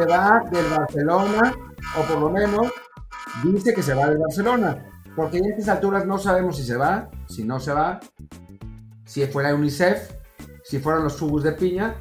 Se 0.00 0.06
va 0.06 0.42
del 0.50 0.66
Barcelona, 0.70 1.54
o 1.98 2.02
por 2.04 2.20
lo 2.20 2.30
menos 2.30 2.72
dice 3.44 3.74
que 3.74 3.82
se 3.82 3.92
va 3.92 4.08
del 4.08 4.16
Barcelona, 4.16 4.82
porque 5.14 5.36
en 5.36 5.44
estas 5.44 5.68
alturas 5.68 6.06
no 6.06 6.16
sabemos 6.16 6.56
si 6.56 6.62
se 6.62 6.74
va, 6.74 7.10
si 7.28 7.44
no 7.44 7.60
se 7.60 7.74
va, 7.74 8.00
si 9.04 9.26
fuera 9.26 9.54
UNICEF, 9.54 10.10
si 10.64 10.78
fueran 10.78 11.04
los 11.04 11.20
jugos 11.20 11.42
de 11.42 11.52
piña, 11.52 11.96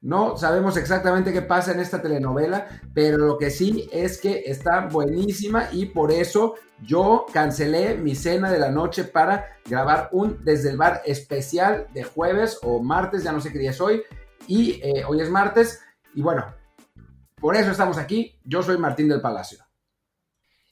no 0.00 0.36
sabemos 0.36 0.76
exactamente 0.76 1.32
qué 1.32 1.42
pasa 1.42 1.70
en 1.70 1.78
esta 1.78 2.02
telenovela, 2.02 2.66
pero 2.92 3.18
lo 3.18 3.38
que 3.38 3.50
sí 3.50 3.88
es 3.92 4.20
que 4.20 4.42
está 4.46 4.88
buenísima 4.88 5.68
y 5.70 5.86
por 5.86 6.10
eso 6.10 6.56
yo 6.82 7.24
cancelé 7.32 7.96
mi 7.96 8.16
cena 8.16 8.50
de 8.50 8.58
la 8.58 8.72
noche 8.72 9.04
para 9.04 9.46
grabar 9.64 10.08
un 10.10 10.42
desde 10.42 10.70
el 10.70 10.76
bar 10.76 11.02
especial 11.06 11.86
de 11.94 12.02
jueves 12.02 12.58
o 12.64 12.82
martes, 12.82 13.22
ya 13.22 13.30
no 13.30 13.40
sé 13.40 13.52
qué 13.52 13.60
día 13.60 13.70
es 13.70 13.80
hoy, 13.80 14.02
y 14.48 14.80
eh, 14.82 15.04
hoy 15.06 15.20
es 15.20 15.30
martes, 15.30 15.82
y 16.14 16.20
bueno, 16.20 16.57
por 17.40 17.56
eso 17.56 17.70
estamos 17.70 17.98
aquí. 17.98 18.36
Yo 18.44 18.62
soy 18.62 18.78
Martín 18.78 19.08
del 19.08 19.20
Palacio. 19.20 19.58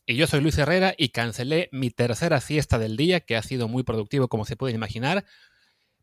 Y 0.07 0.15
yo 0.17 0.27
soy 0.27 0.41
Luis 0.41 0.57
Herrera 0.57 0.95
y 0.97 1.09
cancelé 1.09 1.69
mi 1.73 1.91
tercera 1.91 2.41
fiesta 2.41 2.79
del 2.79 2.97
día, 2.97 3.21
que 3.21 3.37
ha 3.37 3.43
sido 3.43 3.67
muy 3.67 3.83
productivo 3.83 4.29
como 4.29 4.45
se 4.45 4.57
puede 4.57 4.75
imaginar. 4.75 5.25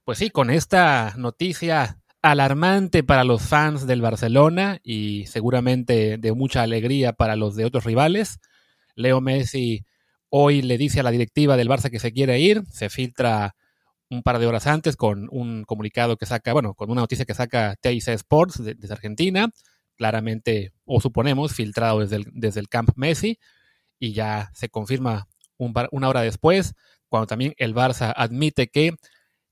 Pues 0.03 0.17
sí, 0.17 0.29
con 0.29 0.49
esta 0.49 1.13
noticia 1.15 2.01
alarmante 2.21 3.03
para 3.03 3.23
los 3.23 3.43
fans 3.43 3.85
del 3.85 4.01
Barcelona 4.01 4.79
y 4.83 5.25
seguramente 5.27 6.17
de 6.17 6.31
mucha 6.33 6.63
alegría 6.63 7.13
para 7.13 7.35
los 7.35 7.55
de 7.55 7.65
otros 7.65 7.83
rivales. 7.83 8.39
Leo 8.95 9.21
Messi 9.21 9.85
hoy 10.29 10.61
le 10.61 10.77
dice 10.77 11.01
a 11.01 11.03
la 11.03 11.11
directiva 11.11 11.57
del 11.57 11.69
Barça 11.69 11.89
que 11.89 11.99
se 11.99 12.11
quiere 12.11 12.39
ir, 12.39 12.63
se 12.71 12.89
filtra 12.89 13.55
un 14.09 14.23
par 14.23 14.39
de 14.39 14.47
horas 14.47 14.67
antes 14.67 14.95
con 14.95 15.27
un 15.31 15.63
comunicado 15.63 16.17
que 16.17 16.25
saca, 16.25 16.53
bueno, 16.53 16.73
con 16.73 16.89
una 16.89 17.01
noticia 17.01 17.25
que 17.25 17.33
saca 17.33 17.75
TIC 17.79 18.07
Sports 18.09 18.63
desde 18.63 18.93
Argentina, 18.93 19.49
claramente, 19.95 20.73
o 20.85 21.01
suponemos, 21.01 21.53
filtrado 21.53 21.99
desde 21.99 22.17
el, 22.17 22.25
desde 22.33 22.59
el 22.59 22.69
Camp 22.69 22.89
Messi, 22.95 23.39
y 23.99 24.13
ya 24.13 24.51
se 24.53 24.69
confirma 24.69 25.27
una 25.57 26.09
hora 26.09 26.21
después, 26.21 26.75
cuando 27.07 27.27
también 27.27 27.53
el 27.57 27.75
Barça 27.75 28.11
admite 28.15 28.67
que, 28.67 28.95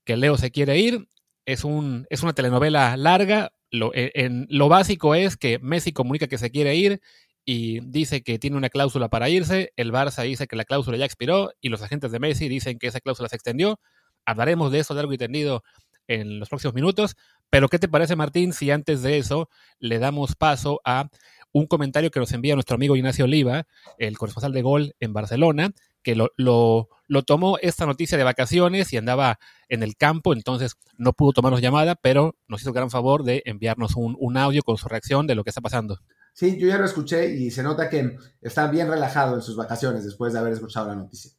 que 0.03 0.17
Leo 0.17 0.38
se 0.38 0.52
quiere 0.52 0.80
ir, 0.80 1.08
es, 1.45 1.64
un, 1.64 2.06
es 2.09 2.23
una 2.23 2.34
telenovela 2.34 2.97
larga. 2.97 3.52
Lo, 3.69 3.94
e, 3.94 4.12
en, 4.16 4.47
lo 4.50 4.67
básico 4.67 5.16
es 5.16 5.38
que 5.38 5.59
Messi 5.59 5.94
comunica 5.94 6.28
que 6.28 6.38
se 6.38 6.52
quiere 6.52 6.75
ir 6.75 7.02
y 7.45 7.80
dice 7.81 8.23
que 8.23 8.39
tiene 8.39 8.58
una 8.58 8.69
cláusula 8.69 9.09
para 9.09 9.30
irse. 9.30 9.73
El 9.75 9.92
Barça 9.92 10.23
dice 10.23 10.47
que 10.47 10.56
la 10.56 10.66
cláusula 10.66 10.97
ya 10.97 11.06
expiró 11.06 11.52
y 11.62 11.69
los 11.69 11.81
agentes 11.81 12.12
de 12.12 12.19
Messi 12.19 12.47
dicen 12.47 12.78
que 12.80 12.88
esa 12.88 13.00
cláusula 13.00 13.30
se 13.30 13.36
extendió. 13.36 13.80
Hablaremos 14.25 14.72
de 14.72 14.80
eso 14.80 14.94
largo 14.94 15.14
y 15.14 15.17
tendido 15.17 15.64
en 16.08 16.39
los 16.39 16.50
próximos 16.50 16.73
minutos. 16.73 17.16
Pero, 17.52 17.67
¿qué 17.67 17.77
te 17.80 17.89
parece, 17.89 18.16
Martín, 18.16 18.53
si 18.53 18.71
antes 18.71 19.03
de 19.03 19.17
eso 19.17 19.49
le 19.77 19.99
damos 19.99 20.35
paso 20.35 20.80
a 20.85 21.09
un 21.52 21.67
comentario 21.67 22.09
que 22.09 22.21
nos 22.21 22.31
envía 22.31 22.55
nuestro 22.55 22.75
amigo 22.75 22.95
Ignacio 22.95 23.25
Oliva, 23.25 23.67
el 23.97 24.17
corresponsal 24.17 24.53
de 24.53 24.61
Gol 24.61 24.95
en 25.01 25.12
Barcelona, 25.12 25.72
que 26.01 26.16
lo, 26.16 26.31
lo, 26.38 26.88
tomó 27.23 27.57
esta 27.61 27.85
noticia 27.85 28.17
de 28.17 28.23
vacaciones 28.23 28.94
y 28.94 28.97
andaba 28.97 29.38
en 29.67 29.84
el 29.84 29.97
campo, 29.97 30.31
entonces 30.31 30.78
no 30.97 31.11
pudo 31.11 31.34
tomarnos 31.34 31.61
llamada, 31.61 31.95
pero 31.95 32.38
nos 32.47 32.61
hizo 32.61 32.69
el 32.69 32.75
gran 32.75 32.90
favor 32.90 33.25
de 33.25 33.44
enviarnos 33.45 33.97
un, 33.97 34.16
un, 34.17 34.38
audio 34.38 34.63
con 34.63 34.78
su 34.78 34.88
reacción 34.88 35.28
de 35.28 35.35
lo 35.35 35.44
que 35.44 35.50
está 35.50 35.59
pasando. 35.59 36.00
Sí, 36.34 36.57
yo 36.57 36.69
ya 36.69 36.78
lo 36.78 36.85
escuché 36.85 37.35
y 37.35 37.51
se 37.51 37.63
nota 37.63 37.90
que 37.90 38.16
está 38.41 38.72
bien 38.72 38.88
relajado 38.88 39.35
en 39.35 39.41
sus 39.41 39.57
vacaciones 39.57 40.06
después 40.06 40.31
de 40.31 40.40
haber 40.40 40.53
escuchado 40.53 40.88
la 40.88 40.95
noticia. 40.95 41.31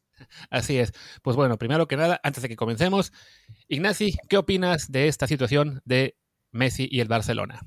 Así 0.49 0.77
es. 0.77 0.93
Pues 1.21 1.35
bueno, 1.35 1.57
primero 1.57 1.87
que 1.87 1.97
nada, 1.97 2.19
antes 2.23 2.41
de 2.43 2.49
que 2.49 2.55
comencemos, 2.55 3.11
Ignaci, 3.67 4.15
¿qué 4.29 4.37
opinas 4.37 4.91
de 4.91 5.07
esta 5.07 5.27
situación 5.27 5.81
de 5.85 6.17
Messi 6.51 6.87
y 6.89 6.99
el 6.99 7.07
Barcelona? 7.07 7.61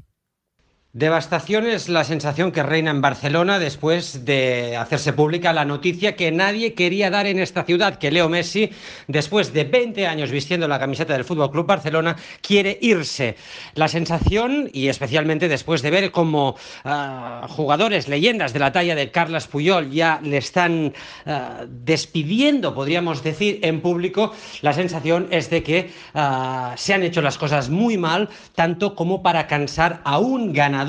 Devastación 0.96 1.66
es 1.66 1.90
la 1.90 2.04
sensación 2.04 2.52
que 2.52 2.62
reina 2.62 2.90
en 2.90 3.02
Barcelona 3.02 3.58
después 3.58 4.24
de 4.24 4.78
hacerse 4.78 5.12
pública 5.12 5.52
la 5.52 5.66
noticia 5.66 6.16
que 6.16 6.32
nadie 6.32 6.72
quería 6.72 7.10
dar 7.10 7.26
en 7.26 7.38
esta 7.38 7.64
ciudad, 7.64 7.98
que 7.98 8.10
Leo 8.10 8.30
Messi, 8.30 8.70
después 9.06 9.52
de 9.52 9.64
20 9.64 10.06
años 10.06 10.30
vistiendo 10.30 10.66
la 10.66 10.78
camiseta 10.78 11.12
del 11.12 11.26
Fútbol 11.26 11.50
Club 11.50 11.66
Barcelona, 11.66 12.16
quiere 12.40 12.78
irse. 12.80 13.36
La 13.74 13.88
sensación, 13.88 14.70
y 14.72 14.88
especialmente 14.88 15.48
después 15.48 15.82
de 15.82 15.90
ver 15.90 16.10
cómo 16.12 16.56
uh, 16.86 17.46
jugadores, 17.46 18.08
leyendas 18.08 18.54
de 18.54 18.60
la 18.60 18.72
talla 18.72 18.94
de 18.94 19.10
Carlos 19.10 19.48
Puyol 19.48 19.90
ya 19.90 20.18
le 20.22 20.38
están 20.38 20.94
uh, 21.26 21.66
despidiendo, 21.68 22.74
podríamos 22.74 23.22
decir, 23.22 23.58
en 23.60 23.82
público, 23.82 24.32
la 24.62 24.72
sensación 24.72 25.28
es 25.30 25.50
de 25.50 25.62
que 25.62 25.90
uh, 26.14 26.74
se 26.74 26.94
han 26.94 27.02
hecho 27.02 27.20
las 27.20 27.36
cosas 27.36 27.68
muy 27.68 27.98
mal, 27.98 28.30
tanto 28.54 28.94
como 28.94 29.22
para 29.22 29.46
cansar 29.46 30.00
a 30.02 30.18
un 30.18 30.54
ganador 30.54 30.85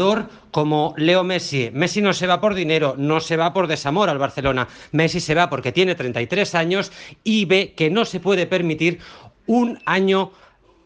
como 0.51 0.93
Leo 0.97 1.23
Messi. 1.23 1.71
Messi 1.73 2.01
no 2.01 2.13
se 2.13 2.27
va 2.27 2.39
por 2.39 2.53
dinero, 2.53 2.95
no 2.97 3.19
se 3.19 3.37
va 3.37 3.53
por 3.53 3.67
desamor 3.67 4.09
al 4.09 4.17
Barcelona. 4.17 4.67
Messi 4.91 5.19
se 5.19 5.35
va 5.35 5.49
porque 5.49 5.71
tiene 5.71 5.95
33 5.95 6.55
años 6.55 6.91
y 7.23 7.45
ve 7.45 7.73
que 7.75 7.89
no 7.89 8.05
se 8.05 8.19
puede 8.19 8.45
permitir 8.45 8.99
un 9.47 9.79
año 9.85 10.31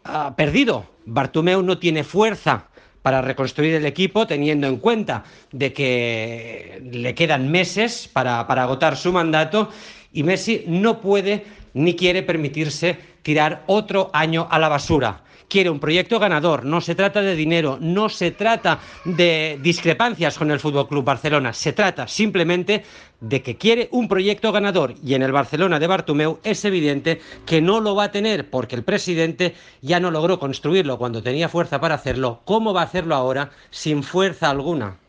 uh, 0.05 0.33
perdido. 0.35 0.85
Bartomeu 1.05 1.61
no 1.61 1.77
tiene 1.77 2.03
fuerza 2.03 2.67
para 3.01 3.21
reconstruir 3.21 3.73
el 3.75 3.85
equipo, 3.85 4.27
teniendo 4.27 4.67
en 4.67 4.77
cuenta 4.77 5.23
de 5.51 5.73
que 5.73 6.81
le 6.91 7.15
quedan 7.15 7.51
meses 7.51 8.07
para, 8.07 8.45
para 8.47 8.63
agotar 8.63 8.95
su 8.95 9.11
mandato 9.11 9.69
y 10.13 10.23
Messi 10.23 10.63
no 10.67 11.01
puede 11.01 11.45
ni 11.73 11.95
quiere 11.95 12.21
permitirse 12.21 12.97
tirar 13.23 13.63
otro 13.67 14.09
año 14.13 14.47
a 14.51 14.59
la 14.59 14.69
basura 14.69 15.23
quiere 15.51 15.69
un 15.69 15.81
proyecto 15.81 16.17
ganador, 16.17 16.63
no 16.63 16.79
se 16.79 16.95
trata 16.95 17.21
de 17.21 17.35
dinero, 17.35 17.77
no 17.81 18.07
se 18.07 18.31
trata 18.31 18.79
de 19.03 19.59
discrepancias 19.61 20.37
con 20.37 20.49
el 20.49 20.61
Fútbol 20.61 20.87
Club 20.87 21.03
Barcelona, 21.03 21.51
se 21.51 21.73
trata 21.73 22.07
simplemente 22.07 22.85
de 23.19 23.41
que 23.41 23.57
quiere 23.57 23.89
un 23.91 24.07
proyecto 24.07 24.53
ganador 24.53 24.95
y 25.03 25.13
en 25.13 25.23
el 25.23 25.33
Barcelona 25.33 25.77
de 25.77 25.87
Bartomeu 25.87 26.39
es 26.45 26.63
evidente 26.63 27.19
que 27.45 27.59
no 27.59 27.81
lo 27.81 27.95
va 27.95 28.05
a 28.05 28.11
tener 28.11 28.49
porque 28.49 28.77
el 28.77 28.83
presidente 28.83 29.53
ya 29.81 29.99
no 29.99 30.09
logró 30.09 30.39
construirlo 30.39 30.97
cuando 30.97 31.21
tenía 31.21 31.49
fuerza 31.49 31.81
para 31.81 31.95
hacerlo. 31.95 32.39
¿Cómo 32.45 32.73
va 32.73 32.83
a 32.83 32.85
hacerlo 32.85 33.13
ahora 33.13 33.51
sin 33.71 34.03
fuerza 34.03 34.49
alguna? 34.49 34.99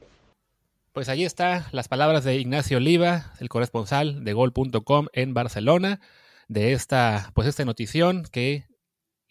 Pues 0.92 1.08
ahí 1.08 1.24
está 1.24 1.68
las 1.70 1.86
palabras 1.86 2.24
de 2.24 2.34
Ignacio 2.36 2.78
Oliva, 2.78 3.32
el 3.38 3.48
corresponsal 3.48 4.24
de 4.24 4.32
gol.com 4.32 5.06
en 5.12 5.34
Barcelona, 5.34 6.00
de 6.48 6.72
esta, 6.72 7.30
pues 7.32 7.46
esta 7.46 7.64
notición 7.64 8.24
que 8.30 8.64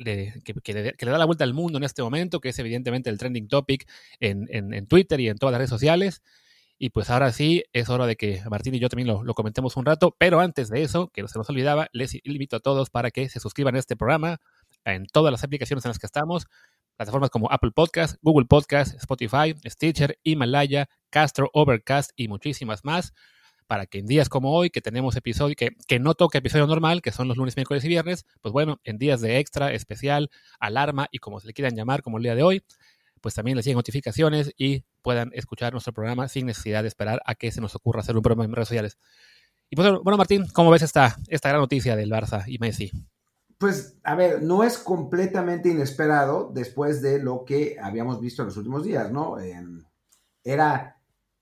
que, 0.03 0.73
le, 0.73 1.11
da 1.11 1.17
la 1.17 1.25
vuelta 1.25 1.43
al 1.43 1.53
mundo 1.53 1.77
en 1.77 1.83
este 1.83 2.01
momento, 2.01 2.39
que 2.39 2.49
es 2.49 2.59
evidentemente 2.59 3.09
el 3.09 3.17
trending 3.17 3.47
topic 3.47 3.87
en, 4.19 4.87
Twitter 4.87 5.19
y 5.19 5.29
en 5.29 5.37
todas 5.37 5.51
las 5.51 5.59
redes 5.59 5.69
sociales. 5.69 6.21
Y 6.77 6.89
pues 6.89 7.09
ahora 7.11 7.31
sí, 7.31 7.63
es 7.73 7.89
hora 7.89 8.07
de 8.07 8.15
que 8.15 8.41
Martín 8.49 8.73
y 8.73 8.79
yo 8.79 8.89
también 8.89 9.07
lo, 9.07 9.33
comentemos 9.33 9.77
un 9.77 9.85
rato. 9.85 10.15
Pero 10.17 10.39
antes 10.39 10.69
de 10.69 10.81
eso, 10.81 11.09
que 11.09 11.27
se 11.27 11.37
nos 11.37 11.49
olvidaba, 11.49 11.87
les 11.93 12.15
invito 12.25 12.55
a 12.55 12.59
todos 12.59 12.89
para 12.89 13.11
que 13.11 13.29
se 13.29 13.39
suscriban 13.39 13.75
a 13.75 13.79
este 13.79 13.95
programa 13.95 14.39
en 14.83 15.05
todas 15.05 15.31
las 15.31 15.43
aplicaciones 15.43 15.85
en 15.85 15.89
las 15.89 15.99
que 15.99 16.07
estamos. 16.07 16.47
Plataformas 16.97 17.29
como 17.29 17.51
Apple 17.51 17.71
Podcast, 17.71 18.17
Google 18.21 18.47
Podcast, 18.47 18.95
Spotify, 18.95 19.55
Stitcher, 19.65 20.17
Himalaya, 20.23 20.89
Castro, 21.09 21.49
Overcast 21.53 22.11
y 22.15 22.27
muchísimas 22.27 22.83
más 22.83 23.13
para 23.71 23.85
que 23.85 23.99
en 23.99 24.05
días 24.05 24.27
como 24.27 24.51
hoy, 24.51 24.69
que 24.69 24.81
tenemos 24.81 25.15
episodio, 25.15 25.55
que, 25.55 25.77
que 25.87 25.97
no 25.97 26.13
toca 26.13 26.39
episodio 26.39 26.67
normal, 26.67 27.01
que 27.01 27.13
son 27.13 27.29
los 27.29 27.37
lunes, 27.37 27.55
miércoles 27.55 27.85
y 27.85 27.87
viernes, 27.87 28.25
pues 28.41 28.51
bueno, 28.51 28.81
en 28.83 28.97
días 28.97 29.21
de 29.21 29.39
extra, 29.39 29.71
especial, 29.71 30.29
alarma 30.59 31.07
y 31.09 31.19
como 31.19 31.39
se 31.39 31.47
le 31.47 31.53
quieran 31.53 31.73
llamar, 31.73 32.01
como 32.01 32.17
el 32.17 32.23
día 32.23 32.35
de 32.35 32.43
hoy, 32.43 32.65
pues 33.21 33.33
también 33.33 33.55
les 33.55 33.63
lleguen 33.63 33.77
notificaciones 33.77 34.51
y 34.57 34.83
puedan 35.01 35.31
escuchar 35.33 35.71
nuestro 35.71 35.93
programa 35.93 36.27
sin 36.27 36.47
necesidad 36.47 36.81
de 36.81 36.89
esperar 36.89 37.21
a 37.25 37.33
que 37.33 37.49
se 37.49 37.61
nos 37.61 37.73
ocurra 37.73 38.01
hacer 38.01 38.17
un 38.17 38.21
programa 38.21 38.43
en 38.43 38.51
redes 38.51 38.67
sociales. 38.67 38.97
Y 39.69 39.77
pues 39.77 39.89
bueno, 40.03 40.17
Martín, 40.17 40.47
¿cómo 40.51 40.69
ves 40.69 40.81
esta, 40.81 41.15
esta 41.29 41.47
gran 41.47 41.61
noticia 41.61 41.95
del 41.95 42.11
Barça 42.11 42.43
y 42.47 42.59
Messi? 42.59 42.91
Pues, 43.57 43.95
a 44.03 44.15
ver, 44.15 44.43
no 44.43 44.65
es 44.65 44.79
completamente 44.79 45.69
inesperado 45.69 46.51
después 46.53 47.01
de 47.01 47.23
lo 47.23 47.45
que 47.45 47.77
habíamos 47.81 48.19
visto 48.19 48.41
en 48.41 48.49
los 48.49 48.57
últimos 48.57 48.83
días, 48.83 49.13
¿no? 49.13 49.37
era 50.43 51.00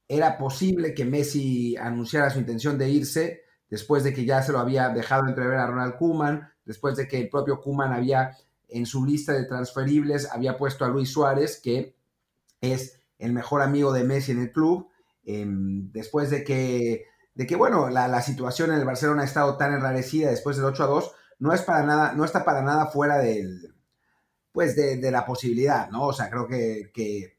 era 0.10 0.40
posible 0.40 0.96
que 0.96 1.06
Messi 1.06 1.78
anunciara 1.78 2.32
su 2.32 2.40
intención 2.40 2.80
de 2.80 2.90
irse 2.90 3.44
después 3.70 4.04
de 4.04 4.12
que 4.12 4.26
ya 4.26 4.42
se 4.42 4.52
lo 4.52 4.58
había 4.58 4.90
dejado 4.90 5.28
entrever 5.28 5.60
a 5.60 5.68
Ronald 5.68 5.96
Kuman, 5.98 6.52
después 6.66 6.96
de 6.96 7.08
que 7.08 7.20
el 7.20 7.30
propio 7.30 7.62
Kuman 7.62 7.94
había 7.94 8.36
en 8.68 8.88
su 8.88 9.06
lista 9.06 9.34
de 9.34 9.46
transferibles 9.46 10.28
había 10.32 10.58
puesto 10.58 10.84
a 10.84 10.90
Luis 10.90 11.12
Suárez, 11.12 11.62
que 11.64 11.96
es 12.60 13.00
el 13.20 13.34
mejor 13.34 13.62
amigo 13.62 13.94
de 13.94 14.04
Messi 14.04 14.32
en 14.32 14.42
el 14.42 14.52
club, 14.52 14.90
em, 15.24 15.92
después 15.92 16.32
de 16.32 16.44
que, 16.44 17.06
de 17.36 17.48
que 17.48 17.56
bueno, 17.56 17.90
la, 17.90 18.22
situación 18.24 18.72
en 18.72 18.80
el 18.80 18.86
Barcelona 18.86 19.22
ha 19.22 19.26
estado 19.26 19.58
tan 19.58 19.74
enrarecida 19.74 20.32
después 20.32 20.58
del 20.58 20.66
8 20.66 20.84
a 20.84 20.88
2, 20.88 21.12
no 21.38 21.54
es 21.54 21.62
para 21.62 21.86
nada, 21.86 22.14
no 22.14 22.26
está 22.26 22.44
para 22.44 22.64
nada 22.64 22.88
fuera 22.88 23.20
del, 23.20 23.76
pues 24.52 24.76
de, 24.76 25.12
la 25.12 25.26
posibilidad, 25.26 25.90
¿no? 25.92 26.08
O 26.08 26.14
sea, 26.14 26.30
creo 26.32 26.48
que 26.48 27.39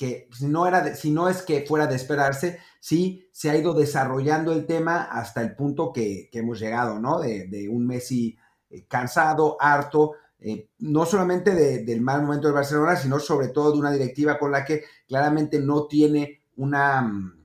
que 0.00 0.30
si 0.32 0.46
no, 0.46 0.66
era 0.66 0.94
si 0.94 1.10
no 1.10 1.28
es 1.28 1.42
que 1.42 1.66
fuera 1.68 1.86
de 1.86 1.94
esperarse, 1.94 2.58
sí 2.80 3.28
se 3.32 3.50
ha 3.50 3.56
ido 3.58 3.74
desarrollando 3.74 4.50
el 4.50 4.64
tema 4.64 5.02
hasta 5.02 5.42
el 5.42 5.54
punto 5.54 5.92
que, 5.92 6.30
hemos 6.32 6.58
llegado, 6.58 6.98
¿no? 6.98 7.20
De, 7.20 7.68
un 7.70 7.86
Messi 7.86 8.34
eh, 8.70 8.86
cansado, 8.88 9.58
harto, 9.60 10.12
eh, 10.38 10.70
no 10.78 11.04
solamente 11.04 11.84
del 11.84 12.00
mal 12.00 12.22
momento 12.22 12.46
del 12.46 12.54
Barcelona, 12.54 12.96
sino 12.96 13.18
sobre 13.18 13.48
todo 13.48 13.72
de 13.72 13.78
una 13.78 13.92
directiva 13.92 14.38
con 14.38 14.52
la 14.52 14.64
que 14.64 14.84
claramente 15.06 15.60
no 15.60 15.86
tiene 15.86 16.44
una, 16.56 17.02
mm, 17.02 17.44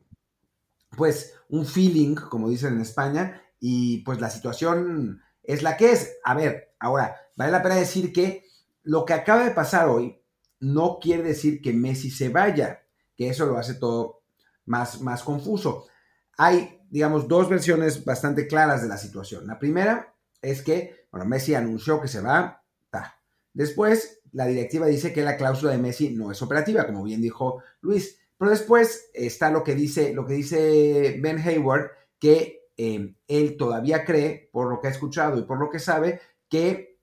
pues, 0.96 1.34
un 1.50 1.66
feeling, 1.66 2.16
como 2.16 2.48
dicen 2.48 2.76
en 2.76 2.82
España, 2.84 3.42
y 3.60 3.98
pues 4.06 4.22
la 4.22 4.30
situación 4.30 5.22
es 5.44 5.62
la 5.62 5.76
que 5.76 5.92
es. 5.92 6.20
A 6.24 6.34
ver, 6.34 6.74
ahora, 6.80 7.18
vale 7.36 7.52
la 7.52 7.62
pena 7.62 7.76
decir 7.76 8.14
que 8.14 8.46
lo 8.84 9.04
que 9.04 9.12
acaba 9.12 9.44
de 9.44 9.52
pasar 9.52 9.90
hoy 9.90 10.22
no 10.60 11.00
quiere 11.02 11.24
decir 11.24 11.62
que 11.62 11.74
Messi 11.74 12.10
se 12.10 12.30
vaya, 12.30 12.84
que 13.16 13.30
eso 13.30 13.46
lo 13.46 13.58
hace 13.58 13.76
todo 13.76 14.24
más, 14.66 15.02
más 15.02 15.24
confuso. 15.24 15.86
Hay, 16.38 16.82
digamos, 16.90 17.28
dos 17.28 17.50
versiones 17.50 18.04
bastante 18.04 18.48
claras 18.48 18.82
de 18.82 18.88
la 18.88 18.98
situación. 18.98 19.48
La 19.48 19.60
primera 19.60 20.14
es 20.42 20.62
que, 20.62 21.08
bueno, 21.12 21.26
Messi 21.26 21.56
anunció 21.56 22.02
que 22.02 22.08
se 22.08 22.22
va, 22.22 22.62
Después, 23.56 24.20
la 24.34 24.46
directiva 24.48 24.86
dice 24.86 25.14
que 25.14 25.24
la 25.24 25.38
cláusula 25.38 25.72
de 25.72 25.78
Messi 25.78 26.10
no 26.10 26.30
es 26.30 26.42
operativa, 26.42 26.86
como 26.86 27.04
bien 27.04 27.22
dijo 27.22 27.64
Luis. 27.80 28.20
Pero 28.38 28.52
después 28.52 29.10
está 29.14 29.50
lo 29.50 29.64
que 29.64 29.76
dice, 29.76 30.14
lo 30.14 30.26
que 30.26 30.34
dice 30.34 31.18
Ben 31.22 31.40
Hayward, 31.40 31.90
que 32.20 32.68
eh, 32.76 33.16
él 33.30 33.56
todavía 33.56 34.04
cree, 34.04 34.50
por 34.52 34.70
lo 34.70 34.82
que 34.82 34.90
ha 34.90 34.92
escuchado 34.92 35.40
y 35.40 35.44
por 35.44 35.58
lo 35.58 35.70
que 35.70 35.80
sabe, 35.80 36.20
que 36.50 37.00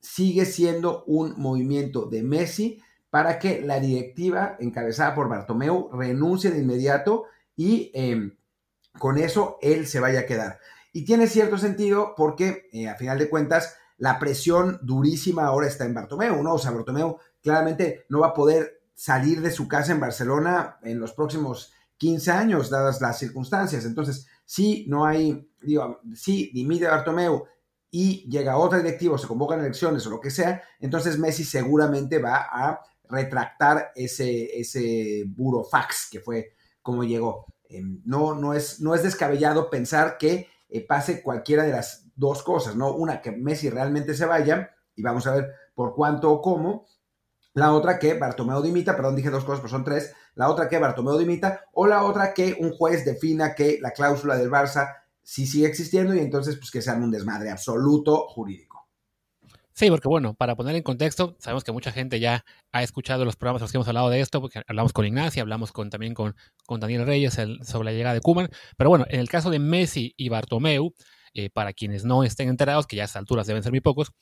sigue 0.00 0.46
siendo 0.46 1.04
un 1.04 1.34
movimiento 1.36 2.06
de 2.06 2.22
Messi 2.22 2.82
para 3.10 3.38
que 3.38 3.60
la 3.60 3.80
directiva 3.80 4.56
encabezada 4.60 5.14
por 5.14 5.28
Bartomeu 5.28 5.90
renuncie 5.92 6.50
de 6.50 6.60
inmediato 6.60 7.24
y 7.56 7.90
em, 7.94 8.36
con 8.98 9.18
eso 9.18 9.58
él 9.60 9.86
se 9.86 10.00
vaya 10.00 10.20
a 10.20 10.26
quedar. 10.26 10.60
Y 10.92 11.04
tiene 11.04 11.26
cierto 11.26 11.58
sentido 11.58 12.14
porque, 12.16 12.68
eh, 12.72 12.88
a 12.88 12.96
final 12.96 13.18
de 13.18 13.28
cuentas, 13.28 13.76
la 13.98 14.18
presión 14.18 14.78
durísima 14.82 15.44
ahora 15.44 15.66
está 15.66 15.84
en 15.84 15.94
Bartomeu, 15.94 16.42
¿no? 16.42 16.54
O 16.54 16.58
sea, 16.58 16.70
Bartomeu 16.70 17.18
claramente 17.42 18.06
no 18.08 18.20
va 18.20 18.28
a 18.28 18.34
poder 18.34 18.80
salir 18.94 19.40
de 19.40 19.50
su 19.50 19.68
casa 19.68 19.92
en 19.92 20.00
Barcelona 20.00 20.78
en 20.82 20.98
los 20.98 21.12
próximos 21.12 21.72
15 21.98 22.30
años, 22.30 22.70
dadas 22.70 23.00
las 23.00 23.18
circunstancias. 23.18 23.84
Entonces, 23.84 24.26
si 24.44 24.86
no 24.88 25.04
hay, 25.04 25.48
digo, 25.60 26.00
si 26.14 26.50
dimite 26.52 26.86
Bartomeu 26.86 27.44
y 27.90 28.28
llega 28.30 28.56
otro 28.56 28.78
directivo, 28.78 29.18
se 29.18 29.26
convocan 29.26 29.60
elecciones 29.60 30.06
o 30.06 30.10
lo 30.10 30.20
que 30.20 30.30
sea, 30.30 30.62
entonces 30.80 31.18
Messi 31.18 31.44
seguramente 31.44 32.18
va 32.18 32.46
a 32.50 32.80
retractar 33.10 33.92
ese, 33.94 34.58
ese 34.58 35.24
burofax 35.26 36.08
que 36.10 36.20
fue 36.20 36.54
como 36.82 37.04
llegó. 37.04 37.46
Em, 37.68 38.00
no, 38.04 38.34
no, 38.34 38.54
es, 38.54 38.80
no 38.80 38.94
es 38.94 39.02
descabellado 39.02 39.70
pensar 39.70 40.18
que 40.18 40.48
eh, 40.68 40.86
pase 40.86 41.22
cualquiera 41.22 41.64
de 41.64 41.72
las 41.72 42.06
dos 42.16 42.42
cosas, 42.42 42.76
¿no? 42.76 42.92
Una, 42.94 43.20
que 43.20 43.32
Messi 43.32 43.70
realmente 43.70 44.14
se 44.14 44.26
vaya, 44.26 44.70
y 44.94 45.02
vamos 45.02 45.26
a 45.26 45.34
ver 45.34 45.52
por 45.74 45.94
cuánto 45.94 46.30
o 46.30 46.40
cómo. 46.40 46.86
La 47.54 47.72
otra, 47.72 47.98
que 47.98 48.14
Bartomeu 48.14 48.62
dimita, 48.62 48.94
perdón, 48.94 49.16
dije 49.16 49.30
dos 49.30 49.44
cosas, 49.44 49.60
pero 49.60 49.70
son 49.70 49.84
tres. 49.84 50.14
La 50.34 50.48
otra, 50.48 50.68
que 50.68 50.78
Bartomeu 50.78 51.18
dimita, 51.18 51.64
o 51.72 51.86
la 51.86 52.04
otra, 52.04 52.32
que 52.32 52.56
un 52.60 52.72
juez 52.72 53.04
defina 53.04 53.54
que 53.54 53.78
la 53.80 53.90
cláusula 53.90 54.36
del 54.36 54.50
Barça 54.50 54.96
sí 55.22 55.46
sigue 55.46 55.66
existiendo 55.66 56.14
y 56.14 56.20
entonces, 56.20 56.56
pues 56.56 56.70
que 56.70 56.82
sea 56.82 56.94
un 56.94 57.10
desmadre 57.10 57.50
absoluto 57.50 58.28
jurídico. 58.28 58.69
Sí, 59.80 59.88
porque 59.88 60.08
bueno, 60.08 60.34
para 60.34 60.56
poner 60.56 60.76
en 60.76 60.82
contexto, 60.82 61.36
sabemos 61.38 61.64
que 61.64 61.72
mucha 61.72 61.90
gente 61.90 62.20
ya 62.20 62.44
ha 62.70 62.82
escuchado 62.82 63.24
los 63.24 63.36
programas 63.36 63.62
en 63.62 63.64
los 63.64 63.72
que 63.72 63.78
hemos 63.78 63.88
hablado 63.88 64.10
de 64.10 64.20
esto, 64.20 64.42
porque 64.42 64.60
hablamos 64.66 64.92
con 64.92 65.06
Ignacia, 65.06 65.40
hablamos 65.40 65.72
con, 65.72 65.88
también 65.88 66.12
con, 66.12 66.34
Daniel 66.68 67.06
Reyes 67.06 67.40
sobre 67.62 67.86
la 67.86 67.92
llegada 67.92 68.12
de 68.12 68.20
Kuman, 68.20 68.50
pero 68.76 68.90
bueno, 68.90 69.06
en 69.08 69.20
el 69.20 69.30
caso 69.30 69.48
de 69.48 69.58
Messi 69.58 70.12
y 70.18 70.28
Bartomeu, 70.28 70.92
eh, 71.32 71.48
para 71.48 71.72
quienes 71.72 72.04
no 72.04 72.24
estén 72.24 72.50
enterados, 72.50 72.86
que 72.86 72.96
ya 72.96 73.04
a 73.04 73.06
estas 73.06 73.20
alturas 73.20 73.46
deben 73.46 73.62
ser 73.62 73.72
muy 73.72 73.80
pocos, 73.80 74.12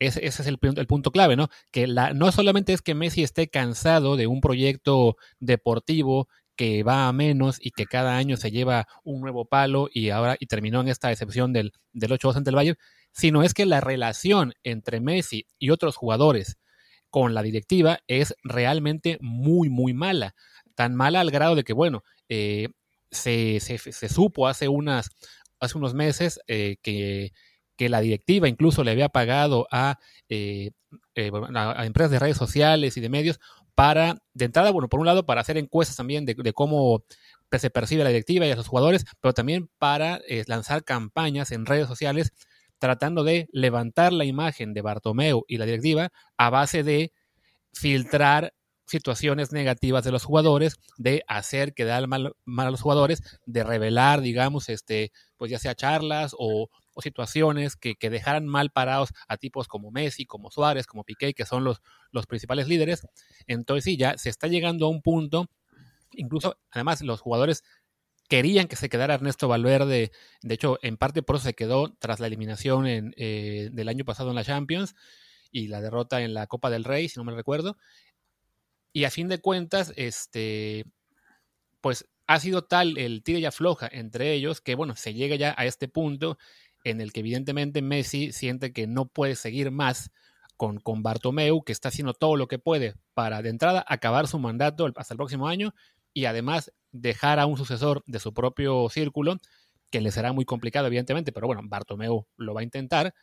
ese, 0.00 0.26
es 0.26 0.40
el, 0.40 0.58
punto 0.58 1.12
clave, 1.12 1.36
¿no? 1.36 1.50
Que 1.70 1.86
la, 1.86 2.12
no 2.12 2.32
solamente 2.32 2.72
es 2.72 2.82
que 2.82 2.96
Messi 2.96 3.22
esté 3.22 3.46
cansado 3.46 4.16
de 4.16 4.26
un 4.26 4.40
proyecto 4.40 5.14
deportivo 5.38 6.26
que 6.56 6.82
va 6.82 7.06
a 7.06 7.12
menos 7.12 7.58
y 7.60 7.70
que 7.70 7.86
cada 7.86 8.16
año 8.16 8.36
se 8.36 8.50
lleva 8.50 8.88
un 9.04 9.20
nuevo 9.20 9.44
palo 9.44 9.88
y 9.92 10.10
ahora 10.10 10.36
y 10.40 10.46
terminó 10.46 10.80
en 10.80 10.88
esta 10.88 11.12
excepción 11.12 11.52
del, 11.52 11.72
del 11.92 12.10
8-2 12.10 12.38
ante 12.38 12.50
el 12.50 12.56
Bayern, 12.56 12.78
sino 13.16 13.42
es 13.42 13.54
que 13.54 13.64
la 13.64 13.80
relación 13.80 14.52
entre 14.62 15.00
Messi 15.00 15.46
y 15.58 15.70
otros 15.70 15.96
jugadores 15.96 16.58
con 17.08 17.32
la 17.32 17.42
directiva 17.42 18.00
es 18.08 18.34
realmente 18.44 19.16
muy, 19.22 19.70
muy 19.70 19.94
mala. 19.94 20.34
Tan 20.74 20.94
mala 20.94 21.20
al 21.20 21.30
grado 21.30 21.54
de 21.54 21.64
que, 21.64 21.72
bueno, 21.72 22.04
eh, 22.28 22.68
se, 23.10 23.58
se, 23.60 23.78
se, 23.78 24.08
supo 24.10 24.48
hace 24.48 24.68
unas, 24.68 25.08
hace 25.60 25.78
unos 25.78 25.94
meses 25.94 26.40
eh, 26.46 26.76
que, 26.82 27.32
la 27.78 28.00
directiva 28.00 28.48
incluso 28.48 28.84
le 28.84 28.90
había 28.90 29.08
pagado 29.08 29.66
a, 29.70 29.98
eh, 30.28 30.72
eh, 31.14 31.30
a, 31.54 31.86
empresas 31.86 32.10
de 32.10 32.18
redes 32.18 32.36
sociales 32.36 32.96
y 32.96 33.00
de 33.00 33.08
medios 33.08 33.38
para, 33.74 34.18
de 34.34 34.44
entrada, 34.46 34.70
bueno, 34.70 34.88
por 34.88 35.00
un 35.00 35.06
lado, 35.06 35.24
para 35.24 35.40
hacer 35.40 35.56
encuestas 35.56 35.96
también 35.96 36.26
de, 36.26 36.52
cómo 36.52 37.04
se 37.50 37.70
percibe 37.70 38.04
la 38.04 38.10
directiva 38.10 38.46
y 38.46 38.50
a 38.50 38.56
los 38.56 38.68
jugadores, 38.68 39.04
pero 39.20 39.32
también 39.32 39.70
para 39.78 40.20
lanzar 40.46 40.84
campañas 40.84 41.50
en 41.52 41.64
redes 41.64 41.86
sociales 41.86 42.32
tratando 42.78 43.24
de 43.24 43.48
levantar 43.52 44.12
la 44.12 44.24
imagen 44.24 44.74
de 44.74 44.82
Bartomeu 44.82 45.44
y 45.48 45.56
la 45.58 45.64
directiva 45.64 46.10
a 46.36 46.50
base 46.50 46.82
de 46.82 47.12
filtrar 47.72 48.54
situaciones 48.86 49.52
negativas 49.52 50.04
de 50.04 50.12
los 50.12 50.24
jugadores, 50.24 50.76
de 50.96 51.24
hacer 51.26 51.74
quedar 51.74 52.06
mal, 52.06 52.34
mal 52.44 52.68
a 52.68 52.70
los 52.70 52.80
jugadores, 52.80 53.22
de 53.44 53.64
revelar, 53.64 54.20
digamos, 54.20 54.68
este, 54.68 55.12
pues 55.36 55.50
ya 55.50 55.58
sea 55.58 55.74
charlas 55.74 56.34
o, 56.38 56.68
situaciones 57.02 57.76
que, 57.76 57.94
dejaran 58.00 58.46
mal 58.46 58.70
parados 58.70 59.10
a 59.28 59.36
tipos 59.36 59.68
como 59.68 59.90
Messi, 59.90 60.24
como 60.24 60.50
Suárez, 60.50 60.86
como 60.86 61.04
Piqué, 61.04 61.34
que 61.34 61.44
son 61.44 61.62
los, 61.62 61.82
los 62.10 62.26
principales 62.26 62.68
líderes. 62.68 63.06
Entonces 63.46 63.84
sí, 63.84 63.98
ya 63.98 64.16
se 64.16 64.30
está 64.30 64.46
llegando 64.46 64.86
a 64.86 64.88
un 64.88 65.02
punto, 65.02 65.50
incluso 66.12 66.56
además 66.70 67.02
los 67.02 67.20
jugadores 67.20 67.64
querían 68.28 68.68
que 68.68 68.76
se 68.76 68.88
quedara 68.88 69.14
Ernesto 69.14 69.48
Valverde, 69.48 70.12
de 70.42 70.54
hecho 70.54 70.78
en 70.82 70.96
parte 70.96 71.22
por 71.22 71.36
eso 71.36 71.44
se 71.44 71.54
quedó 71.54 71.94
tras 71.98 72.20
la 72.20 72.26
eliminación 72.26 72.86
eh, 72.86 73.70
del 73.72 73.88
año 73.88 74.04
pasado 74.04 74.30
en 74.30 74.36
la 74.36 74.44
Champions 74.44 74.94
y 75.50 75.68
la 75.68 75.80
derrota 75.80 76.22
en 76.22 76.34
la 76.34 76.46
Copa 76.46 76.70
del 76.70 76.84
Rey, 76.84 77.08
si 77.08 77.18
no 77.18 77.24
me 77.24 77.32
recuerdo. 77.32 77.76
Y 78.92 79.04
a 79.04 79.10
fin 79.10 79.28
de 79.28 79.38
cuentas, 79.38 79.92
este, 79.96 80.86
pues 81.80 82.08
ha 82.26 82.40
sido 82.40 82.64
tal 82.64 82.98
el 82.98 83.22
tira 83.22 83.38
y 83.38 83.44
afloja 83.44 83.88
entre 83.90 84.32
ellos 84.32 84.60
que, 84.60 84.74
bueno, 84.74 84.96
se 84.96 85.14
llega 85.14 85.36
ya 85.36 85.54
a 85.56 85.66
este 85.66 85.88
punto 85.88 86.38
en 86.84 87.00
el 87.00 87.12
que 87.12 87.20
evidentemente 87.20 87.82
Messi 87.82 88.32
siente 88.32 88.72
que 88.72 88.86
no 88.86 89.06
puede 89.06 89.36
seguir 89.36 89.70
más 89.70 90.10
con, 90.56 90.78
con 90.78 91.02
Bartomeu, 91.02 91.62
que 91.62 91.72
está 91.72 91.88
haciendo 91.88 92.14
todo 92.14 92.36
lo 92.36 92.48
que 92.48 92.58
puede 92.58 92.94
para 93.14 93.42
de 93.42 93.50
entrada 93.50 93.84
acabar 93.86 94.28
su 94.28 94.38
mandato 94.38 94.90
hasta 94.96 95.14
el 95.14 95.18
próximo 95.18 95.48
año 95.48 95.74
y 96.12 96.24
además 96.24 96.72
dejar 97.00 97.38
a 97.38 97.46
un 97.46 97.56
sucesor 97.56 98.02
de 98.06 98.18
su 98.18 98.34
propio 98.34 98.88
círculo, 98.88 99.38
que 99.90 100.00
le 100.00 100.10
será 100.10 100.32
muy 100.32 100.44
complicado 100.44 100.86
evidentemente, 100.86 101.32
pero 101.32 101.46
bueno, 101.46 101.62
Bartomeu 101.64 102.26
lo 102.36 102.54
va 102.54 102.60
a 102.60 102.64
intentar. 102.64 103.14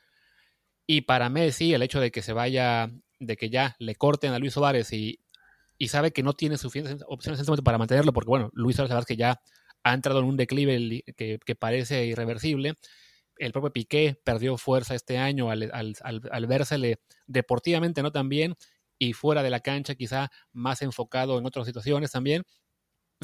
Y 0.85 1.01
para 1.01 1.29
Messi 1.29 1.73
el 1.73 1.81
hecho 1.81 1.99
de 1.99 2.11
que 2.11 2.21
se 2.21 2.33
vaya, 2.33 2.89
de 3.19 3.37
que 3.37 3.49
ya 3.49 3.75
le 3.79 3.95
corten 3.95 4.33
a 4.33 4.39
Luis 4.39 4.53
Suárez 4.53 4.91
y, 4.93 5.19
y 5.77 5.87
sabe 5.89 6.11
que 6.11 6.23
no 6.23 6.33
tiene 6.33 6.57
suficientes 6.57 7.05
opciones 7.07 7.39
en 7.39 7.51
este 7.53 7.63
para 7.63 7.77
mantenerlo, 7.77 8.13
porque 8.13 8.29
bueno, 8.29 8.49
Luis 8.53 8.75
Suárez 8.75 9.05
que 9.05 9.17
ya 9.17 9.41
ha 9.83 9.93
entrado 9.93 10.19
en 10.19 10.25
un 10.25 10.37
declive 10.37 11.03
que, 11.15 11.55
parece 11.55 12.05
irreversible. 12.05 12.75
El 13.37 13.51
propio 13.51 13.73
Piqué 13.73 14.19
perdió 14.23 14.57
fuerza 14.57 14.95
este 14.95 15.17
año 15.17 15.49
al, 15.49 15.69
al, 15.73 15.95
al, 16.03 16.47
vérsele 16.47 16.99
deportivamente 17.27 18.01
no 18.01 18.11
tan 18.11 18.29
bien 18.29 18.55
y 18.97 19.13
fuera 19.13 19.43
de 19.43 19.49
la 19.49 19.59
cancha 19.59 19.95
quizá 19.95 20.31
más 20.51 20.81
enfocado 20.81 21.37
en 21.37 21.45
otras 21.45 21.65
situaciones 21.65 22.11
también. 22.11 22.43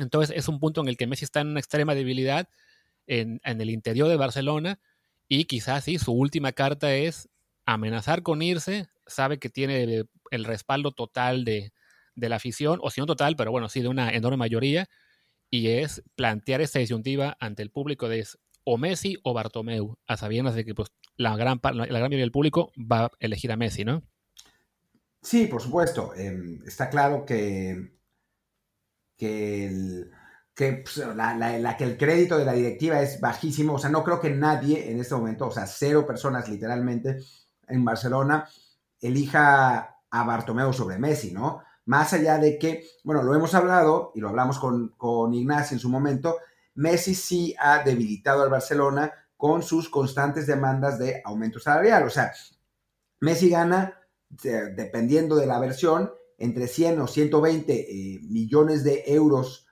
Entonces 0.02 0.36
es 0.36 0.48
un 0.48 0.60
punto 0.60 0.82
en 0.82 0.88
el 0.88 0.98
que 0.98 1.08
Messi 1.08 1.26
está 1.26 1.42
en 1.42 1.48
una 1.48 1.60
extrema 1.60 1.96
debilidad 1.96 2.50
en, 3.08 3.42
el 3.44 3.70
interior 3.70 4.08
de 4.08 4.18
Barcelona 4.18 4.80
y 5.28 5.46
quizás 5.46 5.84
sí, 5.84 5.98
su 6.00 6.12
última 6.12 6.52
carta 6.52 6.94
es 6.94 7.30
amenazar 7.66 8.24
con 8.24 8.42
irse, 8.42 8.88
sabe 9.06 9.40
que 9.40 9.50
tiene 9.50 10.06
el 10.32 10.46
respaldo 10.46 10.92
total 10.92 11.44
de, 11.46 11.72
de 12.20 12.30
la 12.30 12.36
afición, 12.36 12.80
o 12.82 12.90
si 12.90 13.02
no 13.02 13.08
total, 13.08 13.36
pero 13.36 13.52
bueno, 13.52 13.70
sí 13.70 13.82
de 13.82 13.88
una 13.88 14.12
enorme 14.12 14.38
mayoría, 14.38 14.90
y 15.50 15.70
es 15.70 16.04
plantear 16.16 16.62
esta 16.62 16.80
disyuntiva 16.80 17.38
ante 17.40 17.64
el 17.64 17.72
público 17.72 18.08
de 18.08 18.26
o 18.64 18.78
Messi 18.78 19.18
o 19.24 19.34
Bartomeu, 19.34 19.98
a 20.06 20.18
sabiendas 20.18 20.54
de 20.54 20.66
que 20.66 20.76
pues, 20.76 20.90
la, 21.16 21.36
gran, 21.36 21.60
la 21.64 21.86
gran 21.86 22.02
mayoría 22.04 22.20
del 22.20 22.32
público 22.32 22.72
va 22.78 23.06
a 23.06 23.12
elegir 23.20 23.52
a 23.52 23.58
Messi, 23.58 23.84
¿no? 23.84 24.04
Sí, 25.22 25.48
por 25.48 25.62
supuesto. 25.62 26.14
Em, 26.16 26.62
está 26.66 26.90
claro 26.90 27.26
que, 27.26 27.99
que, 29.20 29.66
el, 29.68 30.12
pues, 30.56 30.98
la, 30.98 31.76
que 31.78 31.84
el 31.84 31.98
crédito 31.98 32.38
de 32.38 32.46
la 32.46 32.54
directiva 32.54 33.02
es 33.02 33.20
bajísimo. 33.20 33.74
O 33.74 33.80
sea, 33.80 33.90
no 33.90 34.04
creo 34.04 34.20
que 34.20 34.32
nadie 34.32 34.90
en 34.90 35.00
este 35.00 35.14
momento, 35.14 35.48
o 35.48 35.52
sea, 35.52 35.68
cero 35.68 36.06
personas 36.08 36.48
literalmente 36.48 37.20
en 37.68 37.86
Barcelona, 37.86 38.48
elija 39.00 39.98
a 40.10 40.24
Bartomeu 40.24 40.74
sobre 40.74 40.98
Messi, 40.98 41.32
¿no? 41.32 41.62
Más 41.86 42.14
allá 42.14 42.38
de 42.38 42.58
que, 42.58 42.86
bueno, 43.04 43.22
lo 43.22 43.36
hemos 43.36 43.54
hablado 43.54 44.12
y 44.16 44.22
lo 44.22 44.30
hablamos 44.30 44.58
con, 44.58 44.90
con 44.98 45.34
Ignacio 45.34 45.76
en 45.76 45.80
su 45.80 45.90
momento, 45.90 46.38
Messi 46.76 47.14
sí 47.14 47.56
ha 47.60 47.84
debilitado 47.84 48.44
al 48.44 48.50
Barcelona 48.50 49.12
con 49.36 49.64
sus 49.64 49.90
constantes 49.90 50.48
demandas 50.48 50.98
de 50.98 51.22
aumento 51.26 51.60
salarial. 51.60 52.04
O 52.04 52.10
sea, 52.10 52.32
Messi 53.20 53.50
gana 53.50 54.00
dependiendo 54.30 55.36
de 55.36 55.48
la 55.48 55.60
versión, 55.60 56.12
entre 56.40 56.68
100 56.68 57.02
o 57.02 57.08
120 57.08 57.74
eh, 57.74 58.20
millones 58.24 58.84
de 58.84 59.04
euros 59.08 59.68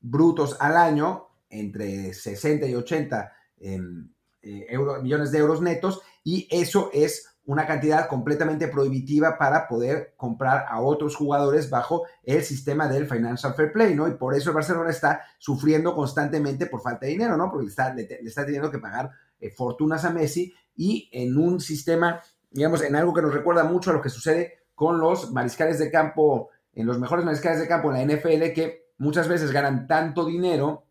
brutos 0.00 0.56
al 0.60 0.76
año, 0.76 1.28
entre 1.48 2.12
60 2.12 2.66
y 2.66 2.74
80 2.74 3.32
em, 3.60 4.12
eh, 4.42 4.78
millones 5.02 5.32
de 5.32 5.38
euros 5.38 5.62
netos, 5.62 6.02
y 6.22 6.46
eso 6.50 6.90
es 6.92 7.38
una 7.48 7.66
cantidad 7.66 8.08
completamente 8.08 8.68
prohibitiva 8.68 9.38
para 9.38 9.66
poder 9.66 10.12
comprar 10.18 10.66
a 10.68 10.82
otros 10.82 11.16
jugadores 11.16 11.70
bajo 11.70 12.04
el 12.22 12.42
sistema 12.42 12.88
del 12.88 13.08
Financial 13.08 13.54
Fair 13.54 13.72
Play, 13.72 13.94
¿no? 13.94 14.06
Y 14.06 14.14
por 14.16 14.34
eso 14.34 14.50
el 14.50 14.54
Barcelona 14.54 14.90
está 14.90 15.22
sufriendo 15.38 15.94
constantemente 15.94 16.66
por 16.66 16.82
falta 16.82 17.06
de 17.06 17.12
dinero, 17.12 17.38
¿no? 17.38 17.50
Porque 17.50 17.64
le 17.64 17.70
está, 17.70 17.94
le, 17.94 18.02
está 18.22 18.44
teniendo 18.44 18.70
que 18.70 18.78
pagar 18.78 19.10
eh, 19.40 19.50
fortunas 19.50 20.04
a 20.04 20.10
Messi 20.10 20.52
y 20.76 21.08
en 21.10 21.38
un 21.38 21.58
sistema, 21.58 22.20
digamos, 22.50 22.82
en 22.82 22.94
algo 22.94 23.14
que 23.14 23.22
nos 23.22 23.32
recuerda 23.32 23.64
mucho 23.64 23.90
a 23.90 23.94
lo 23.94 24.02
que 24.02 24.10
sucede 24.10 24.58
con 24.78 25.00
los 25.00 25.32
mariscales 25.32 25.80
de 25.80 25.90
campo, 25.90 26.50
en 26.72 26.86
los 26.86 27.00
mejores 27.00 27.24
mariscales 27.24 27.58
de 27.58 27.66
campo 27.66 27.92
en 27.92 28.08
la 28.08 28.14
NFL, 28.14 28.52
que 28.54 28.92
muchas 28.98 29.26
veces 29.26 29.50
ganan 29.50 29.88
tanto 29.88 30.24
dinero 30.24 30.84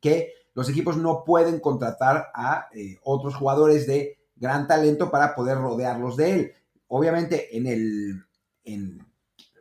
que 0.00 0.34
los 0.52 0.68
equipos 0.68 0.96
no 0.96 1.22
pueden 1.22 1.60
contratar 1.60 2.32
a 2.34 2.66
eh, 2.74 2.98
otros 3.04 3.36
jugadores 3.36 3.86
de 3.86 4.18
gran 4.34 4.66
talento 4.66 5.12
para 5.12 5.36
poder 5.36 5.58
rodearlos 5.58 6.16
de 6.16 6.32
él. 6.32 6.52
Obviamente 6.88 7.56
en 7.56 7.68
el, 7.68 8.24
en, 8.64 8.98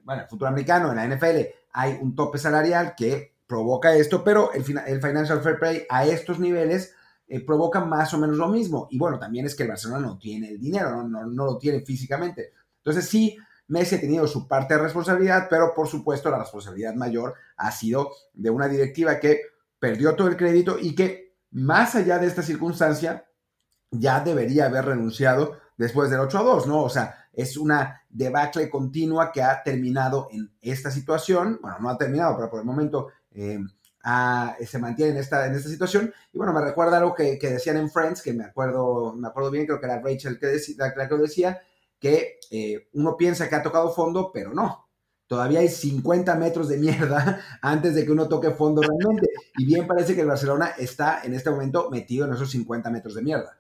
bueno, 0.02 0.24
el 0.24 0.28
fútbol 0.28 0.48
americano, 0.48 0.92
en 0.92 0.96
la 0.96 1.16
NFL, 1.16 1.42
hay 1.72 2.00
un 2.02 2.16
tope 2.16 2.40
salarial 2.40 2.96
que 2.98 3.36
provoca 3.46 3.96
esto, 3.96 4.24
pero 4.24 4.52
el, 4.52 4.64
el 4.88 5.00
Financial 5.00 5.44
Fair 5.44 5.60
Play 5.60 5.86
a 5.90 6.08
estos 6.08 6.40
niveles 6.40 6.96
eh, 7.28 7.40
provoca 7.46 7.86
más 7.86 8.12
o 8.16 8.18
menos 8.18 8.36
lo 8.36 8.48
mismo. 8.48 8.88
Y 8.90 8.98
bueno, 8.98 9.20
también 9.20 9.46
es 9.46 9.54
que 9.54 9.62
el 9.62 9.70
Barcelona 9.70 10.08
no 10.08 10.18
tiene 10.18 10.50
el 10.50 10.60
dinero, 10.60 11.04
no, 11.04 11.28
no, 11.28 11.46
lo 11.46 11.60
tiene 11.60 11.82
físicamente. 11.82 12.54
Entonces 12.78 13.08
sí, 13.08 13.38
Messi 13.70 13.96
ha 13.96 14.02
tenido 14.02 14.28
su 14.28 14.48
parte 14.48 14.74
de 14.74 14.82
responsabilidad, 14.82 15.48
pero 15.50 15.74
por 15.74 15.88
supuesto 15.88 16.30
la 16.30 16.40
responsabilidad 16.40 16.94
mayor 16.96 17.36
ha 17.58 17.72
sido 17.72 18.12
de 18.34 18.50
una 18.50 18.68
directiva 18.68 19.20
que 19.20 19.42
perdió 19.80 20.16
todo 20.16 20.28
el 20.28 20.38
crédito 20.38 20.78
y 20.80 20.96
que 20.96 21.38
más 21.52 21.96
allá 21.96 22.20
de 22.20 22.28
esta 22.28 22.44
circunstancia 22.44 23.26
ya 23.92 24.20
debería 24.20 24.66
haber 24.66 24.86
renunciado 24.86 25.58
después 25.78 26.10
del 26.10 26.20
8 26.20 26.38
a 26.40 26.44
2, 26.44 26.68
¿no? 26.68 26.84
O 26.84 26.90
sea, 26.90 27.28
es 27.32 27.58
una 27.58 28.04
debacle 28.10 28.70
continua 28.70 29.32
que 29.32 29.42
ha 29.42 29.64
terminado 29.64 30.28
en 30.32 30.52
esta 30.62 30.92
situación. 30.92 31.60
Bueno, 31.62 31.78
no 31.80 31.90
ha 31.90 31.98
terminado, 31.98 32.36
pero 32.36 32.50
por 32.50 32.60
el 32.60 32.66
momento 32.66 33.08
eh, 33.32 33.60
se 34.66 34.80
mantiene 34.80 35.14
en 35.14 35.18
esta, 35.18 35.46
en 35.46 35.60
situación. 35.60 36.14
Y 36.34 36.38
bueno, 36.38 36.54
me 36.54 36.62
recuerda 36.62 36.98
algo 36.98 37.16
que, 37.16 37.38
decían 37.40 37.78
en 37.78 37.90
Friends, 37.90 38.22
que 38.22 38.34
me 38.34 38.46
acuerdo, 38.46 39.14
me 39.14 39.28
acuerdo 39.28 39.52
bien, 39.52 39.66
creo 39.66 39.80
que 39.80 39.86
era 39.86 40.02
Rachel 40.02 40.40
que 40.40 40.48
decía, 40.48 40.76
la 40.96 41.08
que 41.08 41.16
decía, 41.16 41.62
que 42.00 42.40
eh, 42.52 42.88
uno 42.94 43.18
piensa 43.18 43.50
que 43.50 43.56
ha 43.56 43.64
tocado 43.64 43.92
fondo, 43.92 44.32
pero 44.34 44.54
no. 44.54 44.90
Todavía 45.28 45.60
hay 45.60 45.70
50 45.70 46.34
metros 46.36 46.70
de 46.70 46.78
mierda 46.78 47.42
antes 47.62 47.94
de 47.94 48.04
que 48.04 48.12
uno 48.12 48.28
toque 48.28 48.52
fondo 48.52 48.82
realmente. 48.82 49.28
Y 49.58 49.66
bien 49.66 49.86
parece 49.86 50.16
que 50.16 50.22
el 50.22 50.28
Barcelona 50.28 50.72
está 50.78 51.22
en 51.24 51.34
este 51.34 51.52
momento 51.52 51.90
metido 51.92 52.26
en 52.26 52.34
esos 52.34 52.50
50 52.50 52.90
metros 52.90 53.14
de 53.14 53.22
mierda. 53.22 53.60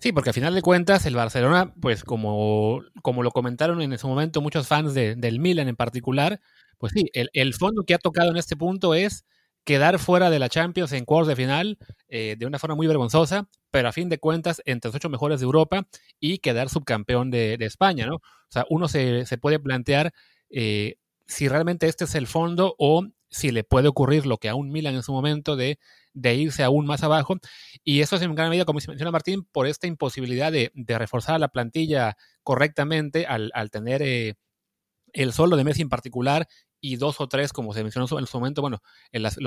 Sí, 0.00 0.12
porque 0.12 0.30
al 0.30 0.34
final 0.34 0.54
de 0.54 0.60
cuentas 0.60 1.06
el 1.06 1.14
Barcelona, 1.14 1.72
pues 1.80 2.04
como, 2.04 2.82
como 3.00 3.22
lo 3.22 3.30
comentaron 3.30 3.80
en 3.80 3.94
ese 3.94 4.06
momento 4.06 4.42
muchos 4.42 4.66
fans 4.66 4.92
del 4.92 5.40
Milan 5.40 5.68
en 5.68 5.76
particular, 5.76 6.40
pues 6.76 6.92
sí, 6.94 7.10
el, 7.14 7.54
fondo 7.54 7.84
que 7.84 7.94
ha 7.94 7.98
tocado 7.98 8.30
en 8.30 8.36
este 8.36 8.54
punto 8.54 8.92
es 8.92 9.24
quedar 9.64 9.98
fuera 9.98 10.28
de 10.28 10.38
la 10.38 10.50
Champions 10.50 10.92
en 10.92 11.06
cuartos 11.06 11.28
de 11.28 11.36
final 11.36 11.78
eh, 12.08 12.36
de 12.38 12.44
una 12.44 12.58
forma 12.58 12.76
muy 12.76 12.86
vergonzosa, 12.86 13.48
pero 13.74 13.88
a 13.88 13.92
fin 13.92 14.08
de 14.08 14.18
cuentas 14.18 14.62
entre 14.66 14.88
los 14.88 14.94
ocho 14.94 15.08
mejores 15.08 15.40
de 15.40 15.46
Europa 15.46 15.88
y 16.20 16.38
quedar 16.38 16.68
subcampeón 16.68 17.32
de, 17.32 17.56
España, 17.58 18.06
¿no? 18.06 18.14
O 18.18 18.48
sea, 18.48 18.64
uno 18.70 18.86
se, 18.86 19.26
puede 19.42 19.58
plantear 19.58 20.12
eh, 20.48 20.94
si 21.26 21.48
realmente 21.48 21.88
este 21.88 22.04
es 22.04 22.14
el 22.14 22.28
fondo 22.28 22.76
o 22.78 23.04
si 23.30 23.50
le 23.50 23.64
puede 23.64 23.88
ocurrir 23.88 24.26
lo 24.26 24.38
que 24.38 24.48
a 24.48 24.54
un 24.54 24.70
Milan 24.70 24.94
en 24.94 25.02
su 25.02 25.10
momento 25.10 25.56
de, 25.56 25.80
irse 26.14 26.62
aún 26.62 26.86
más 26.86 27.02
abajo. 27.02 27.34
Y 27.82 28.00
eso 28.00 28.14
es 28.14 28.22
en 28.22 28.36
gran 28.36 28.48
medida, 28.48 28.64
como 28.64 28.78
menciona 28.86 29.10
Martín, 29.10 29.42
por 29.50 29.66
esta 29.66 29.88
imposibilidad 29.88 30.52
de, 30.52 30.70
reforzar 30.86 31.40
la 31.40 31.48
plantilla 31.48 32.16
correctamente 32.44 33.26
al, 33.26 33.50
tener 33.72 34.02
eh, 34.02 34.34
el 35.12 35.32
solo 35.32 35.56
de 35.56 35.64
Messi 35.64 35.82
en 35.82 35.88
particular 35.88 36.46
y 36.84 36.96
dos 36.96 37.18
o 37.18 37.28
tres, 37.28 37.54
como 37.54 37.72
se 37.72 37.82
mencionó 37.82 38.06
en 38.18 38.26
su 38.26 38.36
momento, 38.36 38.60
bueno, 38.60 38.82
en 39.10 39.22
las, 39.22 39.38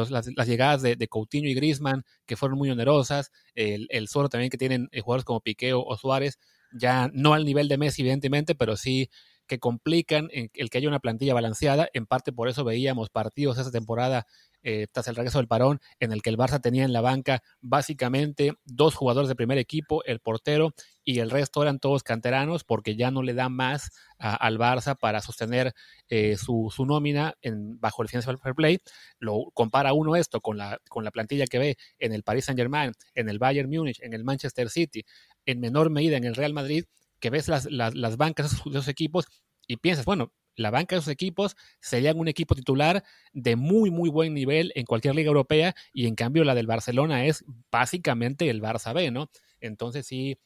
llegadas 0.48 0.82
de, 0.82 1.08
Coutinho 1.08 1.48
y 1.48 1.54
Griezmann, 1.54 2.04
que 2.26 2.36
fueron 2.36 2.58
muy 2.58 2.72
onerosas, 2.72 3.32
el, 3.54 3.86
el 3.92 4.08
solo 4.08 4.28
también 4.28 4.50
que 4.50 4.58
tienen 4.58 4.90
eh, 4.92 5.02
jugadores 5.02 5.24
como 5.24 5.42
Piqueo 5.42 5.84
o 5.84 5.98
Suárez, 5.98 6.40
ya 6.74 7.12
no 7.14 7.36
al 7.36 7.46
nivel 7.46 7.68
de 7.68 7.78
Messi, 7.78 8.02
evidentemente, 8.02 8.56
pero 8.56 8.76
sí 8.76 9.12
que 9.48 9.60
complican 9.60 10.30
el 10.32 10.70
que 10.70 10.78
haya 10.78 10.88
una 10.88 11.00
plantilla 11.00 11.34
balanceada. 11.34 11.88
En 11.94 12.06
parte 12.06 12.32
por 12.32 12.50
eso 12.50 12.64
veíamos 12.64 13.10
partidos 13.10 13.58
esa 13.58 13.72
temporada 13.72 14.26
eh, 14.64 14.88
tras 14.92 15.08
el 15.08 15.16
regreso 15.16 15.38
del 15.38 15.48
parón, 15.48 15.80
en 16.00 16.12
el 16.12 16.22
que 16.22 16.30
el 16.30 16.38
Barça 16.38 16.60
tenía 16.60 16.84
en 16.84 16.92
la 16.92 17.00
banca 17.00 17.42
básicamente 17.62 18.54
dos 18.66 18.96
jugadores 18.96 19.30
de 19.30 19.36
primer 19.36 19.58
equipo, 19.58 20.04
el 20.04 20.20
portero 20.20 20.74
y 21.06 21.20
el 21.20 21.30
resto 21.30 21.62
eran 21.62 21.80
todos 21.80 22.04
canteranos 22.04 22.66
porque 22.66 22.98
ya 22.98 23.10
no 23.10 23.24
le 23.24 23.34
da 23.34 23.48
más 23.48 23.92
al 24.18 24.58
Barça 24.58 24.98
para 24.98 25.22
sostener 25.22 25.74
eh, 26.10 26.36
su, 26.38 26.70
nómina 26.86 27.36
en, 27.42 27.80
bajo 27.80 28.02
el 28.02 28.10
Financial 28.10 28.38
Fair 28.40 28.56
Play. 28.56 28.80
Lo 29.20 29.52
compara 29.54 29.94
uno 29.94 30.16
esto 30.18 30.42
con 30.42 30.58
la, 30.58 30.80
con 30.90 31.06
la 31.06 31.12
plantilla 31.12 31.46
que 31.46 31.60
ve 31.60 31.78
en 32.00 32.12
el 32.12 32.24
Paris 32.24 32.46
Saint 32.46 32.60
Germain, 32.60 32.92
en 33.14 33.30
el 33.30 33.40
Bayern 33.40 33.70
Múnich, 33.70 34.02
en 34.02 34.14
el 34.14 34.26
Manchester 34.26 34.70
City, 34.70 35.06
en 35.46 35.62
menor 35.62 35.92
medida 35.92 36.18
en 36.18 36.26
el 36.26 36.36
Real 36.36 36.54
Madrid 36.54 36.84
que 37.20 37.30
ves 37.30 37.48
las, 37.48 37.66
las, 37.66 38.18
bancas 38.18 38.52
de 38.52 38.72
esos, 38.72 38.88
equipos 38.88 39.26
y 39.68 39.78
piensas, 39.78 40.06
bueno, 40.06 40.34
la 40.56 40.72
banca 40.72 40.96
de 40.96 41.00
esos 41.00 41.12
equipos 41.12 41.56
serían 41.80 42.20
un 42.20 42.28
equipo 42.28 42.56
titular 42.56 43.04
de 43.34 43.56
muy, 43.56 43.92
muy 43.92 44.10
buen 44.10 44.34
nivel 44.34 44.72
en 44.76 44.86
cualquier 44.86 45.16
liga 45.16 45.28
europea 45.28 45.76
y 45.94 46.08
en 46.08 46.16
cambio 46.16 46.44
la 46.44 46.56
del 46.56 46.68
Barcelona 46.68 47.26
es 47.26 47.46
básicamente 47.72 48.50
el 48.50 48.62
Barça 48.62 48.94
B, 48.94 49.12
¿no? 49.12 49.30
Entonces 49.60 50.08
sí, 50.08 50.38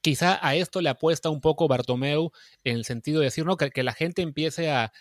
quizá 0.00 0.38
a 0.46 0.54
esto 0.54 0.80
le 0.80 0.88
apuesta 0.88 1.30
un 1.30 1.40
poco 1.40 1.68
Bartomeu 1.68 2.30
en 2.64 2.76
el 2.76 2.84
sentido 2.84 3.20
de 3.20 3.26
decir, 3.26 3.44
¿no? 3.44 3.56
Que, 3.56 3.82
la 3.82 3.92
gente 3.92 4.22
empiece 4.22 4.70
a, 4.70 4.92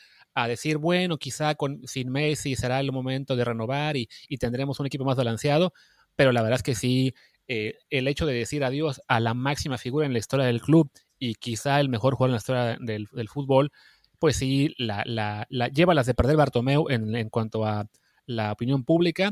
decir, 0.47 0.77
bueno, 0.77 1.17
quizá 1.17 1.55
con, 1.55 1.85
sin 1.85 2.09
Messi 2.09 2.55
será 2.55 2.79
el 2.79 2.93
momento 2.93 3.35
de 3.35 3.43
renovar 3.43 3.97
y, 3.97 4.07
y 4.29 4.37
tendremos 4.37 4.79
un 4.79 4.85
equipo 4.85 5.03
más 5.03 5.17
balanceado, 5.17 5.73
pero 6.15 6.31
la 6.31 6.41
verdad 6.41 6.57
es 6.57 6.63
que 6.63 6.75
sí, 6.75 7.13
eh, 7.51 7.79
el 7.89 8.07
hecho 8.07 8.27
de 8.27 8.33
decir 8.33 8.63
adiós 8.63 9.01
a 9.07 9.19
la 9.19 9.33
máxima 9.33 9.79
figura 9.79 10.05
en 10.05 10.13
la 10.13 10.19
historia 10.19 10.45
del 10.45 10.61
club 10.61 10.91
y 11.17 11.33
quizá 11.33 11.79
el 11.79 11.89
mejor 11.89 12.13
jugador 12.13 12.29
en 12.29 12.33
la 12.33 12.37
historia 12.37 12.77
del, 12.79 13.27
fútbol, 13.27 13.71
pues 14.19 14.35
sí, 14.35 14.75
la, 14.77 15.03
la, 15.49 15.67
lleva 15.69 15.95
las 15.95 16.05
de 16.05 16.13
perder 16.13 16.37
Bartomeu 16.37 16.85
en, 16.89 17.29
cuanto 17.29 17.65
a 17.65 17.87
la 18.27 18.51
opinión 18.51 18.83
pública. 18.83 19.31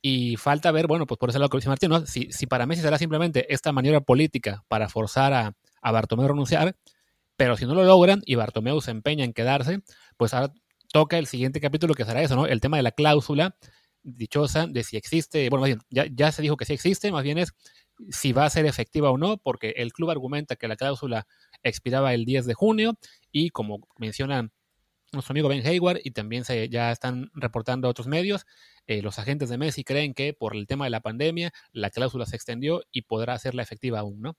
Y 0.00 0.36
falta 0.36 0.72
ver, 0.72 0.86
bueno, 0.86 1.06
pues 1.06 1.18
por 1.18 1.28
ese 1.28 1.38
lado 1.38 1.50
que 1.50 1.58
dice 1.58 1.68
Martín, 1.68 2.06
si, 2.06 2.32
si, 2.32 2.46
para 2.46 2.64
Messi 2.64 2.80
será 2.80 2.96
simplemente 2.96 3.52
esta 3.52 3.72
maniobra 3.72 4.00
política 4.00 4.64
para 4.68 4.88
forzar 4.88 5.34
a, 5.34 5.54
a 5.82 5.92
Bartomeu 5.92 6.24
a 6.24 6.28
renunciar, 6.28 6.76
pero 7.36 7.58
si 7.58 7.66
no 7.66 7.74
lo 7.74 7.84
logran 7.84 8.22
y 8.24 8.36
Bartomeu 8.36 8.80
se 8.80 8.90
empeña 8.90 9.26
en 9.26 9.34
quedarse, 9.34 9.80
pues 10.16 10.32
ahora 10.32 10.54
toca 10.94 11.18
el 11.18 11.26
siguiente 11.26 11.60
capítulo 11.60 11.92
que 11.92 12.06
será 12.06 12.22
eso, 12.22 12.36
¿no? 12.36 12.46
El 12.46 12.62
tema 12.62 12.78
de 12.78 12.84
la 12.84 12.92
cláusula 12.92 13.54
dichosa 14.02 14.66
de 14.66 14.84
si 14.84 14.96
existe, 14.96 15.48
bueno, 15.50 15.62
más 15.62 15.68
bien, 15.68 15.80
ya, 15.90 16.06
ya 16.12 16.32
se 16.32 16.42
dijo 16.42 16.56
que 16.56 16.64
sí 16.64 16.72
existe, 16.72 17.12
más 17.12 17.24
bien 17.24 17.38
es 17.38 17.54
si 18.10 18.32
va 18.32 18.44
a 18.44 18.50
ser 18.50 18.66
efectiva 18.66 19.10
o 19.10 19.18
no, 19.18 19.38
porque 19.38 19.70
el 19.76 19.92
club 19.92 20.10
argumenta 20.10 20.56
que 20.56 20.68
la 20.68 20.76
cláusula 20.76 21.26
expiraba 21.62 22.14
el 22.14 22.24
10 22.24 22.46
de 22.46 22.54
junio 22.54 22.98
y 23.32 23.50
como 23.50 23.80
mencionan 23.98 24.52
nuestro 25.12 25.32
amigo 25.32 25.48
Ben 25.48 25.66
Hayward 25.66 26.00
y 26.04 26.10
también 26.10 26.44
se, 26.44 26.68
ya 26.68 26.92
están 26.92 27.30
reportando 27.34 27.88
otros 27.88 28.06
medios, 28.06 28.46
eh, 28.86 29.02
los 29.02 29.18
agentes 29.18 29.48
de 29.48 29.58
Messi 29.58 29.84
creen 29.84 30.14
que 30.14 30.34
por 30.34 30.54
el 30.54 30.66
tema 30.66 30.84
de 30.84 30.90
la 30.90 31.00
pandemia 31.00 31.52
la 31.72 31.90
cláusula 31.90 32.26
se 32.26 32.36
extendió 32.36 32.82
y 32.92 33.02
podrá 33.02 33.34
hacerla 33.34 33.62
efectiva 33.62 34.00
aún, 34.00 34.20
¿no? 34.20 34.36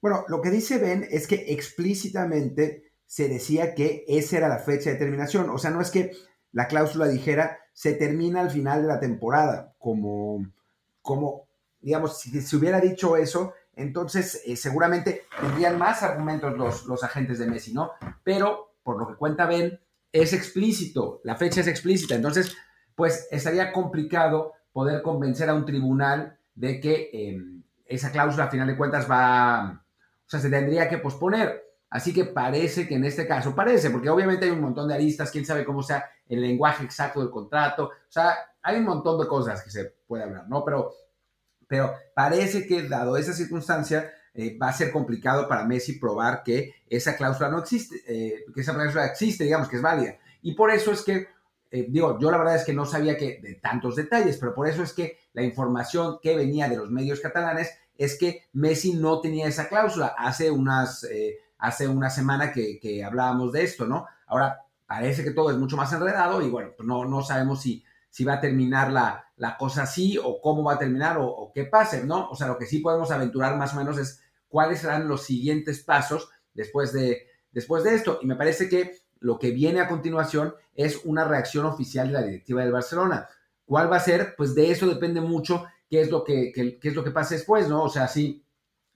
Bueno, 0.00 0.24
lo 0.28 0.42
que 0.42 0.50
dice 0.50 0.78
Ben 0.78 1.06
es 1.10 1.26
que 1.26 1.52
explícitamente 1.52 2.92
se 3.06 3.28
decía 3.28 3.74
que 3.74 4.04
esa 4.06 4.36
era 4.36 4.48
la 4.48 4.58
fecha 4.58 4.90
de 4.90 4.96
terminación, 4.96 5.48
o 5.48 5.58
sea, 5.58 5.70
no 5.70 5.80
es 5.80 5.90
que 5.90 6.12
la 6.52 6.68
cláusula 6.68 7.08
dijera 7.08 7.58
se 7.74 7.92
termina 7.94 8.40
al 8.40 8.50
final 8.50 8.82
de 8.82 8.88
la 8.88 9.00
temporada, 9.00 9.74
como, 9.78 10.46
como 11.02 11.48
digamos, 11.80 12.18
si 12.18 12.40
se 12.40 12.56
hubiera 12.56 12.80
dicho 12.80 13.16
eso, 13.16 13.52
entonces 13.76 14.40
eh, 14.46 14.56
seguramente 14.56 15.24
tendrían 15.38 15.76
más 15.76 16.02
argumentos 16.02 16.56
los, 16.56 16.86
los 16.86 17.04
agentes 17.04 17.38
de 17.38 17.46
Messi, 17.46 17.74
¿no? 17.74 17.90
Pero, 18.22 18.76
por 18.82 18.98
lo 18.98 19.06
que 19.06 19.16
cuenta 19.16 19.44
Ben, 19.46 19.78
es 20.12 20.32
explícito, 20.32 21.20
la 21.24 21.36
fecha 21.36 21.60
es 21.60 21.66
explícita, 21.66 22.14
entonces, 22.14 22.56
pues 22.94 23.26
estaría 23.30 23.72
complicado 23.72 24.52
poder 24.72 25.02
convencer 25.02 25.50
a 25.50 25.54
un 25.54 25.66
tribunal 25.66 26.38
de 26.54 26.80
que 26.80 27.10
em, 27.12 27.64
esa 27.84 28.12
cláusula, 28.12 28.44
a 28.44 28.50
final 28.50 28.68
de 28.68 28.76
cuentas, 28.76 29.10
va, 29.10 29.84
o 30.26 30.30
sea, 30.30 30.40
se 30.40 30.48
tendría 30.48 30.88
que 30.88 30.98
posponer. 30.98 31.63
Así 31.94 32.12
que 32.12 32.24
parece 32.24 32.88
que 32.88 32.96
en 32.96 33.04
este 33.04 33.24
caso, 33.24 33.54
parece, 33.54 33.88
porque 33.88 34.10
obviamente 34.10 34.46
hay 34.46 34.50
un 34.50 34.60
montón 34.60 34.88
de 34.88 34.94
aristas, 34.94 35.30
quién 35.30 35.46
sabe 35.46 35.64
cómo 35.64 35.80
sea 35.80 36.04
el 36.28 36.40
lenguaje 36.40 36.82
exacto 36.82 37.20
del 37.20 37.30
contrato, 37.30 37.84
o 37.84 37.92
sea, 38.08 38.34
hay 38.60 38.78
un 38.78 38.84
montón 38.84 39.16
de 39.16 39.28
cosas 39.28 39.62
que 39.62 39.70
se 39.70 39.94
puede 40.04 40.24
hablar, 40.24 40.48
¿no? 40.48 40.64
Pero, 40.64 40.90
pero 41.68 41.94
parece 42.12 42.66
que 42.66 42.88
dado 42.88 43.16
esa 43.16 43.32
circunstancia, 43.32 44.10
eh, 44.34 44.58
va 44.60 44.70
a 44.70 44.72
ser 44.72 44.90
complicado 44.90 45.46
para 45.46 45.64
Messi 45.66 46.00
probar 46.00 46.42
que 46.42 46.74
esa 46.88 47.16
cláusula 47.16 47.48
no 47.48 47.60
existe, 47.60 48.02
eh, 48.08 48.44
que 48.52 48.62
esa 48.62 48.74
cláusula 48.74 49.06
existe, 49.06 49.44
digamos, 49.44 49.68
que 49.68 49.76
es 49.76 49.82
válida. 49.82 50.18
Y 50.42 50.54
por 50.54 50.72
eso 50.72 50.90
es 50.90 51.02
que, 51.02 51.28
eh, 51.70 51.86
digo, 51.88 52.18
yo 52.18 52.28
la 52.28 52.38
verdad 52.38 52.56
es 52.56 52.64
que 52.64 52.74
no 52.74 52.86
sabía 52.86 53.16
que 53.16 53.38
de 53.40 53.54
tantos 53.62 53.94
detalles, 53.94 54.36
pero 54.38 54.52
por 54.52 54.66
eso 54.66 54.82
es 54.82 54.92
que 54.94 55.18
la 55.32 55.44
información 55.44 56.18
que 56.20 56.34
venía 56.34 56.68
de 56.68 56.76
los 56.76 56.90
medios 56.90 57.20
catalanes 57.20 57.70
es 57.96 58.18
que 58.18 58.46
Messi 58.52 58.94
no 58.94 59.20
tenía 59.20 59.46
esa 59.46 59.68
cláusula. 59.68 60.16
Hace 60.18 60.50
unas, 60.50 61.06
hace 61.58 61.88
una 61.88 62.10
semana 62.10 62.52
que, 62.52 62.78
que, 62.80 63.04
hablábamos 63.04 63.52
de 63.52 63.62
esto, 63.62 63.86
¿no? 63.86 64.06
Ahora 64.26 64.60
parece 64.86 65.24
que 65.24 65.30
todo 65.30 65.50
es 65.50 65.56
mucho 65.56 65.76
más 65.76 65.92
enredado 65.92 66.42
y 66.42 66.50
bueno, 66.50 66.70
pues 66.76 66.86
no, 66.86 67.04
no 67.04 67.22
sabemos 67.22 67.62
si, 67.62 67.84
si 68.10 68.24
va 68.24 68.34
a 68.34 68.40
terminar 68.40 68.92
la, 68.92 69.24
la 69.36 69.56
cosa 69.56 69.82
así 69.82 70.18
o 70.22 70.40
cómo 70.40 70.62
va 70.62 70.74
a 70.74 70.78
terminar 70.78 71.16
o, 71.20 71.50
qué 71.54 71.64
pase, 71.64 72.04
¿no? 72.04 72.28
O 72.30 72.36
sea, 72.36 72.46
lo 72.46 72.58
que 72.58 72.66
sí 72.66 72.78
podemos 72.78 73.10
aventurar 73.10 73.56
más 73.56 73.74
o 73.74 73.76
menos 73.76 73.98
es 73.98 74.22
cuáles 74.48 74.80
serán 74.80 75.08
los 75.08 75.24
siguientes 75.24 75.82
pasos 75.82 76.30
después 76.52 76.92
de, 76.92 77.26
después 77.50 77.82
de 77.84 77.94
esto. 77.94 78.18
Y 78.22 78.26
me 78.26 78.36
parece 78.36 78.68
que 78.68 78.98
lo 79.20 79.38
que 79.38 79.50
viene 79.50 79.80
a 79.80 79.88
continuación 79.88 80.54
es 80.74 81.00
una 81.04 81.24
reacción 81.24 81.66
oficial 81.66 82.08
de 82.08 82.12
la 82.12 82.22
directiva 82.22 82.62
del 82.62 82.72
Barcelona. 82.72 83.28
¿Cuál 83.64 83.90
va 83.90 83.96
a 83.96 84.00
ser? 84.00 84.34
Pues 84.36 84.54
de 84.54 84.70
eso 84.70 84.86
depende 84.86 85.20
mucho 85.20 85.64
qué 85.88 86.02
es 86.02 86.10
lo 86.10 86.22
que, 86.22 86.52
qué, 86.52 86.78
es 86.82 86.94
lo 86.94 87.02
que 87.02 87.10
pase 87.10 87.36
después, 87.36 87.68
¿no? 87.68 87.82
O 87.82 87.88
sea, 87.88 88.06
si 88.06 88.44